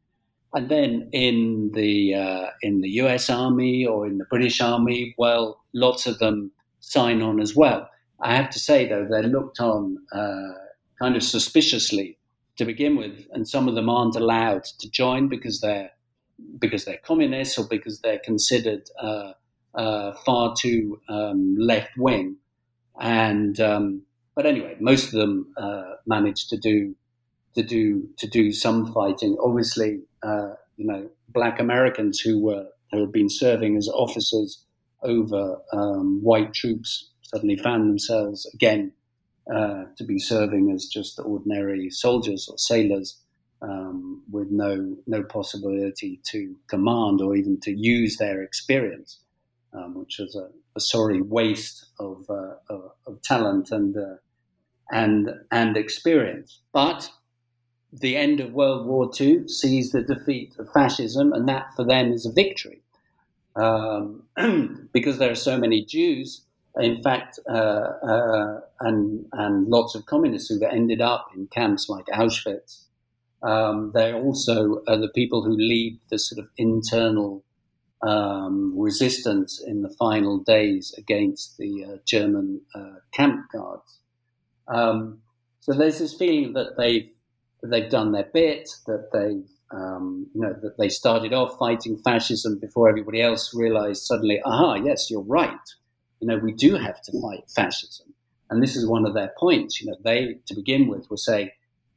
and 0.56 0.70
then 0.70 1.10
in 1.12 1.72
the 1.74 2.16
uh, 2.16 2.50
in 2.62 2.80
the 2.80 2.90
U.S. 3.02 3.30
Army 3.30 3.86
or 3.86 4.08
in 4.08 4.18
the 4.18 4.26
British 4.26 4.62
Army, 4.62 5.14
well, 5.18 5.62
lots 5.74 6.08
of 6.08 6.18
them 6.20 6.52
sign 6.80 7.22
on 7.22 7.42
as 7.42 7.56
well. 7.56 7.90
I 8.22 8.36
have 8.36 8.50
to 8.52 8.60
say 8.60 8.88
though, 8.88 9.06
they're 9.10 9.24
looked 9.24 9.60
on 9.60 9.98
uh, 10.14 10.54
kind 10.98 11.18
of 11.18 11.24
suspiciously 11.24 12.18
to 12.56 12.64
begin 12.64 12.96
with, 12.96 13.28
and 13.34 13.46
some 13.46 13.68
of 13.68 13.76
them 13.76 13.90
aren't 13.90 14.16
allowed 14.16 14.64
to 14.80 14.90
join 14.90 15.28
because 15.28 15.60
they're 15.60 15.92
because 16.58 16.86
they're 16.86 17.00
communists 17.06 17.58
or 17.58 17.66
because 17.70 18.00
they're 18.00 18.22
considered 18.24 18.90
uh, 19.02 19.34
uh, 19.74 20.14
far 20.26 20.56
too 20.58 21.02
um, 21.10 21.58
left 21.60 21.92
wing. 21.98 22.38
And 22.98 23.60
um, 23.60 24.04
but 24.36 24.46
anyway, 24.46 24.78
most 24.80 25.08
of 25.08 25.20
them 25.20 25.54
uh, 25.58 25.96
managed 26.06 26.50
to 26.52 26.58
do 26.58 26.96
to 27.56 27.64
do 27.64 28.08
to 28.20 28.28
do 28.28 28.54
some 28.54 28.94
fighting. 28.94 29.36
Obviously, 29.44 30.00
uh, 30.26 30.56
you 30.78 30.86
know, 30.86 31.10
black 31.30 31.60
Americans 31.60 32.20
who 32.20 32.40
were 32.40 32.68
who 32.92 33.02
had 33.02 33.12
been 33.12 33.30
serving 33.30 33.78
as 33.78 33.88
officers 33.90 34.64
over 35.04 35.58
um, 35.74 36.22
white 36.24 36.54
troops 36.54 37.10
suddenly 37.22 37.58
found 37.58 37.90
themselves 37.90 38.50
again 38.54 38.92
uh, 39.54 39.84
to 39.98 40.04
be 40.04 40.20
serving 40.20 40.72
as 40.72 40.86
just 40.86 41.20
ordinary 41.20 41.90
soldiers 41.90 42.48
or 42.50 42.58
sailors 42.58 43.20
um, 43.62 44.24
with 44.32 44.50
no 44.50 44.96
no 45.08 45.24
possibility 45.24 46.20
to 46.26 46.56
command 46.68 47.22
or 47.22 47.36
even 47.36 47.60
to 47.62 47.72
use 47.72 48.18
their 48.18 48.42
experience, 48.42 49.20
um, 49.74 49.96
which 49.96 50.18
was 50.20 50.36
a, 50.36 50.50
a 50.76 50.80
sorry 50.80 51.22
waste 51.22 51.86
of, 52.00 52.26
uh, 52.30 52.56
of, 52.70 52.92
of, 53.08 53.22
talent 53.22 53.72
and 53.72 53.96
uh, 53.98 54.16
and 54.92 55.30
and 55.52 55.78
experience. 55.78 56.62
But 56.74 57.10
the 58.00 58.16
end 58.18 58.40
of 58.40 58.54
World 58.54 58.86
War 58.86 59.10
II 59.20 59.48
sees 59.48 59.92
the 59.92 60.02
defeat 60.02 60.56
of 60.60 60.72
fascism, 60.72 61.34
and 61.34 61.48
that 61.48 61.74
for 61.76 61.86
them 61.86 62.12
is 62.12 62.26
a 62.26 62.32
victory. 62.32 62.82
Um, 63.56 64.24
because 64.94 65.18
there 65.18 65.32
are 65.32 65.36
so 65.36 65.58
many 65.58 65.86
Jews 65.86 66.46
in 66.78 67.02
fact, 67.02 67.40
uh, 67.50 67.54
uh, 67.54 68.60
and 68.82 69.26
and 69.32 69.68
lots 69.68 69.96
of 69.96 70.06
communists 70.06 70.50
who 70.50 70.64
ended 70.66 71.02
up 71.02 71.30
in 71.36 71.48
camps 71.48 71.88
like 71.88 72.06
Auschwitz. 72.08 72.84
Um, 73.44 73.92
they're 73.94 74.16
also 74.16 74.82
uh, 74.88 74.98
the 74.98 75.10
people 75.10 75.44
who 75.44 75.56
lead 75.56 76.00
the 76.10 76.18
sort 76.18 76.44
of 76.44 76.50
internal 76.58 77.44
um, 78.02 78.74
resistance 78.78 79.62
in 79.66 79.84
the 79.84 79.90
final 79.98 80.40
days 80.40 80.94
against 80.98 81.58
the 81.58 81.86
uh, 81.86 81.98
German 82.06 82.62
uh, 82.74 83.00
camp 83.14 83.46
guards. 83.54 84.00
Um, 84.68 85.20
so 85.60 85.74
there's 85.74 86.00
this 86.00 86.14
feeling 86.14 86.54
that 86.54 86.76
they've 86.78 87.10
that 87.66 87.72
they've 87.72 87.90
done 87.90 88.12
their 88.12 88.30
bit, 88.34 88.70
that 88.88 89.10
they 89.12 89.42
um, 89.76 90.28
you 90.34 90.42
know 90.42 90.56
that 90.62 90.78
they 90.78 90.90
started 90.90 91.34
off 91.34 91.58
fighting 91.58 91.98
fascism 91.98 92.60
before 92.60 92.90
everybody 92.90 93.22
else 93.22 93.54
realized 93.54 94.04
suddenly, 94.04 94.40
aha, 94.44 94.76
yes, 94.76 95.10
you're 95.10 95.22
right 95.22 95.60
you 96.26 96.28
know, 96.28 96.38
we 96.38 96.54
do 96.54 96.76
have 96.76 97.02
to 97.04 97.22
fight 97.22 97.44
fascism. 97.56 98.08
And 98.50 98.62
this 98.62 98.76
is 98.76 98.88
one 98.88 99.06
of 99.06 99.14
their 99.14 99.32
points. 99.38 99.82
You 99.82 99.92
know, 99.92 99.98
they, 100.04 100.40
to 100.48 100.56
begin 100.56 100.88
with, 100.88 101.10
were 101.10 101.18
saying 101.18 101.52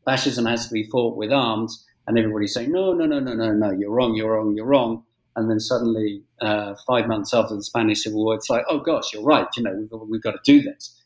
fascism 0.05 0.47
has 0.47 0.67
to 0.67 0.73
be 0.73 0.85
fought 0.85 1.17
with 1.17 1.33
arms, 1.33 1.87
and 2.07 2.19
everybody's 2.19 2.55
saying, 2.55 2.73
no, 2.73 2.93
no, 2.93 3.07
no, 3.07 3.21
no, 3.21 3.35
no, 3.35 3.53
no, 3.53 3.71
you're 3.71 3.91
wrong, 3.91 4.15
you're 4.15 4.33
wrong, 4.33 4.55
you're 4.55 4.67
wrong. 4.67 5.05
And 5.37 5.51
then 5.51 5.61
suddenly, 5.61 6.23
uh, 6.41 6.75
five 6.87 7.07
months 7.07 7.33
after 7.33 7.55
the 7.55 7.63
Spanish 7.63 8.03
Civil 8.03 8.25
War, 8.25 8.35
it's 8.35 8.51
like, 8.51 8.65
oh 8.69 8.81
gosh, 8.81 9.13
you're 9.13 9.23
right. 9.23 9.47
You 9.57 9.63
know, 9.63 9.73
we've, 9.73 10.09
we've 10.09 10.23
got 10.23 10.33
to 10.33 10.41
do 10.45 10.63
this. 10.63 11.01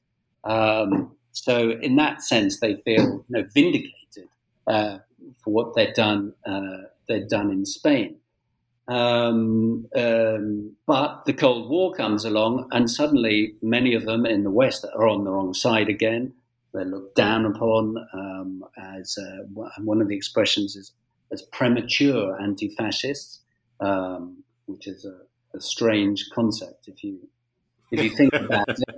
Um, 0.44 1.14
so, 1.32 1.70
in 1.70 1.96
that 1.96 2.22
sense, 2.22 2.60
they 2.60 2.76
feel 2.84 3.02
you 3.04 3.24
know 3.28 3.44
vindicated 3.54 3.92
uh, 4.66 4.98
for 5.42 5.52
what 5.52 5.74
they've 5.74 5.94
done. 5.94 6.34
Uh, 6.46 6.88
they've 7.08 7.28
done 7.28 7.50
in 7.50 7.66
Spain. 7.66 8.16
Um, 8.88 9.86
um, 9.94 10.76
but 10.86 11.24
the 11.24 11.32
Cold 11.32 11.70
War 11.70 11.94
comes 11.94 12.24
along, 12.24 12.68
and 12.72 12.90
suddenly 12.90 13.54
many 13.62 13.94
of 13.94 14.04
them 14.04 14.26
in 14.26 14.42
the 14.42 14.50
West 14.50 14.84
are 14.94 15.08
on 15.08 15.24
the 15.24 15.30
wrong 15.30 15.54
side 15.54 15.88
again. 15.88 16.34
They're 16.72 16.84
looked 16.84 17.16
down 17.16 17.44
upon 17.44 17.96
um, 18.12 18.64
as 18.76 19.18
uh, 19.18 19.44
one 19.78 20.00
of 20.00 20.08
the 20.08 20.16
expressions 20.16 20.74
is 20.74 20.92
as 21.30 21.42
premature 21.42 22.40
anti-fascists, 22.40 23.40
um, 23.80 24.42
which 24.66 24.86
is 24.86 25.04
a, 25.04 25.56
a, 25.56 25.60
strange 25.60 26.28
concept 26.34 26.88
if 26.88 27.02
you 27.02 27.18
if 27.90 28.02
you 28.02 28.10
think 28.10 28.34
about 28.34 28.68
it. 28.68 28.78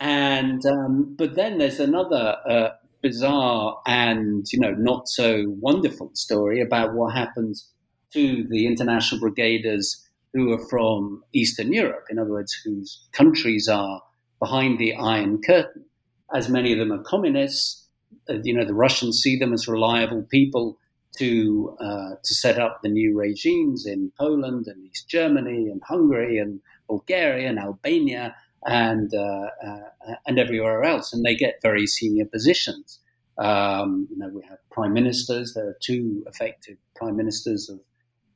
And 0.00 0.66
um, 0.66 1.14
but 1.16 1.36
then 1.36 1.56
there's 1.56 1.78
another 1.78 2.36
uh, 2.46 2.70
bizarre 3.04 3.82
and 3.86 4.46
you 4.50 4.58
know 4.58 4.72
not 4.72 5.06
so 5.08 5.44
wonderful 5.60 6.10
story 6.14 6.62
about 6.62 6.94
what 6.94 7.14
happens 7.14 7.70
to 8.14 8.46
the 8.48 8.66
international 8.66 9.20
brigaders 9.20 9.86
who 10.32 10.52
are 10.52 10.66
from 10.68 11.22
Eastern 11.32 11.72
Europe, 11.72 12.06
in 12.10 12.18
other 12.18 12.30
words, 12.30 12.52
whose 12.64 13.06
countries 13.12 13.68
are 13.68 14.02
behind 14.40 14.78
the 14.78 14.94
Iron 14.94 15.40
Curtain. 15.42 15.84
As 16.34 16.48
many 16.48 16.72
of 16.72 16.78
them 16.78 16.92
are 16.92 17.02
communists, 17.04 17.86
uh, 18.28 18.38
you 18.42 18.56
know, 18.56 18.64
the 18.64 18.74
Russians 18.74 19.20
see 19.20 19.38
them 19.38 19.52
as 19.52 19.68
reliable 19.68 20.22
people 20.22 20.78
to 21.18 21.76
uh, 21.78 22.14
to 22.24 22.34
set 22.34 22.58
up 22.58 22.80
the 22.82 22.88
new 22.88 23.16
regimes 23.16 23.86
in 23.86 24.10
Poland 24.18 24.66
and 24.66 24.82
East 24.86 25.08
Germany 25.08 25.68
and 25.70 25.82
Hungary 25.86 26.38
and 26.38 26.60
Bulgaria 26.88 27.48
and 27.48 27.58
Albania 27.58 28.34
and 28.66 29.12
uh, 29.14 29.48
uh, 29.66 30.14
and 30.26 30.38
everywhere 30.38 30.84
else, 30.84 31.12
and 31.12 31.24
they 31.24 31.34
get 31.34 31.60
very 31.62 31.86
senior 31.86 32.24
positions. 32.24 33.00
Um, 33.36 34.06
you 34.10 34.18
know, 34.18 34.28
we 34.28 34.42
have 34.48 34.58
prime 34.70 34.92
ministers. 34.92 35.54
There 35.54 35.68
are 35.68 35.76
two 35.82 36.24
effective 36.26 36.76
prime 36.94 37.16
ministers 37.16 37.68
of 37.68 37.80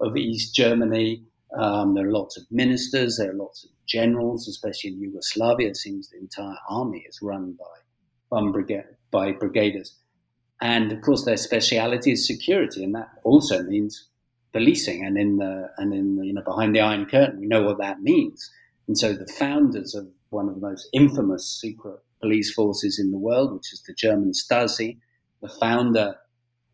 of 0.00 0.16
East 0.16 0.54
Germany. 0.54 1.24
Um, 1.56 1.94
there 1.94 2.06
are 2.06 2.12
lots 2.12 2.36
of 2.36 2.44
ministers, 2.50 3.16
there 3.16 3.30
are 3.30 3.34
lots 3.34 3.64
of 3.64 3.70
generals, 3.86 4.48
especially 4.48 4.90
in 4.90 5.00
Yugoslavia. 5.00 5.68
It 5.68 5.76
seems 5.76 6.10
the 6.10 6.18
entire 6.18 6.56
army 6.68 7.06
is 7.08 7.20
run 7.22 7.56
by, 7.58 8.84
by 9.10 9.32
brigaders. 9.32 9.92
And 10.60 10.92
of 10.92 11.00
course, 11.00 11.24
their 11.24 11.36
speciality 11.36 12.12
is 12.12 12.26
security, 12.26 12.84
and 12.84 12.94
that 12.94 13.08
also 13.24 13.62
means 13.62 14.08
policing. 14.52 15.04
And 15.06 15.16
in 15.16 15.36
the 15.36 15.70
and 15.78 15.94
in 15.94 16.16
the, 16.16 16.26
you 16.26 16.34
know 16.34 16.42
behind 16.42 16.74
the 16.74 16.80
Iron 16.80 17.06
Curtain, 17.06 17.40
we 17.40 17.46
know 17.46 17.62
what 17.62 17.78
that 17.78 18.02
means. 18.02 18.50
And 18.88 18.98
so, 18.98 19.12
the 19.12 19.26
founders 19.26 19.94
of 19.94 20.08
one 20.30 20.48
of 20.48 20.54
the 20.54 20.60
most 20.60 20.88
infamous 20.92 21.58
secret 21.60 21.98
police 22.20 22.52
forces 22.52 22.98
in 22.98 23.10
the 23.10 23.18
world, 23.18 23.54
which 23.54 23.72
is 23.72 23.82
the 23.86 23.94
German 23.94 24.32
Stasi, 24.32 24.98
the 25.40 25.48
founder 25.48 26.16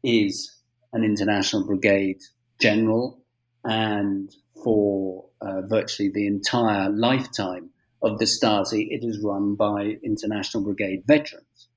is 0.02 0.58
an 0.92 1.04
international 1.04 1.66
brigade 1.66 2.20
general, 2.60 3.20
and 3.64 4.34
for 4.62 5.26
uh, 5.40 5.62
virtually 5.62 6.10
the 6.10 6.26
entire 6.26 6.90
lifetime 6.90 7.70
of 8.02 8.18
the 8.18 8.24
Stasi, 8.24 8.88
it 8.90 9.04
is 9.04 9.20
run 9.22 9.54
by 9.54 9.96
international 10.02 10.62
brigade 10.62 11.04
veterans. 11.06 11.68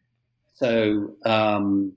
So, 0.56 1.16
um, 1.26 1.94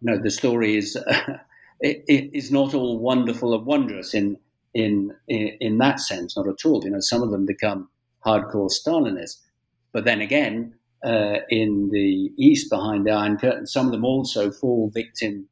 you 0.00 0.10
know, 0.10 0.22
the 0.22 0.30
story 0.30 0.76
is 0.76 0.96
it, 1.80 2.04
it 2.08 2.30
is 2.34 2.50
not 2.50 2.74
all 2.74 2.98
wonderful 2.98 3.54
and 3.54 3.66
wondrous 3.66 4.14
in, 4.14 4.38
in 4.74 5.12
in 5.28 5.56
in 5.60 5.78
that 5.78 6.00
sense, 6.00 6.36
not 6.36 6.48
at 6.48 6.64
all. 6.64 6.84
You 6.84 6.90
know, 6.90 7.00
some 7.00 7.22
of 7.22 7.30
them 7.30 7.46
become 7.46 7.88
hardcore 8.28 8.70
Stalinists, 8.70 9.40
but 9.92 10.04
then 10.04 10.20
again, 10.20 10.74
uh, 11.04 11.36
in 11.48 11.90
the 11.90 12.32
east 12.36 12.70
behind 12.70 13.06
the 13.06 13.12
Iron 13.12 13.38
Curtain, 13.38 13.66
some 13.66 13.86
of 13.86 13.92
them 13.92 14.04
also 14.04 14.50
fall 14.50 14.90
victim 14.92 15.48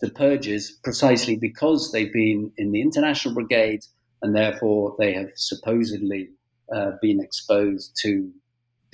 to 0.00 0.10
purges 0.10 0.78
precisely 0.82 1.36
because 1.36 1.92
they've 1.92 2.12
been 2.12 2.52
in 2.56 2.72
the 2.72 2.80
international 2.80 3.34
brigade 3.34 3.84
and 4.22 4.34
therefore 4.34 4.94
they 4.98 5.12
have 5.12 5.30
supposedly 5.34 6.30
uh, 6.72 6.92
been 7.00 7.20
exposed 7.20 7.96
to 8.02 8.30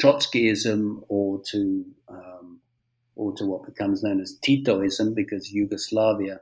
Trotskyism 0.03 1.05
or 1.09 1.41
to 1.51 1.85
um, 2.09 2.61
or 3.16 3.32
to 3.37 3.47
what 3.47 3.64
becomes 3.64 4.03
known 4.03 4.20
as 4.20 4.39
Titoism 4.45 5.14
because 5.14 5.53
Yugoslavia, 5.53 6.41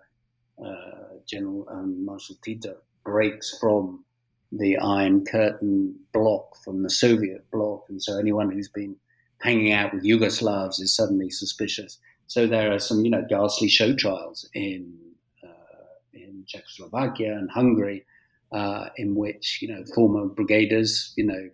uh, 0.65 1.17
General 1.27 1.67
um, 1.71 2.05
Marshal 2.05 2.37
Tito 2.43 2.77
breaks 3.05 3.57
from 3.59 4.05
the 4.53 4.77
Iron 4.77 5.25
Curtain 5.25 5.97
bloc 6.13 6.57
from 6.63 6.83
the 6.83 6.91
Soviet 6.91 7.51
bloc, 7.51 7.87
and 7.89 8.03
so 8.03 8.19
anyone 8.19 8.51
who's 8.51 8.69
been 8.69 8.97
hanging 9.41 9.73
out 9.73 9.93
with 9.93 10.05
Yugoslavs 10.05 10.81
is 10.81 10.95
suddenly 10.95 11.31
suspicious. 11.31 11.99
So 12.27 12.47
there 12.47 12.73
are 12.73 12.79
some, 12.79 13.05
you 13.05 13.11
know, 13.11 13.25
ghastly 13.29 13.69
show 13.69 13.95
trials 13.95 14.49
in 14.55 14.95
uh, 15.43 15.95
in 16.13 16.45
Czechoslovakia 16.47 17.33
and 17.33 17.51
Hungary, 17.51 18.05
uh, 18.53 18.89
in 18.97 19.15
which 19.15 19.59
you 19.63 19.69
know 19.69 19.85
former 19.95 20.27
brigaders, 20.29 21.13
you 21.17 21.27
know, 21.27 21.51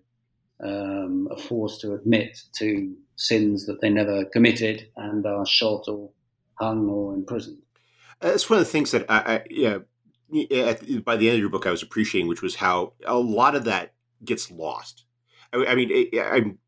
um, 0.62 1.28
are 1.30 1.38
forced 1.38 1.80
to 1.82 1.94
admit 1.94 2.40
to 2.56 2.94
sins 3.16 3.66
that 3.66 3.80
they 3.80 3.90
never 3.90 4.24
committed 4.24 4.88
and 4.96 5.24
are 5.26 5.46
shot 5.46 5.84
or 5.88 6.10
hung 6.54 6.88
or 6.88 7.14
imprisoned. 7.14 7.62
That's 8.20 8.50
one 8.50 8.58
of 8.58 8.64
the 8.64 8.70
things 8.70 8.90
that 8.90 9.06
I, 9.08 9.18
I 9.18 9.42
yeah. 9.50 9.78
At, 10.50 11.04
by 11.04 11.16
the 11.16 11.28
end 11.28 11.36
of 11.36 11.40
your 11.40 11.48
book, 11.48 11.66
I 11.66 11.70
was 11.70 11.82
appreciating, 11.82 12.28
which 12.28 12.42
was 12.42 12.56
how 12.56 12.92
a 13.06 13.16
lot 13.16 13.54
of 13.54 13.64
that 13.64 13.94
gets 14.24 14.50
lost. 14.50 15.04
I, 15.52 15.66
I 15.66 15.74
mean, 15.74 15.90
it, 15.90 16.20
I'm 16.20 16.58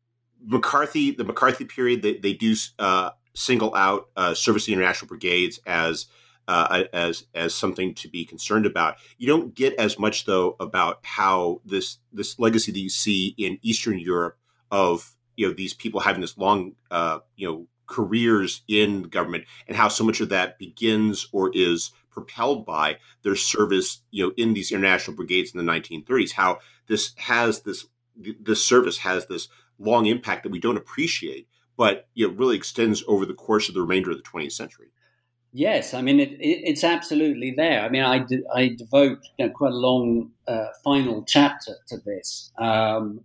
McCarthy, 0.43 1.11
the 1.11 1.23
McCarthy 1.23 1.65
period, 1.65 2.01
they, 2.01 2.17
they 2.17 2.33
do 2.33 2.55
uh, 2.79 3.11
single 3.33 3.73
out 3.75 4.09
uh, 4.15 4.33
service 4.33 4.65
the 4.65 4.73
international 4.73 5.07
brigades 5.07 5.59
as 5.65 6.07
uh, 6.47 6.83
as 6.91 7.25
as 7.33 7.53
something 7.53 7.93
to 7.95 8.09
be 8.09 8.25
concerned 8.25 8.65
about. 8.65 8.95
You 9.17 9.27
don't 9.27 9.53
get 9.53 9.73
as 9.75 9.99
much 9.99 10.25
though 10.25 10.55
about 10.59 10.99
how 11.03 11.61
this 11.65 11.97
this 12.11 12.39
legacy 12.39 12.71
that 12.71 12.79
you 12.79 12.89
see 12.89 13.35
in 13.37 13.59
Eastern 13.61 13.99
Europe 13.99 14.37
of 14.71 15.15
you 15.37 15.47
know 15.47 15.53
these 15.53 15.73
people 15.73 16.01
having 16.01 16.21
this 16.21 16.37
long 16.37 16.73
uh, 16.89 17.19
you 17.35 17.47
know 17.47 17.67
careers 17.91 18.61
in 18.67 19.03
government 19.03 19.43
and 19.67 19.75
how 19.75 19.87
so 19.87 20.03
much 20.03 20.21
of 20.21 20.29
that 20.29 20.57
begins 20.57 21.27
or 21.31 21.51
is 21.53 21.91
propelled 22.09 22.65
by 22.65 22.97
their 23.23 23.35
service 23.35 24.01
you 24.11 24.25
know 24.25 24.33
in 24.37 24.53
these 24.53 24.71
international 24.71 25.15
brigades 25.15 25.53
in 25.53 25.63
the 25.63 25.71
1930s 25.71 26.31
how 26.31 26.57
this 26.87 27.13
has 27.17 27.61
this 27.61 27.85
this 28.15 28.65
service 28.65 28.97
has 28.99 29.27
this 29.27 29.47
long 29.79 30.05
impact 30.05 30.43
that 30.43 30.51
we 30.51 30.59
don't 30.59 30.77
appreciate, 30.77 31.47
but 31.77 32.07
you 32.13 32.27
know, 32.27 32.33
really 32.33 32.55
extends 32.55 33.03
over 33.07 33.25
the 33.25 33.33
course 33.33 33.67
of 33.67 33.75
the 33.75 33.81
remainder 33.81 34.11
of 34.11 34.17
the 34.17 34.23
20th 34.23 34.51
century. 34.51 34.87
Yes, 35.53 35.93
I 35.93 36.01
mean 36.01 36.19
it, 36.21 36.31
it, 36.33 36.61
it's 36.63 36.83
absolutely 36.83 37.53
there. 37.55 37.81
I 37.81 37.89
mean, 37.89 38.03
I, 38.03 38.25
I 38.55 38.69
devote 38.69 39.19
you 39.37 39.47
know, 39.47 39.51
quite 39.51 39.73
a 39.73 39.75
long 39.75 40.31
uh, 40.47 40.67
final 40.83 41.23
chapter 41.27 41.73
to 41.87 41.97
this, 42.05 42.51
um, 42.57 43.21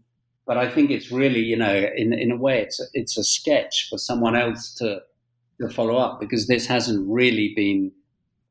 but 0.47 0.57
I 0.57 0.70
think 0.70 0.90
it's 0.90 1.11
really, 1.11 1.40
you 1.40 1.57
know, 1.57 1.74
in 1.97 2.12
in 2.12 2.30
a 2.30 2.36
way, 2.36 2.61
it's 2.62 2.80
a, 2.80 2.84
it's 2.94 3.18
a 3.18 3.24
sketch 3.24 3.88
for 3.90 3.99
someone 3.99 4.36
else 4.36 4.72
to 4.76 5.03
to 5.61 5.68
follow 5.68 5.97
up 5.97 6.20
because 6.20 6.47
this 6.47 6.66
hasn't 6.66 7.09
really 7.09 7.53
been 7.55 7.92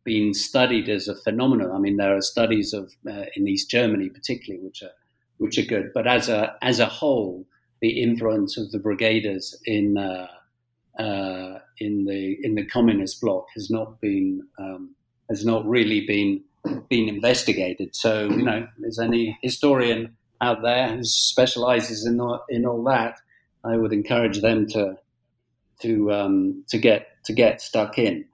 been 0.03 0.33
studied 0.33 0.89
as 0.89 1.07
a 1.07 1.15
phenomenon. 1.15 1.71
I 1.71 1.79
mean, 1.79 1.97
there 1.97 2.15
are 2.15 2.21
studies 2.21 2.73
of 2.73 2.91
uh, 3.09 3.25
in 3.35 3.47
East 3.47 3.69
Germany, 3.69 4.09
particularly, 4.09 4.63
which 4.63 4.83
are 4.83 4.91
which 5.37 5.57
are 5.57 5.65
good, 5.65 5.91
but 5.93 6.07
as 6.07 6.29
a 6.29 6.55
as 6.61 6.79
a 6.79 6.85
whole, 6.85 7.45
the 7.81 8.01
influence 8.01 8.57
of 8.57 8.71
the 8.71 8.79
brigaders 8.79 9.55
in 9.65 9.97
uh, 9.97 10.27
uh, 11.01 11.59
in 11.79 12.05
the 12.05 12.37
in 12.43 12.55
the 12.55 12.65
communist 12.65 13.21
bloc 13.21 13.45
has 13.55 13.69
not 13.69 14.01
been 14.01 14.45
um, 14.59 14.95
has 15.29 15.45
not 15.45 15.65
really 15.65 16.05
been 16.05 16.43
been 16.89 17.07
investigated. 17.07 17.95
So 17.95 18.29
you 18.29 18.43
know, 18.43 18.67
there's 18.79 18.99
any 18.99 19.37
historian 19.41 20.15
out 20.41 20.61
there 20.61 20.95
who 20.95 21.03
specialises 21.03 22.05
in 22.05 22.19
all, 22.19 22.43
in 22.49 22.65
all 22.65 22.83
that, 22.85 23.19
I 23.63 23.77
would 23.77 23.93
encourage 23.93 24.41
them 24.41 24.67
to 24.69 24.97
to 25.81 26.11
um, 26.11 26.63
to 26.69 26.77
get 26.77 27.07
to 27.25 27.33
get 27.33 27.61
stuck 27.61 27.97
in. 27.97 28.25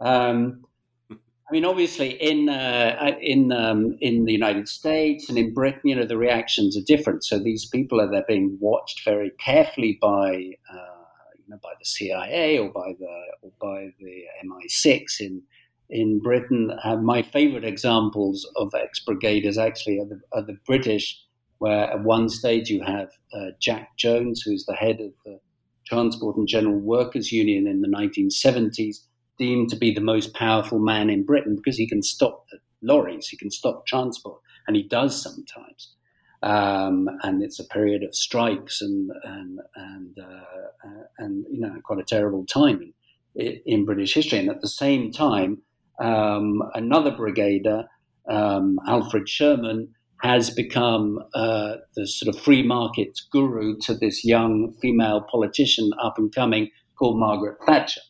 Um, 0.00 0.64
I 1.10 1.52
mean, 1.52 1.64
obviously, 1.64 2.10
in 2.10 2.48
uh, 2.48 3.16
in 3.20 3.52
um, 3.52 3.96
in 4.00 4.24
the 4.24 4.32
United 4.32 4.68
States 4.68 5.28
and 5.28 5.36
in 5.36 5.52
Britain, 5.52 5.80
you 5.84 5.94
know, 5.94 6.06
the 6.06 6.16
reactions 6.16 6.76
are 6.76 6.82
different. 6.86 7.24
So 7.24 7.38
these 7.38 7.66
people 7.66 8.00
are 8.00 8.10
they're 8.10 8.24
being 8.26 8.56
watched 8.60 9.04
very 9.04 9.30
carefully 9.38 9.98
by 10.00 10.28
uh, 10.72 11.04
you 11.36 11.48
know 11.48 11.58
by 11.62 11.72
the 11.78 11.84
CIA 11.84 12.58
or 12.58 12.70
by 12.70 12.94
the 12.98 13.22
or 13.42 13.52
by 13.60 13.90
the 14.00 14.24
MI6 14.46 15.20
in 15.20 15.42
in 15.90 16.18
Britain. 16.18 16.72
Uh, 16.82 16.96
my 16.96 17.22
favourite 17.22 17.64
examples 17.64 18.48
of 18.56 18.72
ex 18.74 19.02
brigaders 19.06 19.58
actually 19.58 19.98
are 19.98 20.06
the, 20.06 20.20
are 20.32 20.42
the, 20.42 20.58
British, 20.66 21.22
where 21.58 21.90
at 21.90 22.02
one 22.02 22.28
stage 22.28 22.68
you 22.68 22.82
have 22.82 23.08
uh, 23.32 23.50
Jack 23.60 23.96
Jones, 23.96 24.42
who's 24.42 24.64
the 24.66 24.74
head 24.74 25.00
of 25.00 25.12
the 25.24 25.38
Transport 25.86 26.36
and 26.36 26.48
General 26.48 26.78
Workers 26.78 27.30
Union 27.30 27.66
in 27.66 27.80
the 27.80 27.88
1970s 27.88 28.96
deemed 29.38 29.68
to 29.70 29.76
be 29.76 29.92
the 29.92 30.00
most 30.00 30.34
powerful 30.34 30.78
man 30.78 31.10
in 31.10 31.24
Britain 31.24 31.56
because 31.56 31.76
he 31.76 31.88
can 31.88 32.02
stop 32.02 32.46
the 32.50 32.58
lorries, 32.82 33.28
he 33.28 33.36
can 33.36 33.50
stop 33.50 33.86
transport, 33.86 34.40
and 34.66 34.76
he 34.76 34.82
does 34.82 35.20
sometimes. 35.20 35.94
Um, 36.42 37.08
and 37.22 37.42
it's 37.42 37.58
a 37.58 37.64
period 37.64 38.02
of 38.02 38.14
strikes 38.14 38.82
and 38.82 39.10
and 39.24 39.60
and 39.76 40.18
uh, 40.18 40.86
uh, 40.86 41.04
and 41.18 41.46
you 41.50 41.60
know 41.60 41.74
quite 41.82 41.98
a 41.98 42.04
terrible 42.04 42.44
time 42.44 42.92
in, 43.34 43.60
in 43.64 43.84
British 43.86 44.12
history. 44.12 44.40
And 44.40 44.50
at 44.50 44.60
the 44.60 44.68
same 44.68 45.10
time, 45.10 45.62
um, 45.98 46.62
another 46.74 47.12
brigader, 47.12 47.86
um, 48.28 48.78
Alfred 48.86 49.26
Sherman, 49.26 49.94
has 50.22 50.50
become 50.50 51.18
uh, 51.34 51.74
the 51.96 52.06
sort 52.06 52.34
of 52.34 52.40
free 52.40 52.62
market 52.62 53.20
guru 53.30 53.76
to 53.78 53.94
this 53.94 54.24
young 54.24 54.72
female 54.80 55.20
politician 55.30 55.90
up 56.02 56.18
and 56.18 56.34
coming 56.34 56.70
called 56.96 57.18
Margaret 57.18 57.58
Thatcher. 57.66 58.00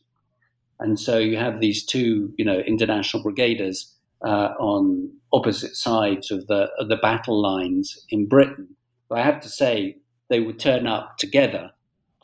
And 0.80 0.98
so 0.98 1.18
you 1.18 1.36
have 1.36 1.60
these 1.60 1.84
two, 1.84 2.32
you 2.36 2.44
know, 2.44 2.58
international 2.60 3.22
brigaders 3.22 3.92
uh, 4.24 4.54
on 4.58 5.10
opposite 5.32 5.76
sides 5.76 6.30
of 6.30 6.46
the 6.46 6.68
of 6.78 6.88
the 6.88 6.96
battle 6.96 7.40
lines 7.40 7.98
in 8.10 8.26
Britain. 8.26 8.68
But 9.08 9.18
I 9.18 9.22
have 9.24 9.40
to 9.40 9.48
say 9.48 9.96
they 10.28 10.40
would 10.40 10.58
turn 10.58 10.86
up 10.86 11.18
together 11.18 11.70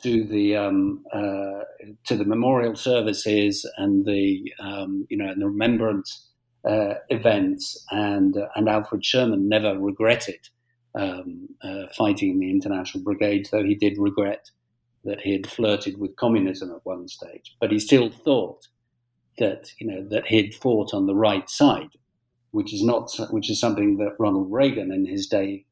to 0.03 0.23
the 0.23 0.55
um, 0.55 1.03
uh, 1.13 1.63
to 2.05 2.15
the 2.15 2.25
memorial 2.25 2.75
services 2.75 3.69
and 3.77 4.05
the 4.05 4.51
um, 4.59 5.05
you 5.09 5.17
know 5.17 5.29
and 5.29 5.41
the 5.41 5.47
remembrance 5.47 6.27
uh, 6.65 6.95
events, 7.09 7.85
and 7.91 8.37
uh, 8.37 8.47
and 8.55 8.69
Alfred 8.69 9.03
Sherman 9.03 9.49
never 9.49 9.77
regretted 9.79 10.39
um, 10.95 11.47
uh, 11.63 11.87
fighting 11.97 12.31
in 12.31 12.39
the 12.39 12.49
international 12.49 13.03
Brigade, 13.03 13.47
though 13.51 13.63
he 13.63 13.75
did 13.75 13.97
regret 13.97 14.49
that 15.03 15.21
he 15.21 15.31
had 15.31 15.47
flirted 15.47 15.97
with 15.99 16.15
communism 16.15 16.71
at 16.71 16.85
one 16.85 17.07
stage, 17.07 17.55
but 17.59 17.71
he 17.71 17.79
still 17.79 18.11
thought 18.11 18.67
that 19.39 19.71
you 19.79 19.87
know 19.87 20.07
that 20.09 20.27
he'd 20.27 20.53
fought 20.53 20.93
on 20.93 21.07
the 21.07 21.15
right 21.15 21.49
side, 21.49 21.89
which 22.51 22.73
is 22.73 22.83
not 22.83 23.11
which 23.31 23.49
is 23.49 23.59
something 23.59 23.97
that 23.97 24.15
Ronald 24.19 24.51
Reagan 24.51 24.91
in 24.91 25.05
his 25.05 25.27
day 25.27 25.65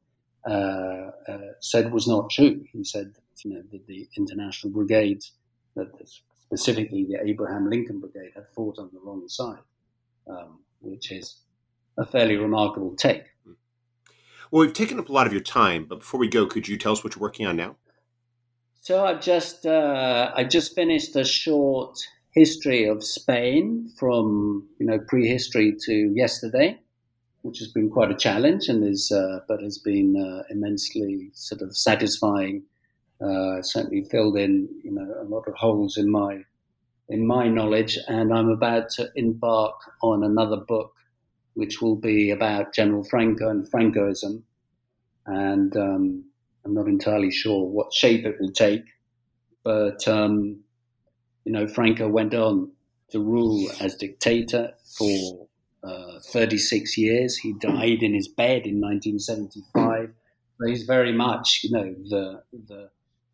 uh, 0.48 1.10
uh, 1.28 1.52
said 1.60 1.92
was 1.92 2.08
not 2.08 2.30
true. 2.30 2.64
He 2.72 2.82
said 2.84 3.14
that, 3.14 3.44
you 3.44 3.54
know 3.54 3.62
that 3.70 3.86
the 3.86 4.08
international 4.16 4.72
brigades, 4.72 5.32
that 5.76 5.88
specifically 6.46 7.06
the 7.08 7.18
Abraham 7.24 7.70
Lincoln 7.70 8.00
Brigade, 8.00 8.32
had 8.34 8.46
fought 8.54 8.78
on 8.78 8.90
the 8.92 9.00
wrong 9.00 9.28
side, 9.28 9.62
um, 10.28 10.60
which 10.80 11.12
is 11.12 11.36
a 11.98 12.06
fairly 12.06 12.36
remarkable 12.36 12.94
take. 12.96 13.24
Well, 14.50 14.66
we've 14.66 14.72
taken 14.72 14.98
up 14.98 15.08
a 15.08 15.12
lot 15.12 15.26
of 15.26 15.32
your 15.32 15.42
time, 15.42 15.86
but 15.88 16.00
before 16.00 16.18
we 16.18 16.28
go, 16.28 16.46
could 16.46 16.66
you 16.66 16.76
tell 16.76 16.92
us 16.92 17.04
what 17.04 17.14
you're 17.14 17.22
working 17.22 17.46
on 17.46 17.56
now? 17.56 17.76
So 18.80 19.04
I've 19.04 19.20
just 19.20 19.66
uh, 19.66 20.32
I 20.34 20.42
just 20.44 20.74
finished 20.74 21.14
a 21.14 21.24
short 21.24 21.98
history 22.32 22.86
of 22.86 23.04
Spain 23.04 23.90
from 23.98 24.66
you 24.78 24.86
know 24.86 24.98
prehistory 24.98 25.76
to 25.82 25.92
yesterday, 26.14 26.78
which 27.42 27.58
has 27.58 27.68
been 27.68 27.90
quite 27.90 28.10
a 28.10 28.16
challenge 28.16 28.68
and 28.68 28.82
is 28.82 29.12
uh, 29.12 29.40
but 29.46 29.62
has 29.62 29.78
been 29.78 30.16
uh, 30.16 30.42
immensely 30.50 31.30
sort 31.34 31.60
of 31.62 31.76
satisfying. 31.76 32.62
Uh, 33.20 33.60
certainly 33.60 34.02
filled 34.04 34.38
in 34.38 34.66
you 34.82 34.90
know 34.90 35.14
a 35.20 35.24
lot 35.24 35.46
of 35.46 35.54
holes 35.54 35.98
in 35.98 36.10
my 36.10 36.42
in 37.10 37.26
my 37.26 37.48
knowledge, 37.48 37.98
and 38.06 38.32
I'm 38.32 38.48
about 38.48 38.88
to 38.90 39.10
embark 39.16 39.74
on 40.00 40.22
another 40.22 40.56
book, 40.56 40.94
which 41.54 41.82
will 41.82 41.96
be 41.96 42.30
about 42.30 42.72
General 42.72 43.04
Franco 43.04 43.48
and 43.48 43.70
Francoism, 43.70 44.42
and 45.26 45.76
um, 45.76 46.24
I'm 46.64 46.72
not 46.72 46.86
entirely 46.86 47.32
sure 47.32 47.66
what 47.66 47.92
shape 47.92 48.24
it 48.24 48.36
will 48.40 48.52
take, 48.52 48.84
but 49.64 50.06
um, 50.06 50.60
you 51.44 51.52
know, 51.52 51.66
Franco 51.66 52.08
went 52.08 52.32
on 52.32 52.70
to 53.10 53.18
rule 53.18 53.68
as 53.80 53.96
dictator 53.96 54.72
for 54.96 55.48
uh, 55.82 56.20
36 56.32 56.96
years. 56.96 57.36
He 57.36 57.54
died 57.54 58.02
in 58.02 58.14
his 58.14 58.28
bed 58.28 58.66
in 58.66 58.80
1975. 58.80 60.10
So 60.60 60.68
he's 60.68 60.84
very 60.84 61.12
much, 61.12 61.62
you 61.64 61.70
know, 61.72 61.94
the 62.08 62.42
the 62.68 62.90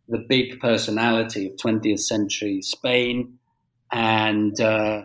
the 0.08 0.18
big 0.18 0.60
personality 0.60 1.48
of 1.48 1.56
20th 1.56 1.98
century 1.98 2.62
Spain, 2.62 3.38
and 3.92 4.60
uh, 4.60 5.04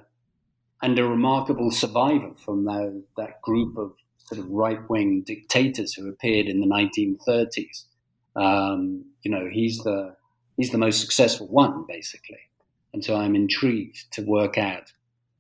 and 0.82 0.98
a 0.98 1.06
remarkable 1.06 1.72
survivor 1.72 2.32
from 2.44 2.66
the, 2.66 3.04
that 3.18 3.42
group 3.42 3.78
of 3.78 3.94
sort 4.18 4.40
of 4.40 4.50
right 4.50 4.90
wing 4.90 5.24
dictators 5.26 5.94
who 5.94 6.10
appeared 6.10 6.48
in 6.48 6.60
the 6.60 6.68
1930s. 6.68 7.86
Um, 8.36 9.06
you 9.22 9.32
know, 9.32 9.48
he's 9.52 9.78
the 9.80 10.16
he's 10.58 10.72
the 10.72 10.78
most 10.78 11.02
successful 11.02 11.48
one, 11.48 11.86
basically. 11.88 12.40
And 12.94 13.04
so 13.04 13.16
I'm 13.16 13.36
intrigued 13.36 14.12
to 14.14 14.22
work 14.24 14.58
out 14.58 14.92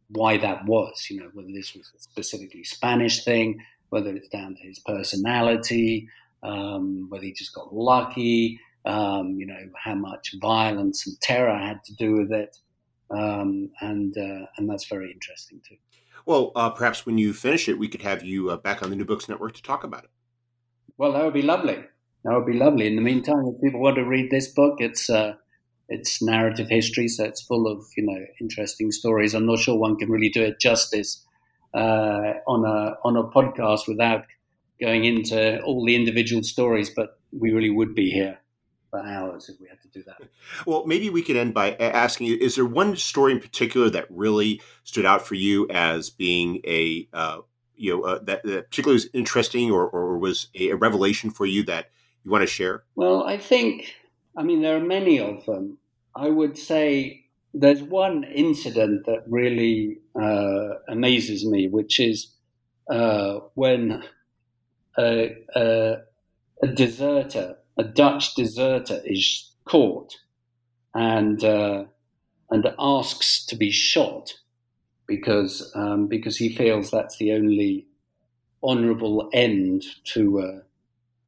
why 0.09 0.37
that 0.37 0.65
was, 0.65 1.07
you 1.09 1.19
know, 1.19 1.29
whether 1.33 1.51
this 1.53 1.73
was 1.73 1.91
a 1.95 2.01
specifically 2.01 2.63
Spanish 2.63 3.23
thing, 3.23 3.59
whether 3.89 4.13
it's 4.15 4.27
down 4.29 4.55
to 4.55 4.61
his 4.61 4.79
personality, 4.79 6.07
um, 6.43 7.07
whether 7.09 7.23
he 7.23 7.33
just 7.33 7.53
got 7.53 7.73
lucky, 7.73 8.59
um, 8.85 9.35
you 9.37 9.45
know, 9.45 9.69
how 9.75 9.95
much 9.95 10.35
violence 10.41 11.07
and 11.07 11.19
terror 11.21 11.57
had 11.57 11.83
to 11.85 11.95
do 11.95 12.13
with 12.13 12.31
it. 12.31 12.57
Um, 13.13 13.71
and, 13.81 14.17
uh, 14.17 14.45
and 14.57 14.69
that's 14.69 14.87
very 14.87 15.11
interesting 15.11 15.61
too. 15.67 15.75
Well, 16.25 16.51
uh, 16.55 16.69
perhaps 16.69 17.05
when 17.05 17.17
you 17.17 17.33
finish 17.33 17.67
it, 17.67 17.79
we 17.79 17.87
could 17.87 18.01
have 18.03 18.23
you 18.23 18.49
uh, 18.49 18.57
back 18.57 18.83
on 18.83 18.89
the 18.89 18.95
New 18.95 19.05
Books 19.05 19.27
Network 19.27 19.53
to 19.55 19.63
talk 19.63 19.83
about 19.83 20.03
it. 20.03 20.09
Well, 20.97 21.13
that 21.13 21.23
would 21.23 21.33
be 21.33 21.41
lovely. 21.41 21.83
That 22.23 22.35
would 22.35 22.45
be 22.45 22.57
lovely. 22.57 22.87
In 22.87 22.95
the 22.95 23.01
meantime, 23.01 23.45
if 23.47 23.61
people 23.61 23.81
want 23.81 23.95
to 23.95 24.05
read 24.05 24.29
this 24.29 24.47
book, 24.47 24.75
it's 24.79 25.09
uh, 25.09 25.33
it's 25.89 26.21
narrative 26.21 26.69
history, 26.69 27.07
so 27.07 27.25
it's 27.25 27.41
full 27.41 27.67
of 27.67 27.83
you 27.97 28.05
know 28.05 28.25
interesting 28.39 28.91
stories. 28.91 29.33
I'm 29.33 29.47
not 29.47 29.59
sure 29.59 29.77
one 29.77 29.97
can 29.97 30.09
really 30.09 30.29
do 30.29 30.43
it 30.43 30.59
justice 30.59 31.25
uh, 31.73 32.33
on 32.47 32.65
a 32.65 32.97
on 33.03 33.17
a 33.17 33.23
podcast 33.23 33.87
without 33.87 34.25
going 34.79 35.05
into 35.05 35.61
all 35.63 35.83
the 35.85 35.95
individual 35.95 36.43
stories, 36.43 36.91
but 36.95 37.19
we 37.31 37.51
really 37.51 37.71
would 37.71 37.95
be 37.95 38.11
here 38.11 38.37
for 38.91 38.99
hours 38.99 39.49
if 39.49 39.59
we 39.59 39.67
had 39.67 39.81
to 39.81 39.87
do 39.87 40.03
that. 40.03 40.17
Well, 40.67 40.85
maybe 40.85 41.09
we 41.09 41.23
could 41.23 41.35
end 41.35 41.53
by 41.53 41.73
asking 41.75 42.27
you: 42.27 42.37
Is 42.37 42.55
there 42.55 42.65
one 42.65 42.95
story 42.95 43.31
in 43.31 43.39
particular 43.39 43.89
that 43.89 44.05
really 44.09 44.61
stood 44.83 45.05
out 45.05 45.25
for 45.25 45.35
you 45.35 45.67
as 45.69 46.09
being 46.11 46.61
a 46.65 47.07
uh, 47.13 47.39
you 47.75 47.95
know 47.95 48.03
uh, 48.03 48.19
that, 48.23 48.43
that, 48.43 48.69
particularly 48.69 48.97
was 48.97 49.09
interesting 49.13 49.71
or, 49.71 49.87
or 49.87 50.17
was 50.19 50.47
a, 50.53 50.69
a 50.69 50.75
revelation 50.75 51.31
for 51.31 51.45
you 51.45 51.63
that 51.63 51.89
you 52.23 52.31
want 52.31 52.43
to 52.43 52.47
share? 52.47 52.83
Well, 52.95 53.23
I 53.23 53.37
think 53.37 53.95
I 54.37 54.43
mean 54.43 54.61
there 54.61 54.77
are 54.77 54.85
many 54.85 55.19
of 55.19 55.45
them. 55.45 55.77
I 56.15 56.27
would 56.27 56.57
say 56.57 57.25
there's 57.53 57.81
one 57.81 58.23
incident 58.23 59.05
that 59.05 59.23
really 59.27 59.99
uh, 60.19 60.75
amazes 60.87 61.45
me, 61.45 61.67
which 61.67 61.99
is 61.99 62.33
uh, 62.89 63.39
when 63.55 64.03
a, 64.97 65.37
a, 65.55 65.97
a, 66.61 66.67
deserter, 66.67 67.57
a 67.81 67.83
Dutch 67.83 68.35
deserter, 68.35 69.01
is 69.05 69.51
caught 69.65 70.15
and 70.93 71.43
uh, 71.43 71.85
and 72.49 72.67
asks 72.77 73.45
to 73.47 73.55
be 73.55 73.71
shot 73.71 74.33
because 75.07 75.71
um, 75.75 76.07
because 76.07 76.37
he 76.37 76.55
feels 76.55 76.91
that's 76.91 77.17
the 77.17 77.33
only 77.33 77.87
honourable 78.63 79.29
end 79.33 79.83
to 80.13 80.39
uh, 80.39 80.59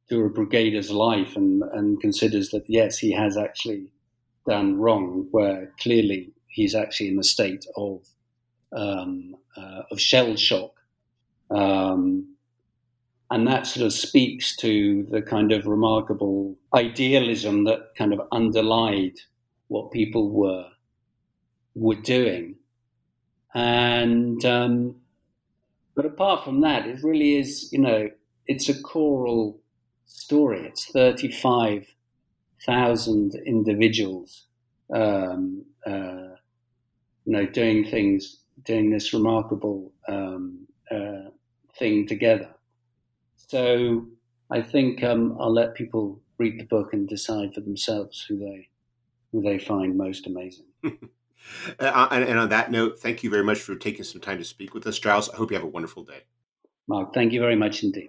to 0.08 0.24
a 0.24 0.30
brigadier's 0.30 0.90
life, 0.90 1.36
and, 1.36 1.62
and 1.72 2.00
considers 2.00 2.50
that 2.50 2.64
yes, 2.68 2.98
he 2.98 3.10
has 3.12 3.36
actually 3.36 3.90
done 4.46 4.78
wrong, 4.78 5.26
where 5.30 5.72
clearly 5.80 6.32
he's 6.46 6.74
actually 6.74 7.08
in 7.08 7.18
a 7.18 7.24
state 7.24 7.66
of 7.76 8.06
um, 8.72 9.34
uh, 9.56 9.82
of 9.90 10.00
shell 10.00 10.36
shock, 10.36 10.72
um, 11.50 12.33
and 13.30 13.46
that 13.46 13.66
sort 13.66 13.86
of 13.86 13.92
speaks 13.92 14.56
to 14.56 15.06
the 15.10 15.22
kind 15.22 15.52
of 15.52 15.66
remarkable 15.66 16.56
idealism 16.74 17.64
that 17.64 17.94
kind 17.96 18.12
of 18.12 18.20
underlied 18.32 19.14
what 19.68 19.90
people 19.90 20.30
were 20.30 20.66
were 21.74 21.96
doing, 21.96 22.56
and 23.54 24.44
um, 24.44 24.96
but 25.94 26.06
apart 26.06 26.44
from 26.44 26.60
that, 26.60 26.86
it 26.86 27.02
really 27.02 27.36
is 27.36 27.72
you 27.72 27.80
know 27.80 28.08
it's 28.46 28.68
a 28.68 28.80
choral 28.82 29.60
story. 30.06 30.66
It's 30.66 30.86
thirty 30.86 31.30
five 31.30 31.86
thousand 32.64 33.34
individuals, 33.46 34.46
um, 34.94 35.64
uh, 35.86 36.36
you 37.24 37.32
know, 37.32 37.46
doing 37.46 37.84
things, 37.84 38.38
doing 38.64 38.90
this 38.90 39.12
remarkable 39.12 39.92
um, 40.08 40.66
uh, 40.90 41.30
thing 41.78 42.06
together. 42.06 42.50
So 43.54 44.04
I 44.50 44.60
think 44.60 45.04
um, 45.04 45.36
I'll 45.38 45.52
let 45.52 45.76
people 45.76 46.20
read 46.38 46.58
the 46.58 46.64
book 46.64 46.92
and 46.92 47.08
decide 47.08 47.54
for 47.54 47.60
themselves 47.60 48.26
who 48.28 48.36
they 48.36 48.68
who 49.30 49.42
they 49.42 49.60
find 49.60 49.96
most 49.96 50.26
amazing. 50.26 50.66
Uh, 51.78 52.08
and, 52.10 52.24
and, 52.24 52.38
on 52.38 52.48
that 52.48 52.70
note, 52.70 52.98
thank 52.98 53.22
you 53.22 53.28
very 53.28 53.44
much 53.44 53.58
for 53.58 53.74
taking 53.76 54.02
some 54.02 54.18
time 54.18 54.38
to 54.38 54.44
speak 54.44 54.72
with 54.72 54.86
us, 54.86 54.96
Strauss. 54.96 55.28
I 55.28 55.36
hope 55.36 55.50
you 55.50 55.56
have 55.58 55.64
a 55.64 55.68
wonderful 55.68 56.02
day. 56.02 56.20
Mark, 56.88 57.12
thank 57.12 57.34
you 57.34 57.40
very 57.40 57.54
much 57.54 57.82
indeed. 57.82 58.08